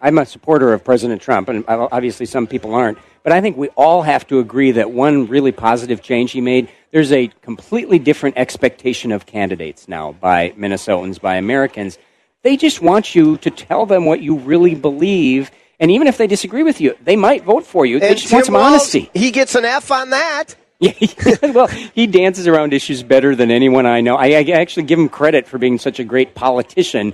I'm 0.00 0.18
a 0.18 0.24
supporter 0.24 0.72
of 0.72 0.84
President 0.84 1.20
Trump, 1.20 1.48
and 1.48 1.64
obviously 1.66 2.24
some 2.24 2.46
people 2.46 2.74
aren't. 2.74 2.96
But 3.24 3.32
I 3.32 3.40
think 3.40 3.56
we 3.56 3.68
all 3.70 4.02
have 4.02 4.26
to 4.28 4.38
agree 4.38 4.70
that 4.72 4.92
one 4.92 5.26
really 5.26 5.52
positive 5.52 6.00
change 6.00 6.30
he 6.30 6.40
made, 6.40 6.68
there's 6.92 7.12
a 7.12 7.26
completely 7.42 7.98
different 7.98 8.38
expectation 8.38 9.10
of 9.12 9.26
candidates 9.26 9.88
now 9.88 10.12
by 10.12 10.50
Minnesotans, 10.50 11.20
by 11.20 11.34
Americans. 11.36 11.98
They 12.42 12.56
just 12.56 12.80
want 12.80 13.14
you 13.14 13.36
to 13.38 13.50
tell 13.50 13.84
them 13.84 14.06
what 14.06 14.22
you 14.22 14.36
really 14.36 14.76
believe. 14.76 15.50
And 15.80 15.90
even 15.90 16.06
if 16.06 16.18
they 16.18 16.28
disagree 16.28 16.62
with 16.62 16.80
you, 16.80 16.96
they 17.02 17.16
might 17.16 17.44
vote 17.44 17.66
for 17.66 17.84
you. 17.84 17.98
They 17.98 18.10
And 18.10 18.16
just 18.16 18.32
want 18.32 18.46
some 18.46 18.54
Walz, 18.54 18.72
honesty. 18.72 19.10
He 19.12 19.32
gets 19.32 19.54
an 19.56 19.64
F 19.64 19.90
on 19.90 20.10
that. 20.10 20.54
Yeah, 20.80 20.94
well, 21.42 21.66
he 21.66 22.06
dances 22.06 22.46
around 22.46 22.72
issues 22.72 23.02
better 23.02 23.36
than 23.36 23.50
anyone 23.50 23.84
I 23.84 24.00
know. 24.00 24.16
I, 24.16 24.28
I 24.28 24.50
actually 24.52 24.84
give 24.84 24.98
him 24.98 25.10
credit 25.10 25.46
for 25.46 25.58
being 25.58 25.76
such 25.76 26.00
a 26.00 26.04
great 26.04 26.34
politician. 26.34 27.12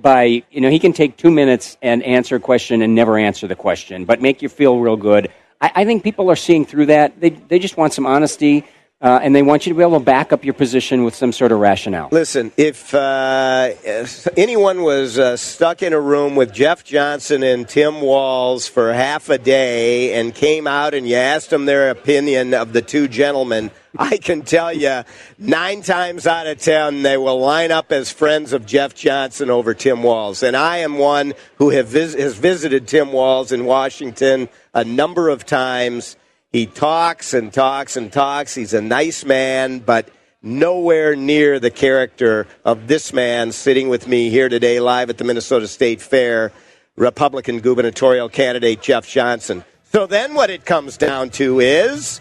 By 0.00 0.44
you 0.50 0.60
know, 0.60 0.68
he 0.70 0.78
can 0.78 0.92
take 0.92 1.16
two 1.16 1.30
minutes 1.30 1.78
and 1.80 2.02
answer 2.02 2.36
a 2.36 2.40
question 2.40 2.82
and 2.82 2.94
never 2.94 3.18
answer 3.18 3.46
the 3.46 3.56
question, 3.56 4.04
but 4.04 4.20
make 4.20 4.42
you 4.42 4.48
feel 4.48 4.78
real 4.78 4.96
good. 4.96 5.32
I, 5.60 5.72
I 5.74 5.84
think 5.86 6.04
people 6.04 6.30
are 6.30 6.36
seeing 6.36 6.66
through 6.66 6.86
that. 6.86 7.18
They 7.18 7.30
they 7.30 7.58
just 7.58 7.78
want 7.78 7.94
some 7.94 8.04
honesty, 8.04 8.64
uh, 9.02 9.20
and 9.22 9.36
they 9.36 9.42
want 9.42 9.66
you 9.66 9.72
to 9.72 9.76
be 9.76 9.82
able 9.82 9.98
to 9.98 10.04
back 10.04 10.32
up 10.32 10.44
your 10.44 10.54
position 10.54 11.04
with 11.04 11.14
some 11.14 11.30
sort 11.30 11.52
of 11.52 11.58
rationale. 11.58 12.08
Listen, 12.10 12.50
if, 12.56 12.94
uh, 12.94 13.70
if 13.84 14.26
anyone 14.38 14.82
was 14.82 15.18
uh, 15.18 15.36
stuck 15.36 15.82
in 15.82 15.92
a 15.92 16.00
room 16.00 16.34
with 16.34 16.52
Jeff 16.52 16.82
Johnson 16.82 17.42
and 17.42 17.68
Tim 17.68 18.00
Walz 18.00 18.68
for 18.68 18.94
half 18.94 19.28
a 19.28 19.36
day 19.36 20.18
and 20.18 20.34
came 20.34 20.66
out 20.66 20.94
and 20.94 21.06
you 21.06 21.16
asked 21.16 21.50
them 21.50 21.66
their 21.66 21.90
opinion 21.90 22.54
of 22.54 22.72
the 22.72 22.80
two 22.80 23.06
gentlemen, 23.06 23.70
I 23.98 24.16
can 24.16 24.42
tell 24.42 24.72
you 24.72 25.02
nine 25.38 25.82
times 25.82 26.26
out 26.26 26.46
of 26.46 26.58
ten 26.58 27.02
they 27.02 27.18
will 27.18 27.38
line 27.38 27.72
up 27.72 27.92
as 27.92 28.10
friends 28.10 28.54
of 28.54 28.64
Jeff 28.64 28.94
Johnson 28.94 29.50
over 29.50 29.74
Tim 29.74 30.02
Walz. 30.02 30.42
And 30.42 30.56
I 30.56 30.78
am 30.78 30.96
one 30.96 31.34
who 31.56 31.70
vis- 31.82 32.14
has 32.14 32.34
visited 32.34 32.88
Tim 32.88 33.12
Walz 33.12 33.52
in 33.52 33.66
Washington 33.66 34.48
a 34.72 34.84
number 34.84 35.28
of 35.28 35.44
times. 35.44 36.16
He 36.52 36.66
talks 36.66 37.34
and 37.34 37.52
talks 37.52 37.96
and 37.96 38.12
talks. 38.12 38.54
He's 38.54 38.72
a 38.74 38.80
nice 38.80 39.24
man, 39.24 39.80
but 39.80 40.08
nowhere 40.42 41.16
near 41.16 41.58
the 41.58 41.70
character 41.70 42.46
of 42.64 42.86
this 42.86 43.12
man 43.12 43.52
sitting 43.52 43.88
with 43.88 44.06
me 44.06 44.30
here 44.30 44.48
today 44.48 44.80
live 44.80 45.10
at 45.10 45.18
the 45.18 45.24
Minnesota 45.24 45.68
State 45.68 46.00
Fair. 46.00 46.52
Republican 46.96 47.60
gubernatorial 47.60 48.28
candidate 48.28 48.80
Jeff 48.80 49.06
Johnson. 49.06 49.64
So 49.92 50.06
then 50.06 50.34
what 50.34 50.50
it 50.50 50.64
comes 50.64 50.96
down 50.96 51.30
to 51.30 51.60
is 51.60 52.20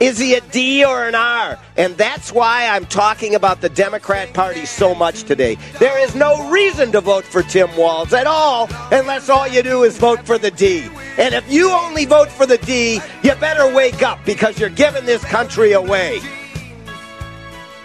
is 0.00 0.18
he 0.18 0.34
a 0.34 0.40
D 0.40 0.82
or 0.82 1.06
an 1.06 1.14
R? 1.14 1.58
And 1.76 1.94
that's 1.96 2.32
why 2.32 2.66
I'm 2.66 2.86
talking 2.86 3.34
about 3.34 3.60
the 3.60 3.68
Democrat 3.68 4.32
Party 4.32 4.64
so 4.64 4.94
much 4.94 5.24
today. 5.24 5.56
There 5.78 5.98
is 5.98 6.14
no 6.14 6.50
reason 6.50 6.90
to 6.92 7.02
vote 7.02 7.24
for 7.24 7.42
Tim 7.42 7.68
Walz 7.76 8.14
at 8.14 8.26
all 8.26 8.68
unless 8.90 9.28
all 9.28 9.46
you 9.46 9.62
do 9.62 9.84
is 9.84 9.98
vote 9.98 10.26
for 10.26 10.38
the 10.38 10.50
D. 10.50 10.88
And 11.18 11.34
if 11.34 11.52
you 11.52 11.70
only 11.70 12.06
vote 12.06 12.30
for 12.30 12.46
the 12.46 12.56
D, 12.56 13.00
you 13.22 13.34
better 13.34 13.72
wake 13.74 14.02
up 14.02 14.24
because 14.24 14.58
you're 14.58 14.70
giving 14.70 15.04
this 15.04 15.22
country 15.22 15.72
away. 15.72 16.20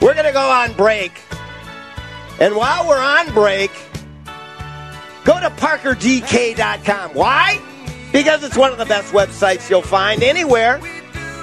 We're 0.01 0.13
going 0.13 0.26
to 0.26 0.32
go 0.32 0.49
on 0.49 0.72
break. 0.74 1.22
And 2.39 2.55
while 2.55 2.88
we're 2.88 2.97
on 2.97 3.34
break, 3.34 3.72
go 5.26 5.38
to 5.39 5.49
parkerdk.com. 5.49 7.11
Why? 7.11 7.61
Because 8.13 8.43
it's 8.43 8.55
one 8.55 8.72
of 8.72 8.78
the 8.78 8.86
best 8.86 9.13
websites 9.13 9.70
you'll 9.70 9.82
find 9.82 10.24
anywhere. 10.24 10.80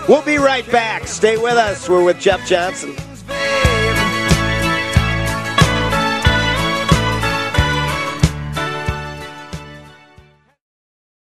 We'll 0.09 0.23
be 0.23 0.39
right 0.39 0.69
back. 0.71 1.07
Stay 1.07 1.37
with 1.37 1.55
us. 1.55 1.89
We're 1.89 2.05
with 2.05 2.19
Jeff 2.19 2.47
Johnson. 2.47 2.97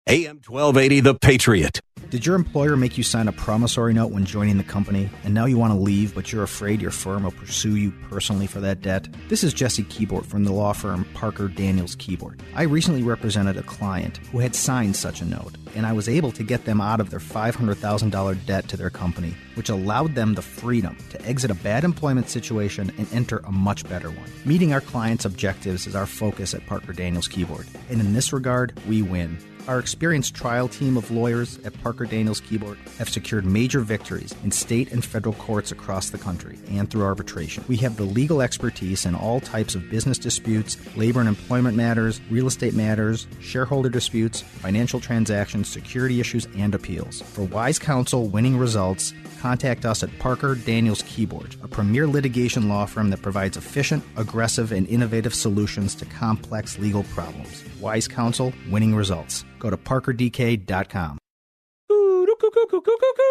AM 0.09 0.39
1280, 0.45 1.01
The 1.01 1.15
Patriot. 1.15 1.81
Did 2.09 2.25
your 2.25 2.35
employer 2.35 2.77
make 2.77 2.97
you 2.97 3.03
sign 3.03 3.27
a 3.27 3.33
promissory 3.33 3.93
note 3.93 4.13
when 4.13 4.23
joining 4.23 4.57
the 4.57 4.63
company, 4.63 5.09
and 5.25 5.33
now 5.33 5.43
you 5.43 5.57
want 5.57 5.73
to 5.73 5.77
leave, 5.77 6.15
but 6.15 6.31
you're 6.31 6.43
afraid 6.43 6.81
your 6.81 6.91
firm 6.91 7.23
will 7.23 7.31
pursue 7.31 7.75
you 7.75 7.91
personally 8.09 8.47
for 8.47 8.61
that 8.61 8.81
debt? 8.81 9.09
This 9.27 9.43
is 9.43 9.53
Jesse 9.53 9.83
Keyboard 9.83 10.25
from 10.25 10.45
the 10.45 10.53
law 10.53 10.71
firm 10.71 11.05
Parker 11.13 11.49
Daniels 11.49 11.95
Keyboard. 11.95 12.41
I 12.55 12.63
recently 12.63 13.03
represented 13.03 13.57
a 13.57 13.63
client 13.63 14.17
who 14.31 14.39
had 14.39 14.55
signed 14.55 14.95
such 14.95 15.19
a 15.19 15.25
note, 15.25 15.57
and 15.77 15.85
I 15.85 15.93
was 15.93 16.09
able 16.09 16.31
to 16.31 16.43
get 16.43 16.65
them 16.65 16.81
out 16.81 16.99
of 16.99 17.11
their 17.11 17.19
$500,000 17.19 18.45
debt 18.47 18.67
to 18.67 18.77
their 18.77 18.89
company, 18.89 19.35
which 19.53 19.69
allowed 19.69 20.15
them 20.15 20.33
the 20.33 20.41
freedom 20.41 20.97
to 21.11 21.21
exit 21.23 21.51
a 21.51 21.55
bad 21.55 21.83
employment 21.83 22.29
situation 22.29 22.91
and 22.97 23.07
enter 23.13 23.37
a 23.45 23.51
much 23.51 23.87
better 23.87 24.09
one. 24.09 24.29
Meeting 24.43 24.73
our 24.73 24.81
clients' 24.81 25.23
objectives 25.23 25.85
is 25.85 25.95
our 25.95 26.07
focus 26.07 26.55
at 26.55 26.65
Parker 26.65 26.93
Daniels 26.93 27.27
Keyboard, 27.27 27.67
and 27.89 28.01
in 28.01 28.13
this 28.13 28.33
regard, 28.33 28.73
we 28.87 29.03
win. 29.03 29.37
Our 29.67 29.79
experienced 29.79 30.33
trial 30.33 30.69
team 30.69 30.95
of 30.95 31.11
lawyers 31.11 31.59
at 31.65 31.73
Parker 31.83 32.05
Daniels 32.05 32.39
Keyboard 32.39 32.77
have 32.99 33.09
secured 33.09 33.45
major 33.45 33.81
victories 33.81 34.33
in 34.41 34.49
state 34.49 34.93
and 34.93 35.03
federal 35.03 35.35
courts 35.35 35.73
across 35.73 36.09
the 36.09 36.17
country 36.17 36.57
and 36.69 36.89
through 36.89 37.03
arbitration. 37.03 37.65
We 37.67 37.75
have 37.77 37.97
the 37.97 38.05
legal 38.05 38.41
expertise 38.41 39.05
in 39.05 39.13
all 39.13 39.41
types 39.41 39.75
of 39.75 39.89
business 39.89 40.17
disputes, 40.17 40.77
labor 40.95 41.19
and 41.19 41.27
employment 41.27 41.75
matters, 41.75 42.21
real 42.29 42.47
estate 42.47 42.75
matters, 42.75 43.27
shareholder 43.41 43.89
disputes, 43.89 44.39
financial 44.39 45.01
transactions, 45.01 45.66
security 45.67 46.19
issues, 46.19 46.47
and 46.57 46.73
appeals. 46.73 47.21
For 47.21 47.43
wise 47.43 47.79
counsel, 47.79 48.27
winning 48.27 48.57
results, 48.57 49.13
contact 49.39 49.85
us 49.85 50.03
at 50.03 50.19
Parker 50.19 50.55
Daniels 50.55 51.03
Keyboard, 51.07 51.55
a 51.63 51.67
premier 51.67 52.07
litigation 52.07 52.69
law 52.69 52.85
firm 52.85 53.09
that 53.09 53.21
provides 53.21 53.57
efficient, 53.57 54.03
aggressive, 54.15 54.71
and 54.71 54.87
innovative 54.87 55.33
solutions 55.33 55.95
to 55.95 56.05
complex 56.05 56.79
legal 56.79 57.03
problems. 57.03 57.63
Wise 57.79 58.07
counsel, 58.07 58.53
winning 58.69 58.95
results. 58.95 59.45
Go 59.59 59.69
to 59.69 59.77
parkerdk.com. 59.77 61.17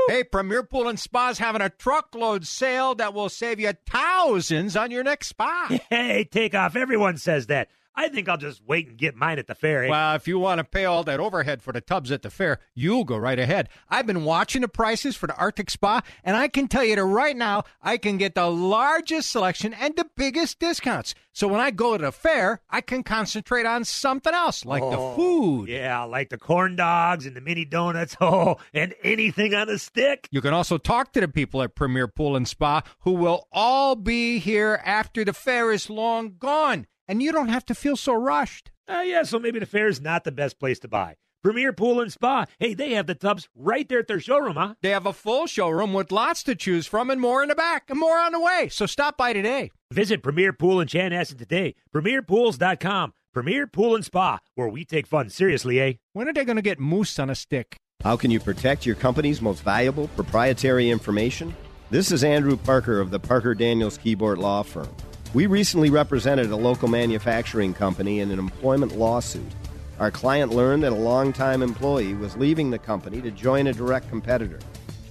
Hey, 0.09 0.24
Premier 0.24 0.62
Pool 0.62 0.89
and 0.89 0.99
Spa's 0.99 1.39
having 1.39 1.61
a 1.61 1.68
truckload 1.68 2.47
sale 2.47 2.95
that 2.97 3.14
will 3.14 3.28
save 3.28 3.61
you 3.61 3.72
thousands 3.89 4.76
on 4.76 4.91
your 4.91 5.03
next 5.05 5.28
spa. 5.28 5.68
Hey, 5.91 6.24
take 6.24 6.55
off. 6.55 6.76
Everyone 6.76 7.16
says 7.16 7.47
that. 7.47 7.68
I 7.99 8.09
think 8.09 8.28
I'll 8.28 8.36
just 8.36 8.62
wait 8.66 8.88
and 8.88 8.99
get 8.99 9.16
mine 9.16 9.38
at 9.38 9.47
the 9.47 9.55
fair. 9.55 9.88
Well, 9.88 10.14
if 10.16 10.28
you 10.28 10.38
want 10.38 10.59
to 10.59 10.64
pay 10.64 10.84
all 10.84 11.03
that 11.05 11.18
overhead 11.18 11.62
for 11.62 11.72
the 11.72 11.80
tubs 11.80 12.12
at 12.12 12.20
the 12.22 12.30
fair, 12.30 12.59
you'll 12.74 13.05
go 13.05 13.16
right 13.16 13.38
ahead. 13.38 13.70
I've 13.88 14.07
been 14.07 14.24
watching 14.24 14.61
the 14.62 14.68
prices 14.68 15.16
for 15.16 15.26
the 15.26 15.36
Arctic 15.36 15.70
Spa, 15.70 16.03
and 16.22 16.36
I 16.36 16.49
can 16.49 16.68
tell 16.68 16.84
you 16.84 16.97
that 16.97 17.05
right 17.05 17.36
now, 17.36 17.64
I 17.82 17.97
can 17.97 18.18
get 18.18 18.34
the 18.34 18.51
largest 18.51 19.30
selection 19.30 19.72
and 19.72 19.97
the 19.97 20.07
biggest 20.16 20.59
discounts. 20.59 21.14
So 21.32 21.49
when 21.49 21.61
I 21.61 21.70
go 21.70 21.97
to 21.97 22.05
the 22.05 22.12
fair, 22.12 22.61
I 22.68 22.80
can 22.82 23.03
concentrate 23.03 23.64
on 23.66 23.84
something 23.84 24.32
else, 24.34 24.64
like 24.66 24.82
the 24.82 24.97
Oh, 24.99 25.14
food. 25.16 25.68
Yeah, 25.68 26.03
like 26.05 26.28
the 26.30 26.38
corn 26.38 26.76
dogs 26.76 27.24
and 27.26 27.34
the 27.36 27.40
mini 27.40 27.64
donuts. 27.64 28.16
Oh, 28.26 28.57
and 28.74 28.94
anything 29.05 29.55
on 29.55 29.68
a 29.68 29.78
stick. 29.78 30.28
You 30.32 30.40
can 30.40 30.53
also 30.53 30.78
talk 30.78 31.12
to 31.12 31.20
the 31.20 31.28
people 31.28 31.62
at 31.62 31.74
Premier 31.74 32.09
Pool 32.09 32.34
and 32.36 32.47
Spa 32.49 32.82
who 33.01 33.12
will 33.12 33.47
all 33.53 33.94
be 33.94 34.38
here 34.38 34.80
after 34.84 35.24
the 35.24 35.32
fair 35.32 35.70
is 35.70 35.88
long 35.88 36.34
gone, 36.38 36.86
and 37.09 37.22
you 37.22 37.32
don't 37.32 37.48
have 37.48 37.64
to 37.66 37.74
feel 37.74 37.96
so 37.96 38.14
rushed. 38.14 38.70
Uh, 38.88 39.02
yeah, 39.04 39.22
so 39.22 39.38
maybe 39.38 39.59
the 39.59 39.66
fair 39.66 39.88
is 39.88 40.00
not 40.00 40.24
the 40.24 40.32
best 40.32 40.59
place 40.59 40.78
to 40.80 40.88
buy. 40.88 41.16
Premier 41.42 41.72
Pool 41.72 42.00
and 42.00 42.12
Spa. 42.12 42.46
Hey, 42.59 42.74
they 42.74 42.94
have 42.94 43.07
the 43.07 43.14
tubs 43.14 43.48
right 43.54 43.88
there 43.88 44.00
at 44.00 44.09
their 44.09 44.18
showroom, 44.18 44.57
huh? 44.57 44.74
They 44.82 44.90
have 44.90 45.07
a 45.07 45.12
full 45.12 45.46
showroom 45.46 45.92
with 45.92 46.11
lots 46.11 46.42
to 46.44 46.57
choose 46.57 46.86
from 46.86 47.09
and 47.09 47.20
more 47.20 47.42
in 47.42 47.48
the 47.48 47.54
back 47.54 47.84
and 47.88 48.00
more 48.00 48.18
on 48.18 48.32
the 48.32 48.40
way. 48.40 48.68
So 48.68 48.86
stop 48.86 49.16
by 49.16 49.32
today. 49.32 49.70
Visit 49.92 50.22
Premier 50.22 50.52
Pool 50.52 50.80
in 50.80 50.88
Chanhassen 50.88 51.38
today. 51.38 51.76
PremierPools.com. 51.94 53.12
Premier 53.32 53.66
Pool 53.66 53.94
and 53.94 54.04
Spa, 54.04 54.38
where 54.54 54.68
we 54.68 54.84
take 54.84 55.07
fun 55.07 55.28
seriously, 55.28 55.78
eh? 55.78 55.92
When 56.14 56.28
are 56.28 56.32
they 56.32 56.44
going 56.44 56.57
to 56.57 56.62
get 56.62 56.80
moose 56.80 57.18
on 57.18 57.30
a 57.30 57.34
stick? 57.34 57.76
How 58.02 58.16
can 58.16 58.30
you 58.30 58.40
protect 58.40 58.86
your 58.86 58.96
company's 58.96 59.40
most 59.40 59.62
valuable 59.62 60.09
proprietary 60.09 60.90
information? 60.90 61.54
This 61.90 62.11
is 62.11 62.24
Andrew 62.24 62.57
Parker 62.57 62.98
of 62.98 63.11
the 63.11 63.20
Parker 63.20 63.54
Daniels 63.54 63.98
Keyboard 63.98 64.38
Law 64.38 64.62
Firm. 64.62 64.88
We 65.34 65.46
recently 65.46 65.90
represented 65.90 66.50
a 66.50 66.56
local 66.56 66.88
manufacturing 66.88 67.74
company 67.74 68.20
in 68.20 68.30
an 68.30 68.38
employment 68.38 68.96
lawsuit. 68.96 69.52
Our 69.98 70.10
client 70.10 70.52
learned 70.52 70.82
that 70.82 70.92
a 70.92 70.96
longtime 70.96 71.62
employee 71.62 72.14
was 72.14 72.36
leaving 72.36 72.70
the 72.70 72.78
company 72.78 73.20
to 73.22 73.30
join 73.30 73.66
a 73.66 73.72
direct 73.72 74.08
competitor. 74.08 74.60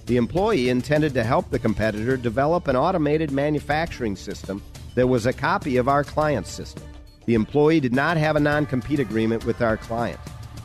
The 0.06 0.18
employee 0.18 0.70
intended 0.70 1.14
to 1.16 1.24
help 1.24 1.50
the 1.50 1.60
competitor 1.60 2.18
develop 2.18 2.68
an 2.68 2.76
automated 2.76 3.32
manufacturing 3.32 4.16
system 4.16 4.62
that 4.96 5.08
was 5.08 5.26
a 5.26 5.34
copy 5.34 5.78
of 5.78 5.88
our 5.88 6.04
client's 6.04 6.52
system. 6.52 6.84
The 7.26 7.34
employee 7.34 7.80
did 7.80 7.94
not 7.94 8.18
have 8.18 8.36
a 8.36 8.40
non 8.40 8.66
compete 8.66 9.00
agreement 9.00 9.46
with 9.46 9.62
our 9.62 9.78
client. 9.78 10.20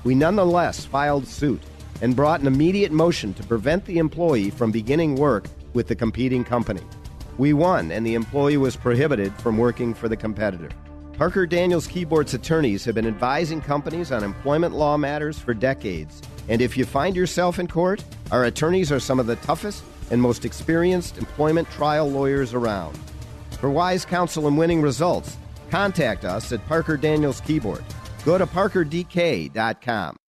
We 0.05 0.15
nonetheless 0.15 0.85
filed 0.85 1.27
suit 1.27 1.63
and 2.03 2.17
brought 2.17 2.41
an 2.41 2.47
immediate 2.47 2.93
motion 2.93 3.35
to 3.35 3.43
prevent 3.43 3.85
the 3.85 3.99
employee 3.99 4.51
from 4.51 4.71
beginning 4.71 5.17
work 5.17 5.47
with 5.75 5.89
the 5.89 5.97
competing 5.97 6.45
company. 6.45 6.83
We 7.41 7.55
won, 7.55 7.91
and 7.91 8.07
the 8.07 8.17
employee 8.17 8.59
was 8.59 8.77
prohibited 8.77 9.33
from 9.37 9.57
working 9.57 9.95
for 9.95 10.11
the 10.11 10.17
competitor. 10.17 10.69
Parker 11.15 11.47
Daniels 11.47 11.87
Keyboard's 11.87 12.35
attorneys 12.35 12.85
have 12.85 12.95
been 12.95 13.07
advising 13.07 13.63
companies 13.63 14.13
on 14.13 14.23
employment 14.23 14.75
law 14.75 14.99
matters 14.99 15.39
for 15.39 15.55
decades. 15.55 16.21
And 16.51 16.61
if 16.61 16.77
you 16.77 16.85
find 16.85 17.17
yourself 17.17 17.59
in 17.59 17.67
court, 17.67 18.05
our 18.31 18.45
attorneys 18.45 18.93
are 18.93 19.01
some 19.01 19.19
of 19.19 19.27
the 19.27 19.37
toughest 19.37 19.83
and 20.11 20.21
most 20.21 20.45
experienced 20.45 21.17
employment 21.17 21.71
trial 21.71 22.11
lawyers 22.11 22.53
around. 22.53 22.99
For 23.59 23.71
wise 23.71 24.05
counsel 24.05 24.47
and 24.47 24.59
winning 24.59 24.83
results, 24.83 25.39
contact 25.71 26.27
us 26.27 26.53
at 26.53 26.67
Parker 26.67 26.99
Daniels 26.99 27.41
Keyboard. 27.41 27.85
Go 28.27 28.37
to 28.37 28.45
parkerdk.com. 28.45 30.20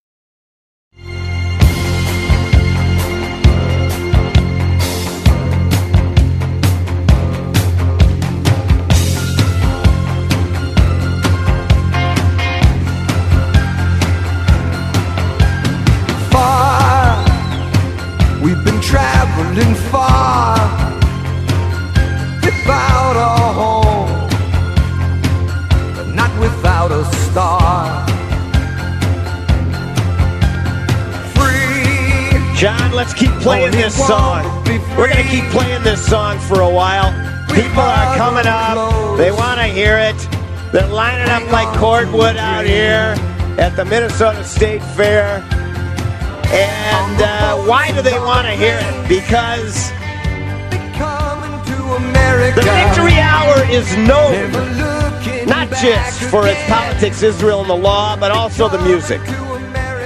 We've 18.41 18.63
been 18.65 18.81
traveling 18.81 19.75
far 19.91 20.57
without 22.43 23.15
a 23.15 23.53
home, 23.53 24.29
but 25.95 26.07
not 26.15 26.31
without 26.39 26.91
a 26.91 27.05
star. 27.29 28.07
Free. 31.35 32.55
John, 32.57 32.91
let's 32.93 33.13
keep 33.13 33.31
playing 33.41 33.71
this 33.71 33.95
song. 34.07 34.43
We're 34.97 35.13
going 35.13 35.23
to 35.23 35.29
keep 35.29 35.45
playing 35.51 35.83
this 35.83 36.03
song 36.03 36.39
for 36.39 36.61
a 36.61 36.69
while. 36.69 37.11
People 37.47 37.81
are 37.81 38.17
coming 38.17 38.47
up. 38.47 39.17
They 39.17 39.31
want 39.31 39.59
to 39.59 39.67
hear 39.67 39.97
it. 39.97 40.17
They're 40.71 40.87
lining 40.87 41.29
up 41.29 41.51
like 41.51 41.67
cordwood 41.77 42.37
out 42.37 42.65
here 42.65 43.15
at 43.59 43.75
the 43.75 43.85
Minnesota 43.85 44.43
State 44.43 44.81
Fair. 44.95 45.45
And 46.53 47.21
uh, 47.21 47.57
why 47.63 47.91
do 47.91 48.01
they 48.01 48.19
want 48.19 48.45
to 48.45 48.53
hear 48.53 48.77
it? 48.77 49.07
Because 49.07 49.89
the 52.55 52.61
Victory 52.61 53.19
Hour 53.19 53.63
is 53.69 53.95
known 53.97 54.51
not 55.47 55.69
just 55.81 56.21
for 56.23 56.47
its 56.47 56.61
politics, 56.67 57.23
Israel, 57.23 57.61
and 57.61 57.69
the 57.69 57.75
law, 57.75 58.17
but 58.17 58.31
also 58.31 58.67
the 58.67 58.81
music. 58.83 59.21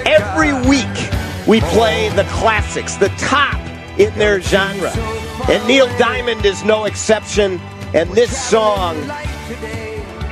Every 0.06 0.54
week 0.70 1.12
we 1.48 1.62
play 1.62 2.10
the 2.10 2.26
classics, 2.26 2.96
the 2.96 3.10
top 3.18 3.60
in 4.00 4.14
their 4.20 4.40
genre. 4.42 4.92
And 5.50 5.66
Neil 5.68 5.88
Diamond 5.98 6.46
is 6.46 6.64
no 6.64 6.86
exception. 6.86 7.60
And 7.94 8.10
this 8.12 8.36
song 8.50 8.98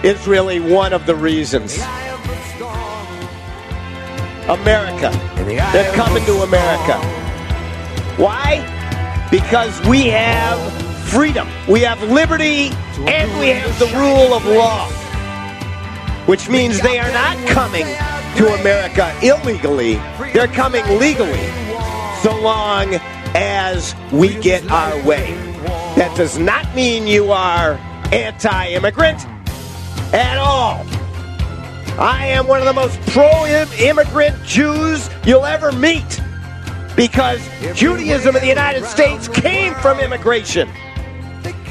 is 0.04 0.28
really 0.28 0.60
one 0.60 0.94
of 0.94 1.06
the 1.06 1.16
reasons. 1.16 1.80
America. 4.50 5.10
They're 5.46 5.94
coming 5.94 6.24
to 6.26 6.42
America. 6.42 6.98
Why? 8.18 9.28
Because 9.32 9.80
we 9.88 10.08
have 10.08 10.60
freedom, 11.10 11.48
we 11.68 11.82
have 11.82 12.02
liberty, 12.04 12.72
and 13.08 13.40
we 13.40 13.50
have 13.50 13.80
the 13.80 13.88
rule 13.98 14.34
of 14.34 14.46
law. 14.46 14.88
Which 16.26 16.50
means 16.50 16.82
they 16.82 17.00
are 17.00 17.12
not 17.12 17.38
coming 17.48 17.86
to 18.38 18.48
America 18.60 19.16
illegally, 19.22 19.96
they're 20.34 20.48
coming 20.48 20.86
legally, 20.98 21.48
so 22.22 22.36
long 22.42 22.96
as 23.36 23.96
we 24.12 24.36
get 24.42 24.70
our 24.70 24.96
way. 25.06 25.34
That 25.96 26.16
does 26.18 26.38
not 26.38 26.74
mean 26.76 27.08
you 27.08 27.32
are 27.32 27.74
anti 28.12 28.68
immigrant 28.70 29.26
at 30.14 30.38
all. 30.38 30.86
I 32.00 32.26
am 32.28 32.48
one 32.48 32.60
of 32.60 32.66
the 32.66 32.74
most 32.74 33.00
pro 33.12 33.46
immigrant 33.78 34.44
Jews 34.44 35.10
you'll 35.26 35.46
ever 35.46 35.72
meet 35.72 36.22
because 36.96 37.40
Judaism 37.76 38.36
in 38.36 38.42
the 38.42 38.48
United 38.48 38.86
States 38.86 39.28
came 39.28 39.76
from 39.76 40.00
immigration. 40.00 40.70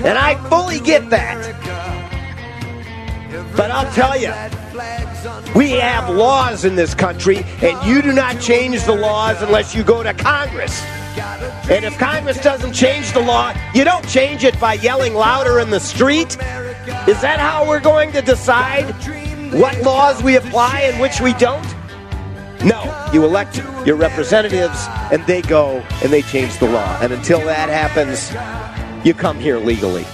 And 0.05 0.19
I 0.19 0.37
fully 0.49 0.79
get 0.81 1.11
that. 1.11 1.39
But 3.57 3.71
I'll 3.71 3.93
tell 3.93 4.17
you, 4.17 4.33
we 5.55 5.73
have 5.73 6.09
laws 6.09 6.65
in 6.65 6.77
this 6.77 6.95
country, 6.95 7.45
and 7.61 7.87
you 7.87 8.01
do 8.01 8.13
not 8.13 8.41
change 8.41 8.85
the 8.85 8.95
laws 8.95 9.43
unless 9.43 9.75
you 9.75 9.83
go 9.83 10.03
to 10.03 10.15
Congress. 10.15 10.83
And 11.69 11.85
if 11.85 11.99
Congress 11.99 12.41
doesn't 12.41 12.73
change 12.73 13.13
the 13.13 13.21
law, 13.21 13.55
you 13.75 13.85
don't 13.85 14.09
change 14.09 14.45
it 14.45 14.59
by 14.61 14.75
yelling 14.75 15.15
louder 15.15 15.59
in 15.59 15.71
the 15.71 15.81
street. 15.81 16.37
Is 17.09 17.21
that 17.23 17.39
how 17.39 17.69
we're 17.69 17.81
going 17.81 18.13
to 18.13 18.23
decide 18.23 18.95
what 19.53 19.81
laws 19.83 20.23
we 20.23 20.37
apply 20.37 20.81
and 20.81 21.01
which 21.01 21.21
we 21.21 21.35
don't? 21.35 21.67
No, 22.65 23.11
you 23.13 23.25
elect 23.25 23.57
your 23.85 23.97
representatives 23.97 24.87
and 25.11 25.27
they 25.27 25.43
go 25.43 25.85
and 26.03 26.13
they 26.13 26.23
change 26.23 26.59
the 26.59 26.71
law. 26.71 26.99
And 27.01 27.13
until 27.13 27.41
that 27.41 27.69
happens, 27.69 28.33
you 29.05 29.15
come 29.15 29.39
here 29.39 29.59
legally. 29.59 30.05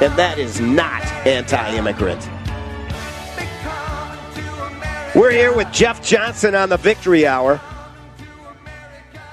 And 0.00 0.16
that 0.18 0.38
is 0.38 0.60
not 0.60 1.02
anti 1.26 1.74
immigrant. 1.76 2.28
We're 5.14 5.30
here 5.30 5.54
with 5.54 5.70
Jeff 5.72 6.02
Johnson 6.02 6.54
on 6.54 6.68
the 6.68 6.76
Victory 6.76 7.26
Hour. 7.26 7.60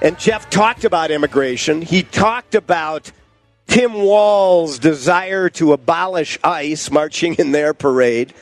And 0.00 0.18
Jeff 0.18 0.48
talked 0.48 0.84
about 0.84 1.10
immigration. 1.10 1.82
He 1.82 2.02
talked 2.02 2.54
about 2.54 3.12
Tim 3.66 3.94
Walz's 3.94 4.78
desire 4.78 5.48
to 5.50 5.72
abolish 5.72 6.38
ICE 6.42 6.90
marching 6.90 7.34
in 7.34 7.52
their 7.52 7.74
parade. 7.74 8.32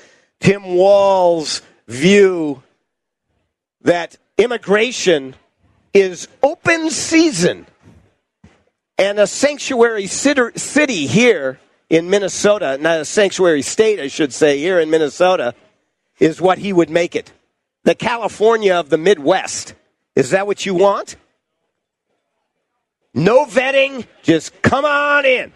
Tim 0.41 0.76
Walz's 0.76 1.62
view 1.86 2.62
that 3.82 4.16
immigration 4.36 5.34
is 5.95 6.28
open 6.43 6.91
season 6.91 7.66
and 8.99 9.18
a 9.18 9.26
sanctuary 9.26 10.07
city 10.07 11.07
here 11.07 11.61
in 11.89 12.11
Minnesota, 12.11 12.76
not 12.78 13.01
a 13.01 13.05
sanctuary 13.05 13.62
state, 13.62 14.01
I 14.01 14.09
should 14.09 14.32
say, 14.32 14.59
here 14.59 14.78
in 14.80 14.91
Minnesota, 14.91 15.55
is 16.18 16.41
what 16.41 16.59
he 16.59 16.72
would 16.72 16.91
make 16.91 17.16
it. 17.16 17.32
The 17.84 17.95
California 17.95 18.74
of 18.74 18.91
the 18.91 18.99
Midwest. 18.99 19.74
Is 20.14 20.30
that 20.30 20.47
what 20.47 20.66
you 20.66 20.74
want? 20.74 21.16
No 23.14 23.47
vetting, 23.47 24.07
just 24.22 24.61
come 24.62 24.84
on 24.84 25.24
in. 25.24 25.53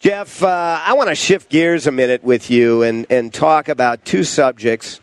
Jeff, 0.00 0.42
uh, 0.42 0.80
I 0.82 0.94
want 0.94 1.10
to 1.10 1.14
shift 1.14 1.50
gears 1.50 1.86
a 1.86 1.92
minute 1.92 2.24
with 2.24 2.50
you 2.50 2.82
and, 2.82 3.06
and 3.10 3.32
talk 3.32 3.68
about 3.68 4.04
two 4.04 4.24
subjects. 4.24 4.98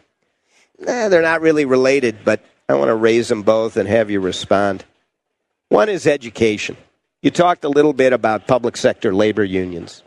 Eh, 0.85 1.07
they're 1.07 1.21
not 1.21 1.41
really 1.41 1.65
related, 1.65 2.25
but 2.25 2.41
I 2.67 2.73
want 2.73 2.89
to 2.89 2.95
raise 2.95 3.27
them 3.27 3.43
both 3.43 3.77
and 3.77 3.87
have 3.87 4.09
you 4.09 4.19
respond. 4.19 4.83
One 5.69 5.87
is 5.87 6.07
education. 6.07 6.77
You 7.21 7.29
talked 7.29 7.63
a 7.63 7.69
little 7.69 7.93
bit 7.93 8.11
about 8.11 8.47
public 8.47 8.75
sector 8.75 9.13
labor 9.13 9.43
unions. 9.43 10.01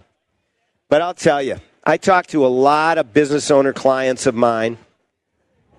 But 0.89 1.03
I'll 1.03 1.15
tell 1.15 1.41
you, 1.41 1.59
I 1.85 1.97
talked 1.97 2.31
to 2.31 2.45
a 2.45 2.49
lot 2.49 2.99
of 2.99 3.13
business 3.13 3.51
owner 3.51 3.73
clients 3.73 4.27
of 4.27 4.35
mine, 4.35 4.77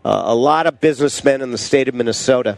uh, 0.06 0.22
a 0.26 0.36
lot 0.36 0.68
of 0.68 0.80
businessmen 0.80 1.42
in 1.42 1.52
the 1.52 1.58
state 1.58 1.90
of 1.90 1.94
Minnesota 1.94 2.58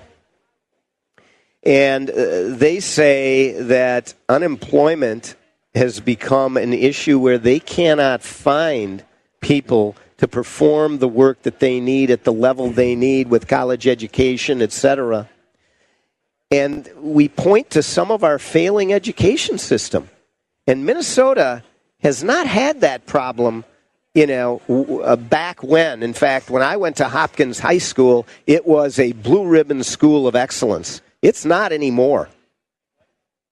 and 1.64 2.10
uh, 2.10 2.56
they 2.56 2.80
say 2.80 3.54
that 3.64 4.14
unemployment 4.28 5.36
has 5.76 6.00
become 6.00 6.58
an 6.58 6.74
issue 6.74 7.20
where 7.20 7.38
they 7.38 7.60
cannot 7.60 8.22
find 8.22 9.04
people 9.42 9.96
to 10.18 10.28
perform 10.28 11.00
the 11.00 11.08
work 11.08 11.42
that 11.44 11.60
they 11.60 11.80
need 11.80 12.12
at 12.12 12.24
the 12.24 12.34
level 12.34 12.70
they 12.70 12.96
need 12.96 13.30
with 13.30 13.48
college 13.48 13.88
education, 13.88 14.62
etc. 14.62 15.28
And 16.52 16.90
we 16.98 17.28
point 17.28 17.72
to 17.72 17.84
some 17.84 18.12
of 18.12 18.24
our 18.24 18.40
failing 18.40 18.94
education 18.94 19.58
system. 19.58 20.10
And 20.68 20.86
Minnesota 20.86 21.64
has 22.02 22.24
not 22.24 22.48
had 22.48 22.82
that 22.82 23.06
problem, 23.06 23.66
you 24.14 24.28
know, 24.28 24.62
uh, 25.04 25.16
back 25.16 25.64
when. 25.64 26.04
In 26.04 26.14
fact, 26.14 26.50
when 26.50 26.62
I 26.62 26.78
went 26.78 26.98
to 26.98 27.10
Hopkins 27.10 27.60
High 27.60 27.80
School, 27.80 28.28
it 28.46 28.68
was 28.68 29.00
a 29.00 29.14
blue 29.14 29.48
ribbon 29.48 29.84
school 29.84 30.28
of 30.28 30.36
excellence. 30.36 31.02
It's 31.22 31.44
not 31.44 31.72
anymore. 31.72 32.30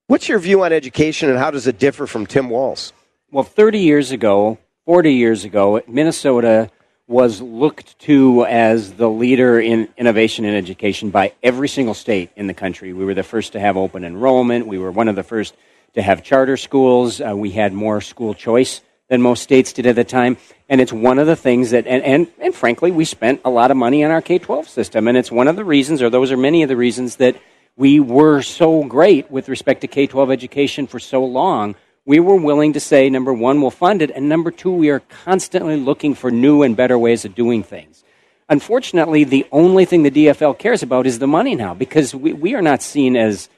What's 0.08 0.28
your 0.28 0.40
view 0.40 0.64
on 0.64 0.74
education 0.74 1.30
and 1.30 1.40
how 1.40 1.52
does 1.52 1.68
it 1.68 1.80
differ 1.80 2.06
from 2.06 2.26
Tim 2.26 2.50
Walz? 2.50 2.92
Well, 3.32 3.46
30 3.46 3.80
years 3.80 4.12
ago, 4.12 4.58
40 4.86 5.14
years 5.14 5.46
ago, 5.46 5.82
Minnesota 5.88 6.70
was 7.08 7.42
looked 7.42 7.98
to 8.00 8.46
as 8.46 8.94
the 8.94 9.10
leader 9.10 9.60
in 9.60 9.88
innovation 9.98 10.44
in 10.44 10.54
education 10.54 11.12
by 11.12 11.34
every 11.42 11.70
single 11.70 11.94
state 11.94 12.30
in 12.36 12.48
the 12.48 12.54
country. 12.54 12.94
We 12.94 13.06
were 13.06 13.14
the 13.14 13.24
first 13.24 13.54
to 13.54 13.60
have 13.60 13.78
open 13.78 14.04
enrollment. 14.04 14.68
We 14.68 14.78
were 14.78 14.92
one 14.92 15.08
of 15.08 15.16
the 15.16 15.24
first 15.24 15.56
to 15.94 16.02
have 16.02 16.24
charter 16.24 16.58
schools. 16.58 17.22
Uh, 17.22 17.36
we 17.36 17.52
had 17.52 17.74
more 17.74 18.02
school 18.02 18.34
choice 18.34 18.82
than 19.10 19.22
most 19.22 19.44
states 19.44 19.74
did 19.74 19.86
at 19.86 19.96
the 19.96 20.04
time. 20.04 20.38
And 20.70 20.80
it's 20.80 20.94
one 20.94 21.20
of 21.20 21.28
the 21.28 21.36
things 21.36 21.72
that, 21.72 21.86
and, 21.86 22.02
and, 22.04 22.28
and 22.40 22.56
frankly, 22.56 22.92
we 22.92 23.04
spent 23.04 23.42
a 23.44 23.50
lot 23.50 23.72
of 23.72 23.78
money 23.78 24.04
on 24.04 24.12
our 24.12 24.22
K 24.22 24.40
12 24.40 24.70
system. 24.70 25.08
And 25.08 25.18
it's 25.18 25.32
one 25.32 25.50
of 25.50 25.58
the 25.58 25.66
reasons, 25.66 26.02
or 26.02 26.10
those 26.10 26.32
are 26.32 26.38
many 26.38 26.64
of 26.64 26.70
the 26.70 26.78
reasons, 26.78 27.18
that 27.18 27.36
we 27.76 28.00
were 28.00 28.42
so 28.42 28.84
great 28.84 29.32
with 29.32 29.50
respect 29.50 29.82
to 29.82 29.88
K 29.88 30.08
12 30.08 30.32
education 30.32 30.88
for 30.88 31.00
so 31.00 31.24
long, 31.24 31.76
we 32.06 32.20
were 32.20 32.36
willing 32.36 32.74
to 32.74 32.80
say, 32.80 33.10
number 33.10 33.34
one, 33.34 33.62
we'll 33.62 33.72
fund 33.72 34.02
it, 34.02 34.12
and 34.12 34.28
number 34.28 34.52
two, 34.52 34.72
we 34.72 34.90
are 34.90 35.00
constantly 35.00 35.78
looking 35.78 36.16
for 36.16 36.32
new 36.32 36.64
and 36.64 36.76
better 36.76 36.98
ways 36.98 37.26
of 37.26 37.36
doing 37.36 37.64
things. 37.64 38.04
Unfortunately, 38.50 39.24
the 39.24 39.46
only 39.52 39.86
thing 39.86 40.04
the 40.04 40.12
DFL 40.12 40.58
cares 40.58 40.84
about 40.84 41.08
is 41.08 41.20
the 41.20 41.28
money 41.28 41.56
now 41.56 41.74
because 41.74 42.14
we, 42.14 42.34
we 42.34 42.56
are 42.56 42.62
not 42.62 42.82
seen 42.82 43.16
as 43.16 43.50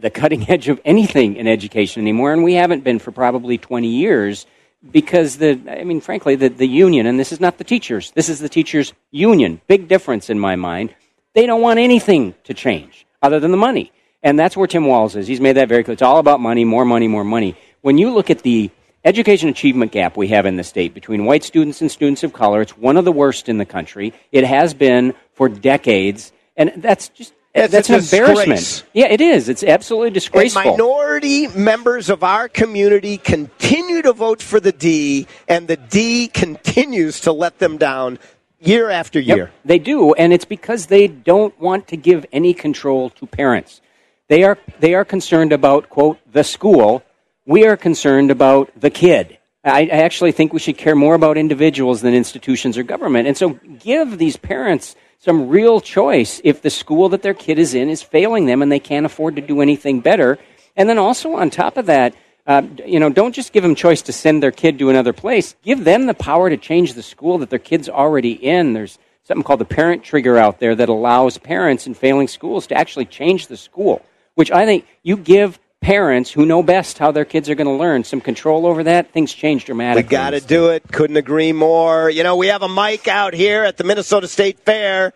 the 0.00 0.10
cutting 0.10 0.48
edge 0.50 0.68
of 0.68 0.80
anything 0.84 1.36
in 1.36 1.46
education 1.46 2.02
anymore, 2.02 2.32
and 2.32 2.44
we 2.44 2.54
haven't 2.54 2.84
been 2.84 2.98
for 2.98 3.12
probably 3.12 3.56
20 3.56 3.88
years 3.88 4.46
because 4.90 5.38
the, 5.38 5.60
I 5.68 5.84
mean, 5.84 6.00
frankly, 6.00 6.34
the, 6.34 6.48
the 6.48 6.66
union, 6.66 7.06
and 7.06 7.18
this 7.18 7.30
is 7.30 7.40
not 7.40 7.58
the 7.58 7.64
teachers, 7.64 8.10
this 8.10 8.28
is 8.28 8.40
the 8.40 8.48
teachers' 8.48 8.92
union, 9.12 9.60
big 9.68 9.86
difference 9.86 10.28
in 10.28 10.40
my 10.40 10.56
mind, 10.56 10.94
they 11.34 11.46
don't 11.46 11.62
want 11.62 11.78
anything 11.78 12.34
to 12.44 12.52
change 12.52 13.06
other 13.22 13.40
than 13.40 13.50
the 13.50 13.56
money. 13.56 13.92
And 14.22 14.38
that's 14.38 14.56
where 14.56 14.66
Tim 14.66 14.86
Walz 14.86 15.16
is. 15.16 15.26
He's 15.26 15.40
made 15.40 15.54
that 15.54 15.68
very 15.68 15.82
clear. 15.82 15.94
It's 15.94 16.02
all 16.02 16.18
about 16.18 16.40
money, 16.40 16.64
more 16.64 16.84
money, 16.84 17.08
more 17.08 17.24
money. 17.24 17.56
When 17.80 17.98
you 17.98 18.12
look 18.12 18.30
at 18.30 18.42
the 18.42 18.70
education 19.04 19.48
achievement 19.48 19.90
gap 19.90 20.16
we 20.16 20.28
have 20.28 20.46
in 20.46 20.56
the 20.56 20.64
state 20.64 20.94
between 20.94 21.24
white 21.24 21.42
students 21.42 21.80
and 21.80 21.90
students 21.90 22.22
of 22.22 22.32
color, 22.32 22.60
it's 22.60 22.76
one 22.76 22.96
of 22.96 23.04
the 23.04 23.12
worst 23.12 23.48
in 23.48 23.58
the 23.58 23.66
country. 23.66 24.12
It 24.30 24.44
has 24.44 24.74
been 24.74 25.14
for 25.32 25.48
decades. 25.48 26.32
And 26.56 26.72
that's 26.76 27.08
just 27.08 27.32
it's 27.54 27.72
that's 27.72 27.90
an 27.90 27.96
embarrassment. 27.96 28.84
Yeah, 28.94 29.08
it 29.08 29.20
is. 29.20 29.48
It's 29.48 29.62
absolutely 29.62 30.10
disgraceful. 30.10 30.62
And 30.62 30.70
minority 30.70 31.48
members 31.48 32.08
of 32.08 32.22
our 32.22 32.48
community 32.48 33.18
continue 33.18 34.00
to 34.02 34.14
vote 34.14 34.40
for 34.40 34.58
the 34.58 34.72
D, 34.72 35.26
and 35.48 35.68
the 35.68 35.76
D 35.76 36.28
continues 36.28 37.20
to 37.20 37.32
let 37.32 37.58
them 37.58 37.76
down 37.76 38.18
year 38.62 38.90
after 38.90 39.20
year. 39.20 39.36
Yep, 39.36 39.50
they 39.64 39.78
do, 39.78 40.14
and 40.14 40.32
it's 40.32 40.44
because 40.44 40.86
they 40.86 41.08
don't 41.08 41.58
want 41.60 41.88
to 41.88 41.96
give 41.96 42.24
any 42.32 42.54
control 42.54 43.10
to 43.10 43.26
parents. 43.26 43.80
They 44.28 44.44
are 44.44 44.58
they 44.80 44.94
are 44.94 45.04
concerned 45.04 45.52
about 45.52 45.88
quote 45.90 46.18
the 46.30 46.44
school. 46.44 47.02
We 47.44 47.66
are 47.66 47.76
concerned 47.76 48.30
about 48.30 48.70
the 48.80 48.90
kid. 48.90 49.38
I, 49.64 49.82
I 49.82 50.02
actually 50.02 50.32
think 50.32 50.52
we 50.52 50.58
should 50.58 50.78
care 50.78 50.96
more 50.96 51.14
about 51.14 51.36
individuals 51.36 52.00
than 52.00 52.14
institutions 52.14 52.76
or 52.76 52.82
government. 52.82 53.28
And 53.28 53.36
so, 53.36 53.60
give 53.78 54.18
these 54.18 54.36
parents 54.36 54.96
some 55.18 55.48
real 55.48 55.80
choice 55.80 56.40
if 56.42 56.62
the 56.62 56.70
school 56.70 57.08
that 57.10 57.22
their 57.22 57.34
kid 57.34 57.58
is 57.58 57.74
in 57.74 57.88
is 57.88 58.02
failing 58.02 58.46
them 58.46 58.60
and 58.60 58.72
they 58.72 58.80
can't 58.80 59.06
afford 59.06 59.36
to 59.36 59.42
do 59.42 59.60
anything 59.60 60.00
better. 60.00 60.38
And 60.76 60.88
then 60.88 60.98
also 60.98 61.34
on 61.34 61.50
top 61.50 61.76
of 61.76 61.86
that, 61.86 62.14
uh, 62.46 62.62
you 62.86 62.98
know, 62.98 63.08
don't 63.08 63.34
just 63.34 63.52
give 63.52 63.62
them 63.62 63.74
choice 63.74 64.02
to 64.02 64.12
send 64.12 64.42
their 64.42 64.50
kid 64.50 64.78
to 64.78 64.90
another 64.90 65.12
place. 65.12 65.54
Give 65.62 65.84
them 65.84 66.06
the 66.06 66.14
power 66.14 66.50
to 66.50 66.56
change 66.56 66.94
the 66.94 67.02
school 67.02 67.38
that 67.38 67.50
their 67.50 67.58
kid's 67.58 67.88
already 67.88 68.32
in. 68.32 68.72
There's 68.72 68.98
something 69.24 69.44
called 69.44 69.60
the 69.60 69.64
parent 69.64 70.02
trigger 70.02 70.36
out 70.36 70.58
there 70.58 70.74
that 70.74 70.88
allows 70.88 71.38
parents 71.38 71.86
in 71.86 71.94
failing 71.94 72.28
schools 72.28 72.66
to 72.68 72.74
actually 72.74 73.04
change 73.04 73.46
the 73.46 73.56
school, 73.56 74.04
which 74.34 74.50
I 74.50 74.66
think 74.66 74.86
you 75.02 75.16
give 75.16 75.60
parents 75.80 76.30
who 76.30 76.46
know 76.46 76.62
best 76.62 76.98
how 76.98 77.10
their 77.10 77.24
kids 77.24 77.50
are 77.50 77.54
going 77.54 77.66
to 77.66 77.72
learn 77.72 78.04
some 78.04 78.20
control 78.20 78.66
over 78.66 78.84
that, 78.84 79.12
things 79.12 79.32
change 79.32 79.64
dramatically. 79.64 80.08
We 80.08 80.10
got 80.10 80.30
to 80.30 80.40
do 80.40 80.68
it. 80.68 80.84
Couldn't 80.90 81.16
agree 81.16 81.52
more. 81.52 82.08
You 82.08 82.22
know, 82.22 82.36
we 82.36 82.46
have 82.46 82.62
a 82.62 82.68
mic 82.68 83.08
out 83.08 83.34
here 83.34 83.64
at 83.64 83.76
the 83.76 83.84
Minnesota 83.84 84.28
State 84.28 84.60
Fair. 84.60 85.12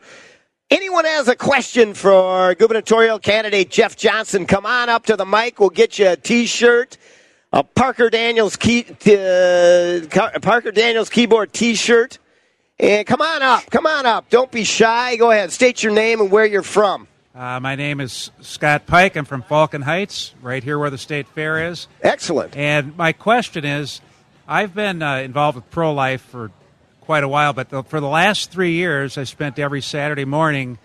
Anyone 0.68 1.05
has 1.05 1.29
a 1.29 1.37
question 1.37 1.95
for 1.95 2.57
gubernatorial 2.57 3.20
candidate 3.20 3.70
Jeff 3.70 3.97
Johnson, 3.97 4.47
come 4.47 4.66
on 4.66 4.89
up 4.89 5.07
to 5.07 5.16
the 5.16 5.24
mic. 5.24 5.61
We'll 5.61 5.70
get 5.70 6.01
you 6.01 6.09
a 6.09 6.16
T-shirt, 6.16 6.99
a 7.57 7.65
Parker 7.65 8.11
Daniels 8.11 8.55
key, 8.55 8.85
uh, 8.85 10.41
Parker 10.43 10.73
Daniels 10.73 11.09
keyboard 11.09 11.55
T-shirt, 11.55 12.19
and 12.79 13.07
come 13.07 13.23
on 13.23 13.41
up. 13.41 13.71
Come 13.71 13.87
on 13.87 14.05
up. 14.05 14.29
Don't 14.29 14.53
be 14.53 14.63
shy. 14.63 15.17
Go 15.17 15.31
ahead. 15.31 15.51
State 15.51 15.83
your 15.83 15.93
name 15.93 16.21
and 16.21 16.31
where 16.31 16.45
you're 16.45 16.63
from. 16.63 17.09
Uh, 17.35 17.59
my 17.61 17.75
name 17.75 18.01
is 18.01 18.31
Scott 18.43 18.87
Pike. 18.87 19.17
I'm 19.17 19.25
from 19.25 19.41
Falcon 19.41 19.81
Heights, 19.81 20.35
right 20.43 20.63
here 20.63 20.79
where 20.79 20.91
the 20.91 20.99
state 20.99 21.29
fair 21.29 21.71
is. 21.71 21.89
Excellent. 22.03 22.55
And 22.55 22.95
my 22.95 23.15
question 23.15 23.65
is, 23.65 24.03
I've 24.47 24.75
been 24.75 25.03
uh, 25.03 25.17
involved 25.17 25.57
with 25.57 25.71
pro-life 25.71 26.21
for 26.21 26.51
quite 27.01 27.25
a 27.25 27.29
while, 27.29 27.55
but 27.55 27.71
the, 27.71 27.83
for 27.85 28.01
the 28.01 28.09
last 28.09 28.51
three 28.51 28.73
years, 28.73 29.17
I 29.17 29.25
spent 29.25 29.59
every 29.59 29.81
Saturday 29.81 30.27
morning, 30.27 30.79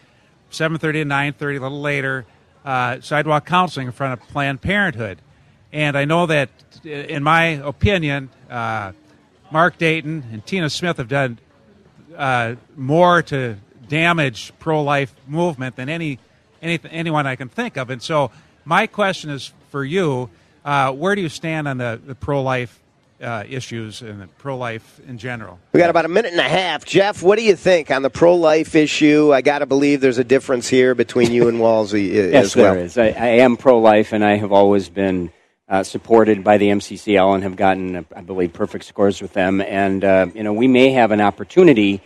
7.30 0.51 0.79
to 0.79 1.05
9.30, 1.05 1.41
a 1.41 1.59
little 1.59 1.81
later, 1.81 2.25
uh, 2.63 3.01
sidewalk 3.01 3.45
counseling 3.45 3.87
in 3.87 3.93
front 3.93 4.13
of 4.13 4.25
Planned 4.29 4.61
Parenthood. 4.61 5.19
And 5.73 5.97
I 5.97 6.05
know 6.05 6.25
that, 6.25 6.49
in 6.83 7.23
my 7.23 7.45
opinion, 7.45 8.29
uh, 8.49 8.91
Mark 9.51 9.77
Dayton 9.77 10.23
and 10.31 10.45
Tina 10.45 10.69
Smith 10.69 10.97
have 10.97 11.07
done 11.07 11.39
uh, 12.15 12.55
more 12.75 13.21
to 13.23 13.57
damage 13.87 14.51
pro-life 14.59 15.13
movement 15.27 15.75
than 15.75 15.89
any, 15.89 16.19
any 16.61 16.79
anyone 16.89 17.25
I 17.25 17.35
can 17.35 17.49
think 17.49 17.77
of. 17.77 17.89
And 17.89 18.01
so 18.01 18.31
my 18.65 18.87
question 18.87 19.29
is 19.29 19.53
for 19.69 19.83
you, 19.83 20.29
uh, 20.63 20.91
where 20.91 21.15
do 21.15 21.21
you 21.21 21.29
stand 21.29 21.67
on 21.67 21.77
the, 21.77 21.99
the 22.05 22.15
pro-life 22.15 22.81
uh, 23.21 23.43
issues 23.47 24.01
and 24.01 24.21
the 24.21 24.27
pro 24.27 24.57
life 24.57 24.99
in 25.07 25.17
general. 25.17 25.59
We 25.73 25.79
got 25.79 25.89
about 25.89 26.05
a 26.05 26.09
minute 26.09 26.31
and 26.31 26.39
a 26.39 26.49
half. 26.49 26.85
Jeff, 26.85 27.21
what 27.21 27.37
do 27.37 27.43
you 27.43 27.55
think 27.55 27.91
on 27.91 28.01
the 28.01 28.09
pro 28.09 28.35
life 28.35 28.75
issue? 28.75 29.31
I 29.33 29.41
got 29.41 29.59
to 29.59 29.65
believe 29.65 30.01
there's 30.01 30.17
a 30.17 30.23
difference 30.23 30.67
here 30.67 30.95
between 30.95 31.31
you 31.31 31.47
and 31.47 31.59
Walsey 31.59 32.11
yes, 32.13 32.45
as 32.45 32.55
well. 32.55 32.75
Yes, 32.75 32.95
there 32.95 33.07
is. 33.09 33.15
I, 33.15 33.23
I 33.23 33.27
am 33.27 33.57
pro 33.57 33.79
life, 33.79 34.11
and 34.11 34.23
I 34.25 34.37
have 34.37 34.51
always 34.51 34.89
been. 34.89 35.31
Uh, 35.71 35.83
supported 35.83 36.43
by 36.43 36.57
the 36.57 36.67
MCCL 36.67 37.33
and 37.33 37.43
have 37.43 37.55
gotten, 37.55 38.05
I 38.13 38.19
believe, 38.19 38.51
perfect 38.51 38.83
scores 38.83 39.21
with 39.21 39.31
them. 39.31 39.61
And 39.61 40.03
uh, 40.03 40.27
you 40.35 40.43
know, 40.43 40.51
we 40.51 40.67
may 40.67 40.91
have 40.91 41.11
an 41.11 41.21
opportunity 41.21 42.01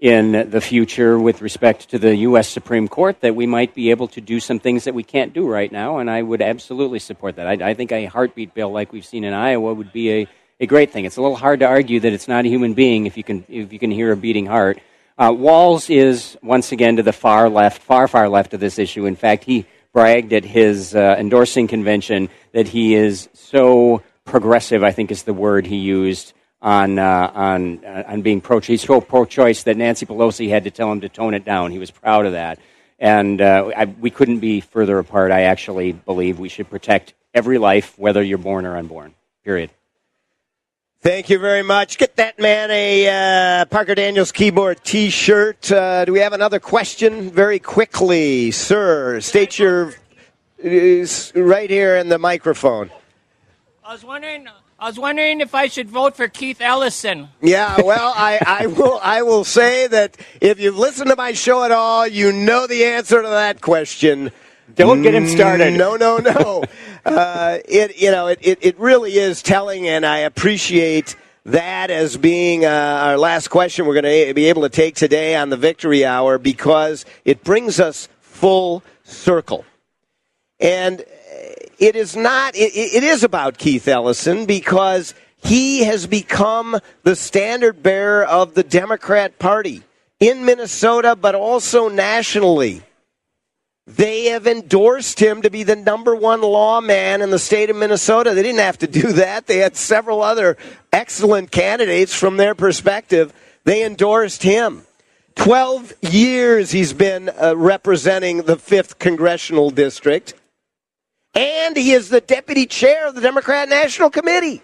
in 0.00 0.50
the 0.50 0.60
future 0.60 1.16
with 1.16 1.40
respect 1.40 1.90
to 1.90 2.00
the 2.00 2.16
U.S. 2.28 2.48
Supreme 2.48 2.88
Court 2.88 3.20
that 3.20 3.36
we 3.36 3.46
might 3.46 3.72
be 3.72 3.92
able 3.92 4.08
to 4.08 4.20
do 4.20 4.40
some 4.40 4.58
things 4.58 4.82
that 4.82 4.94
we 4.94 5.04
can't 5.04 5.32
do 5.32 5.46
right 5.48 5.70
now. 5.70 5.98
And 5.98 6.10
I 6.10 6.22
would 6.22 6.42
absolutely 6.42 6.98
support 6.98 7.36
that. 7.36 7.46
I, 7.46 7.70
I 7.70 7.74
think 7.74 7.92
a 7.92 8.06
heartbeat 8.06 8.52
bill 8.52 8.72
like 8.72 8.92
we've 8.92 9.06
seen 9.06 9.22
in 9.22 9.32
Iowa 9.32 9.72
would 9.72 9.92
be 9.92 10.10
a 10.10 10.28
a 10.60 10.66
great 10.66 10.90
thing. 10.90 11.04
It's 11.04 11.16
a 11.16 11.22
little 11.22 11.36
hard 11.36 11.60
to 11.60 11.66
argue 11.66 12.00
that 12.00 12.12
it's 12.12 12.26
not 12.26 12.44
a 12.44 12.48
human 12.48 12.74
being 12.74 13.06
if 13.06 13.16
you 13.16 13.22
can 13.22 13.44
if 13.48 13.72
you 13.72 13.78
can 13.78 13.92
hear 13.92 14.10
a 14.10 14.16
beating 14.16 14.46
heart. 14.46 14.80
Uh, 15.16 15.32
Walz 15.32 15.88
is 15.88 16.36
once 16.42 16.72
again 16.72 16.96
to 16.96 17.04
the 17.04 17.12
far 17.12 17.48
left, 17.48 17.80
far 17.80 18.08
far 18.08 18.28
left 18.28 18.54
of 18.54 18.60
this 18.60 18.78
issue. 18.78 19.06
In 19.06 19.14
fact, 19.14 19.44
he 19.44 19.66
bragged 19.94 20.34
at 20.34 20.44
his 20.44 20.94
uh, 20.94 21.16
endorsing 21.18 21.68
convention 21.68 22.28
that 22.52 22.68
he 22.68 22.94
is 22.94 23.30
so 23.32 24.02
progressive. 24.24 24.82
I 24.82 24.92
think 24.92 25.10
is 25.10 25.22
the 25.22 25.32
word 25.32 25.66
he 25.66 25.76
used 25.76 26.34
on 26.60 26.98
uh, 26.98 27.30
on 27.34 27.82
uh, 27.84 28.02
on 28.08 28.20
being 28.20 28.42
pro. 28.42 28.60
Choice. 28.60 28.66
He's 28.66 28.82
so 28.82 29.00
pro-choice 29.00 29.62
that 29.62 29.78
Nancy 29.78 30.04
Pelosi 30.04 30.50
had 30.50 30.64
to 30.64 30.70
tell 30.70 30.92
him 30.92 31.00
to 31.00 31.08
tone 31.08 31.32
it 31.32 31.46
down. 31.46 31.70
He 31.70 31.78
was 31.78 31.90
proud 31.90 32.26
of 32.26 32.32
that, 32.32 32.58
and 32.98 33.40
uh, 33.40 33.70
I, 33.74 33.84
we 33.86 34.10
couldn't 34.10 34.40
be 34.40 34.60
further 34.60 34.98
apart. 34.98 35.30
I 35.30 35.42
actually 35.42 35.92
believe 35.92 36.38
we 36.38 36.50
should 36.50 36.68
protect 36.68 37.14
every 37.32 37.58
life, 37.58 37.98
whether 37.98 38.22
you're 38.22 38.38
born 38.38 38.66
or 38.66 38.76
unborn. 38.76 39.14
Period. 39.44 39.70
Thank 41.04 41.28
you 41.28 41.38
very 41.38 41.62
much. 41.62 41.98
Get 41.98 42.16
that 42.16 42.38
man 42.38 42.70
a 42.70 43.60
uh, 43.60 43.66
Parker 43.66 43.94
Daniels 43.94 44.32
keyboard 44.32 44.82
T-shirt. 44.84 45.70
Uh, 45.70 46.06
do 46.06 46.14
we 46.14 46.20
have 46.20 46.32
another 46.32 46.58
question? 46.58 47.30
Very 47.30 47.58
quickly, 47.58 48.50
sir. 48.50 49.20
State 49.20 49.58
your 49.58 49.88
uh, 50.64 50.70
right 51.34 51.68
here 51.68 51.96
in 51.96 52.08
the 52.08 52.18
microphone. 52.18 52.90
I 53.84 53.92
was 53.92 54.02
wondering. 54.02 54.48
I 54.78 54.86
was 54.86 54.98
wondering 54.98 55.42
if 55.42 55.54
I 55.54 55.66
should 55.66 55.90
vote 55.90 56.16
for 56.16 56.26
Keith 56.26 56.62
Ellison. 56.62 57.28
Yeah, 57.42 57.82
well, 57.82 58.14
I, 58.16 58.38
I 58.46 58.66
will. 58.68 58.98
I 59.02 59.20
will 59.20 59.44
say 59.44 59.86
that 59.86 60.16
if 60.40 60.58
you've 60.58 60.78
listened 60.78 61.10
to 61.10 61.16
my 61.16 61.34
show 61.34 61.64
at 61.64 61.70
all, 61.70 62.06
you 62.06 62.32
know 62.32 62.66
the 62.66 62.82
answer 62.82 63.20
to 63.20 63.28
that 63.28 63.60
question. 63.60 64.32
Don't 64.74 65.02
get 65.02 65.14
him 65.14 65.28
started. 65.28 65.74
No, 65.74 65.96
no, 65.96 66.16
no. 66.16 66.64
uh, 67.04 67.58
it 67.64 67.96
you 67.96 68.10
know 68.10 68.28
it, 68.28 68.38
it, 68.42 68.58
it 68.62 68.78
really 68.78 69.14
is 69.16 69.42
telling, 69.42 69.86
and 69.88 70.04
I 70.06 70.18
appreciate 70.18 71.16
that 71.44 71.90
as 71.90 72.16
being 72.16 72.64
uh, 72.64 72.68
our 72.68 73.18
last 73.18 73.48
question 73.48 73.84
we're 73.84 74.00
going 74.00 74.26
to 74.28 74.34
be 74.34 74.46
able 74.46 74.62
to 74.62 74.70
take 74.70 74.94
today 74.94 75.36
on 75.36 75.50
the 75.50 75.56
Victory 75.56 76.04
Hour 76.04 76.38
because 76.38 77.04
it 77.24 77.44
brings 77.44 77.78
us 77.78 78.08
full 78.20 78.82
circle, 79.02 79.64
and 80.58 81.04
it 81.78 81.96
is 81.96 82.16
not. 82.16 82.56
It, 82.56 82.72
it 82.74 83.04
is 83.04 83.22
about 83.22 83.58
Keith 83.58 83.86
Ellison 83.86 84.46
because 84.46 85.14
he 85.36 85.84
has 85.84 86.06
become 86.06 86.78
the 87.02 87.14
standard 87.14 87.82
bearer 87.82 88.24
of 88.24 88.54
the 88.54 88.62
Democrat 88.62 89.38
Party 89.38 89.82
in 90.18 90.44
Minnesota, 90.44 91.14
but 91.14 91.34
also 91.34 91.88
nationally. 91.88 92.82
They 93.86 94.26
have 94.26 94.46
endorsed 94.46 95.20
him 95.20 95.42
to 95.42 95.50
be 95.50 95.62
the 95.62 95.76
number 95.76 96.16
one 96.16 96.40
lawman 96.40 97.20
in 97.20 97.30
the 97.30 97.38
state 97.38 97.68
of 97.68 97.76
Minnesota. 97.76 98.32
They 98.32 98.42
didn't 98.42 98.60
have 98.60 98.78
to 98.78 98.86
do 98.86 99.12
that. 99.12 99.46
They 99.46 99.58
had 99.58 99.76
several 99.76 100.22
other 100.22 100.56
excellent 100.92 101.50
candidates 101.50 102.14
from 102.14 102.38
their 102.38 102.54
perspective. 102.54 103.32
They 103.64 103.84
endorsed 103.84 104.42
him. 104.42 104.86
12 105.34 105.92
years 106.00 106.70
he's 106.70 106.92
been 106.92 107.28
uh, 107.28 107.54
representing 107.56 108.38
the 108.42 108.56
5th 108.56 108.98
Congressional 108.98 109.70
District. 109.70 110.32
And 111.34 111.76
he 111.76 111.92
is 111.92 112.08
the 112.08 112.20
deputy 112.20 112.66
chair 112.66 113.08
of 113.08 113.14
the 113.14 113.20
Democrat 113.20 113.68
National 113.68 114.08
Committee. 114.08 114.62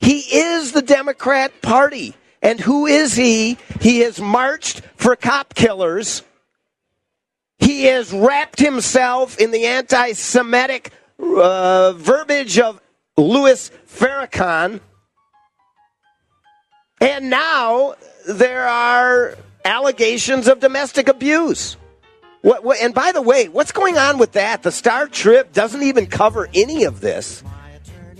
He 0.00 0.20
is 0.20 0.72
the 0.72 0.82
Democrat 0.82 1.60
Party. 1.60 2.14
And 2.40 2.58
who 2.58 2.86
is 2.86 3.14
he? 3.14 3.58
He 3.80 4.00
has 4.00 4.20
marched 4.20 4.80
for 4.96 5.14
cop 5.14 5.54
killers 5.54 6.22
he 7.72 7.84
has 7.84 8.12
wrapped 8.12 8.58
himself 8.58 9.38
in 9.38 9.50
the 9.50 9.66
anti 9.66 10.12
Semitic 10.12 10.92
uh, 11.18 11.92
verbiage 11.92 12.58
of 12.58 12.80
Louis 13.16 13.70
Farrakhan. 13.88 14.80
And 17.00 17.30
now 17.30 17.94
there 18.28 18.66
are 18.66 19.36
allegations 19.64 20.48
of 20.48 20.60
domestic 20.60 21.08
abuse. 21.08 21.76
What, 22.42 22.62
what, 22.62 22.80
and 22.80 22.92
by 22.92 23.12
the 23.12 23.22
way, 23.22 23.48
what's 23.48 23.72
going 23.72 23.96
on 23.96 24.18
with 24.18 24.32
that? 24.32 24.62
The 24.62 24.72
Star 24.72 25.06
Trib 25.06 25.52
doesn't 25.52 25.82
even 25.82 26.06
cover 26.06 26.48
any 26.54 26.84
of 26.84 27.00
this. 27.00 27.42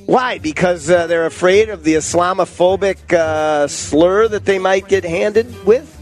Why? 0.06 0.38
Because 0.38 0.90
uh, 0.90 1.06
they're 1.06 1.26
afraid 1.26 1.68
of 1.68 1.84
the 1.84 1.94
Islamophobic 1.94 3.12
uh, 3.12 3.68
slur 3.68 4.28
that 4.28 4.44
they 4.44 4.58
might 4.58 4.88
get 4.88 5.04
handed 5.04 5.64
with? 5.64 5.98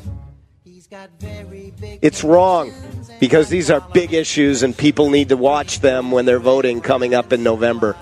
It's 2.02 2.24
wrong 2.24 2.72
because 3.20 3.48
these 3.48 3.70
are 3.70 3.80
big 3.92 4.12
issues 4.12 4.62
and 4.62 4.76
people 4.76 5.10
need 5.10 5.28
to 5.28 5.36
watch 5.36 5.80
them 5.80 6.10
when 6.10 6.24
they're 6.24 6.40
voting 6.40 6.80
coming 6.80 7.14
up 7.14 7.32
in 7.32 7.42
November. 7.42 7.96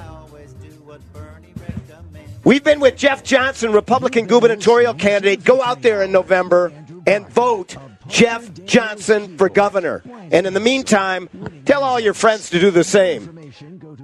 We've 2.45 2.65
been 2.65 2.81
with 2.81 2.97
Jeff 2.97 3.25
Johnson, 3.25 3.73
Republican 3.73 4.27
gubernatorial 4.27 4.95
candidate. 4.95 5.45
Go 5.45 5.63
out 5.63 5.83
there 5.83 6.03
in 6.03 6.13
November 6.13 6.73
and 7.07 7.29
vote 7.29 7.77
Jeff 8.07 8.55
Johnson 8.65 9.37
for 9.37 9.49
governor. 9.49 10.03
And 10.31 10.47
in 10.47 10.55
the 10.55 10.61
meantime, 10.61 11.29
tell 11.67 11.83
all 11.83 12.01
your 12.01 12.15
friends 12.15 12.49
to 12.51 12.61
do 12.61 12.71
the 12.71 12.85
same. 12.85 13.53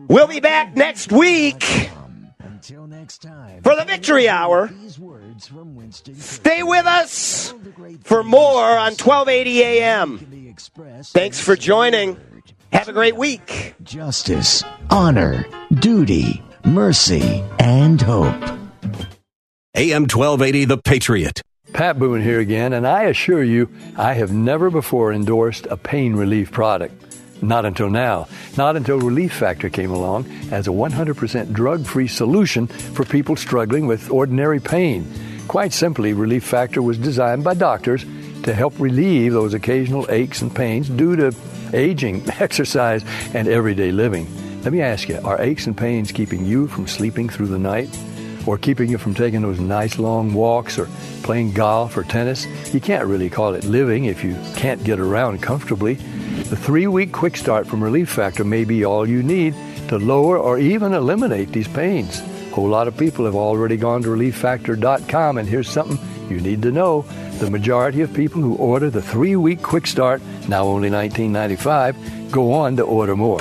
We'll 0.09 0.27
be 0.27 0.41
back 0.41 0.77
next 0.77 1.11
week 1.11 1.63
for 2.63 3.77
the 3.77 3.85
Victory 3.87 4.29
Hour. 4.29 4.71
Stay 6.19 6.63
with 6.63 6.87
us 6.87 7.55
for 8.03 8.23
more 8.23 8.77
on 8.77 8.93
1280 8.93 9.63
AM. 9.63 10.44
Thanks 10.57 11.41
for 11.41 11.57
joining. 11.57 12.17
Have 12.73 12.89
a 12.89 12.93
great 12.93 13.17
week. 13.17 13.75
Justice, 13.83 14.63
honor, 14.91 15.45
duty, 15.73 16.43
mercy, 16.65 17.45
and 17.59 18.01
hope. 18.01 18.35
AM 19.75 20.03
1280, 20.03 20.65
The 20.67 20.79
Patriot. 20.79 21.43
Pat 21.73 21.99
Boone 21.99 22.23
here 22.23 22.39
again, 22.39 22.73
and 22.73 22.87
I 22.87 23.05
assure 23.05 23.43
you, 23.43 23.69
I 23.97 24.15
have 24.15 24.33
never 24.33 24.71
before 24.71 25.13
endorsed 25.13 25.67
a 25.67 25.77
pain 25.77 26.15
relief 26.15 26.53
product. 26.53 27.03
Not 27.43 27.65
until 27.65 27.91
now. 27.91 28.29
Not 28.57 28.77
until 28.77 29.01
Relief 29.01 29.33
Factor 29.33 29.69
came 29.69 29.91
along 29.91 30.27
as 30.53 30.69
a 30.69 30.71
100% 30.71 31.53
drug 31.53 31.85
free 31.85 32.07
solution 32.07 32.69
for 32.69 33.05
people 33.05 33.35
struggling 33.35 33.87
with 33.87 34.11
ordinary 34.11 34.61
pain. 34.61 35.13
Quite 35.49 35.73
simply, 35.73 36.13
Relief 36.13 36.45
Factor 36.45 36.81
was 36.81 36.97
designed 36.97 37.43
by 37.45 37.55
doctors 37.55 38.07
to 38.45 38.55
help 38.55 38.79
relieve 38.79 39.33
those 39.33 39.55
occasional 39.55 40.07
aches 40.11 40.43
and 40.43 40.55
pains 40.55 40.89
due 40.89 41.17
to 41.17 41.35
aging, 41.73 42.23
exercise, 42.41 43.05
and 43.35 43.49
everyday 43.49 43.93
living. 43.93 44.27
Let 44.63 44.73
me 44.73 44.81
ask 44.81 45.09
you 45.09 45.21
are 45.25 45.41
aches 45.41 45.67
and 45.67 45.77
pains 45.77 46.13
keeping 46.13 46.45
you 46.45 46.69
from 46.69 46.87
sleeping 46.87 47.29
through 47.29 47.49
the 47.49 47.59
night? 47.59 47.91
or 48.47 48.59
keeping 48.59 48.91
you 48.91 48.99
from 48.99 49.15
taking 49.15 49.43
those 49.43 49.61
nice 49.61 49.99
long 49.99 50.35
walks 50.35 50.79
or 50.79 50.89
playing 51.23 51.53
golf 51.53 51.97
or 51.97 52.03
tennis, 52.03 52.47
you 52.75 52.81
can't 52.81 53.07
really 53.07 53.31
call 53.31 53.55
it 53.55 53.65
living 53.65 54.05
if 54.05 54.23
you 54.23 54.37
can't 54.57 54.85
get 54.85 55.01
around 55.01 55.43
comfortably. 55.43 55.95
The 55.95 56.57
three 56.57 56.87
week 56.87 57.13
quick 57.13 57.37
start 57.37 57.67
from 57.67 57.83
Relief 57.83 58.11
Factor 58.11 58.45
may 58.45 58.65
be 58.65 58.85
all 58.85 59.09
you 59.09 59.23
need 59.23 59.55
to 59.89 59.99
lower 59.99 60.39
or 60.39 60.59
even 60.59 60.93
eliminate 60.93 61.53
these 61.53 61.69
pains. 61.69 62.21
A 62.21 62.55
whole 62.55 62.69
lot 62.69 62.89
of 62.89 62.97
people 62.97 63.25
have 63.25 63.35
already 63.35 63.77
gone 63.77 64.03
to 64.03 64.09
relieffactor.com, 64.09 65.39
and 65.39 65.49
here's 65.49 65.69
something 65.69 65.99
you 66.31 66.41
need 66.41 66.63
to 66.63 66.73
know. 66.73 67.03
The 67.39 67.51
majority 67.51 68.01
of 68.01 68.13
people 68.13 68.41
who 68.41 68.57
order 68.57 68.91
the 68.91 69.03
three 69.03 69.37
week 69.37 69.63
quick 69.63 69.87
start, 69.87 70.23
now 70.49 70.65
only 70.65 70.91
$19.95, 70.91 72.31
go 72.31 72.53
on 72.53 72.77
to 72.77 72.83
order 72.83 73.17
more. 73.17 73.41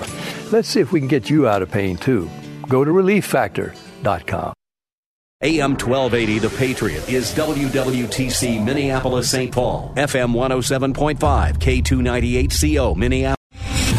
Let's 0.52 0.68
see 0.68 0.80
if 0.80 0.92
we 0.92 1.00
can 1.00 1.10
get 1.10 1.30
you 1.30 1.48
out 1.48 1.62
of 1.62 1.72
pain 1.72 1.98
too. 1.98 2.30
Go 2.68 2.84
to 2.84 2.92
relieffactor.com. 2.92 4.54
AM 5.44 5.72
1280 5.72 6.40
The 6.40 6.50
Patriot 6.58 7.10
is 7.10 7.34
WWTC 7.34 8.64
Minneapolis 8.64 9.30
St. 9.30 9.52
Paul, 9.52 9.94
FM 9.98 10.34
107.5, 10.34 11.18
K298CO 11.58 12.96
Minneapolis. 12.96 13.43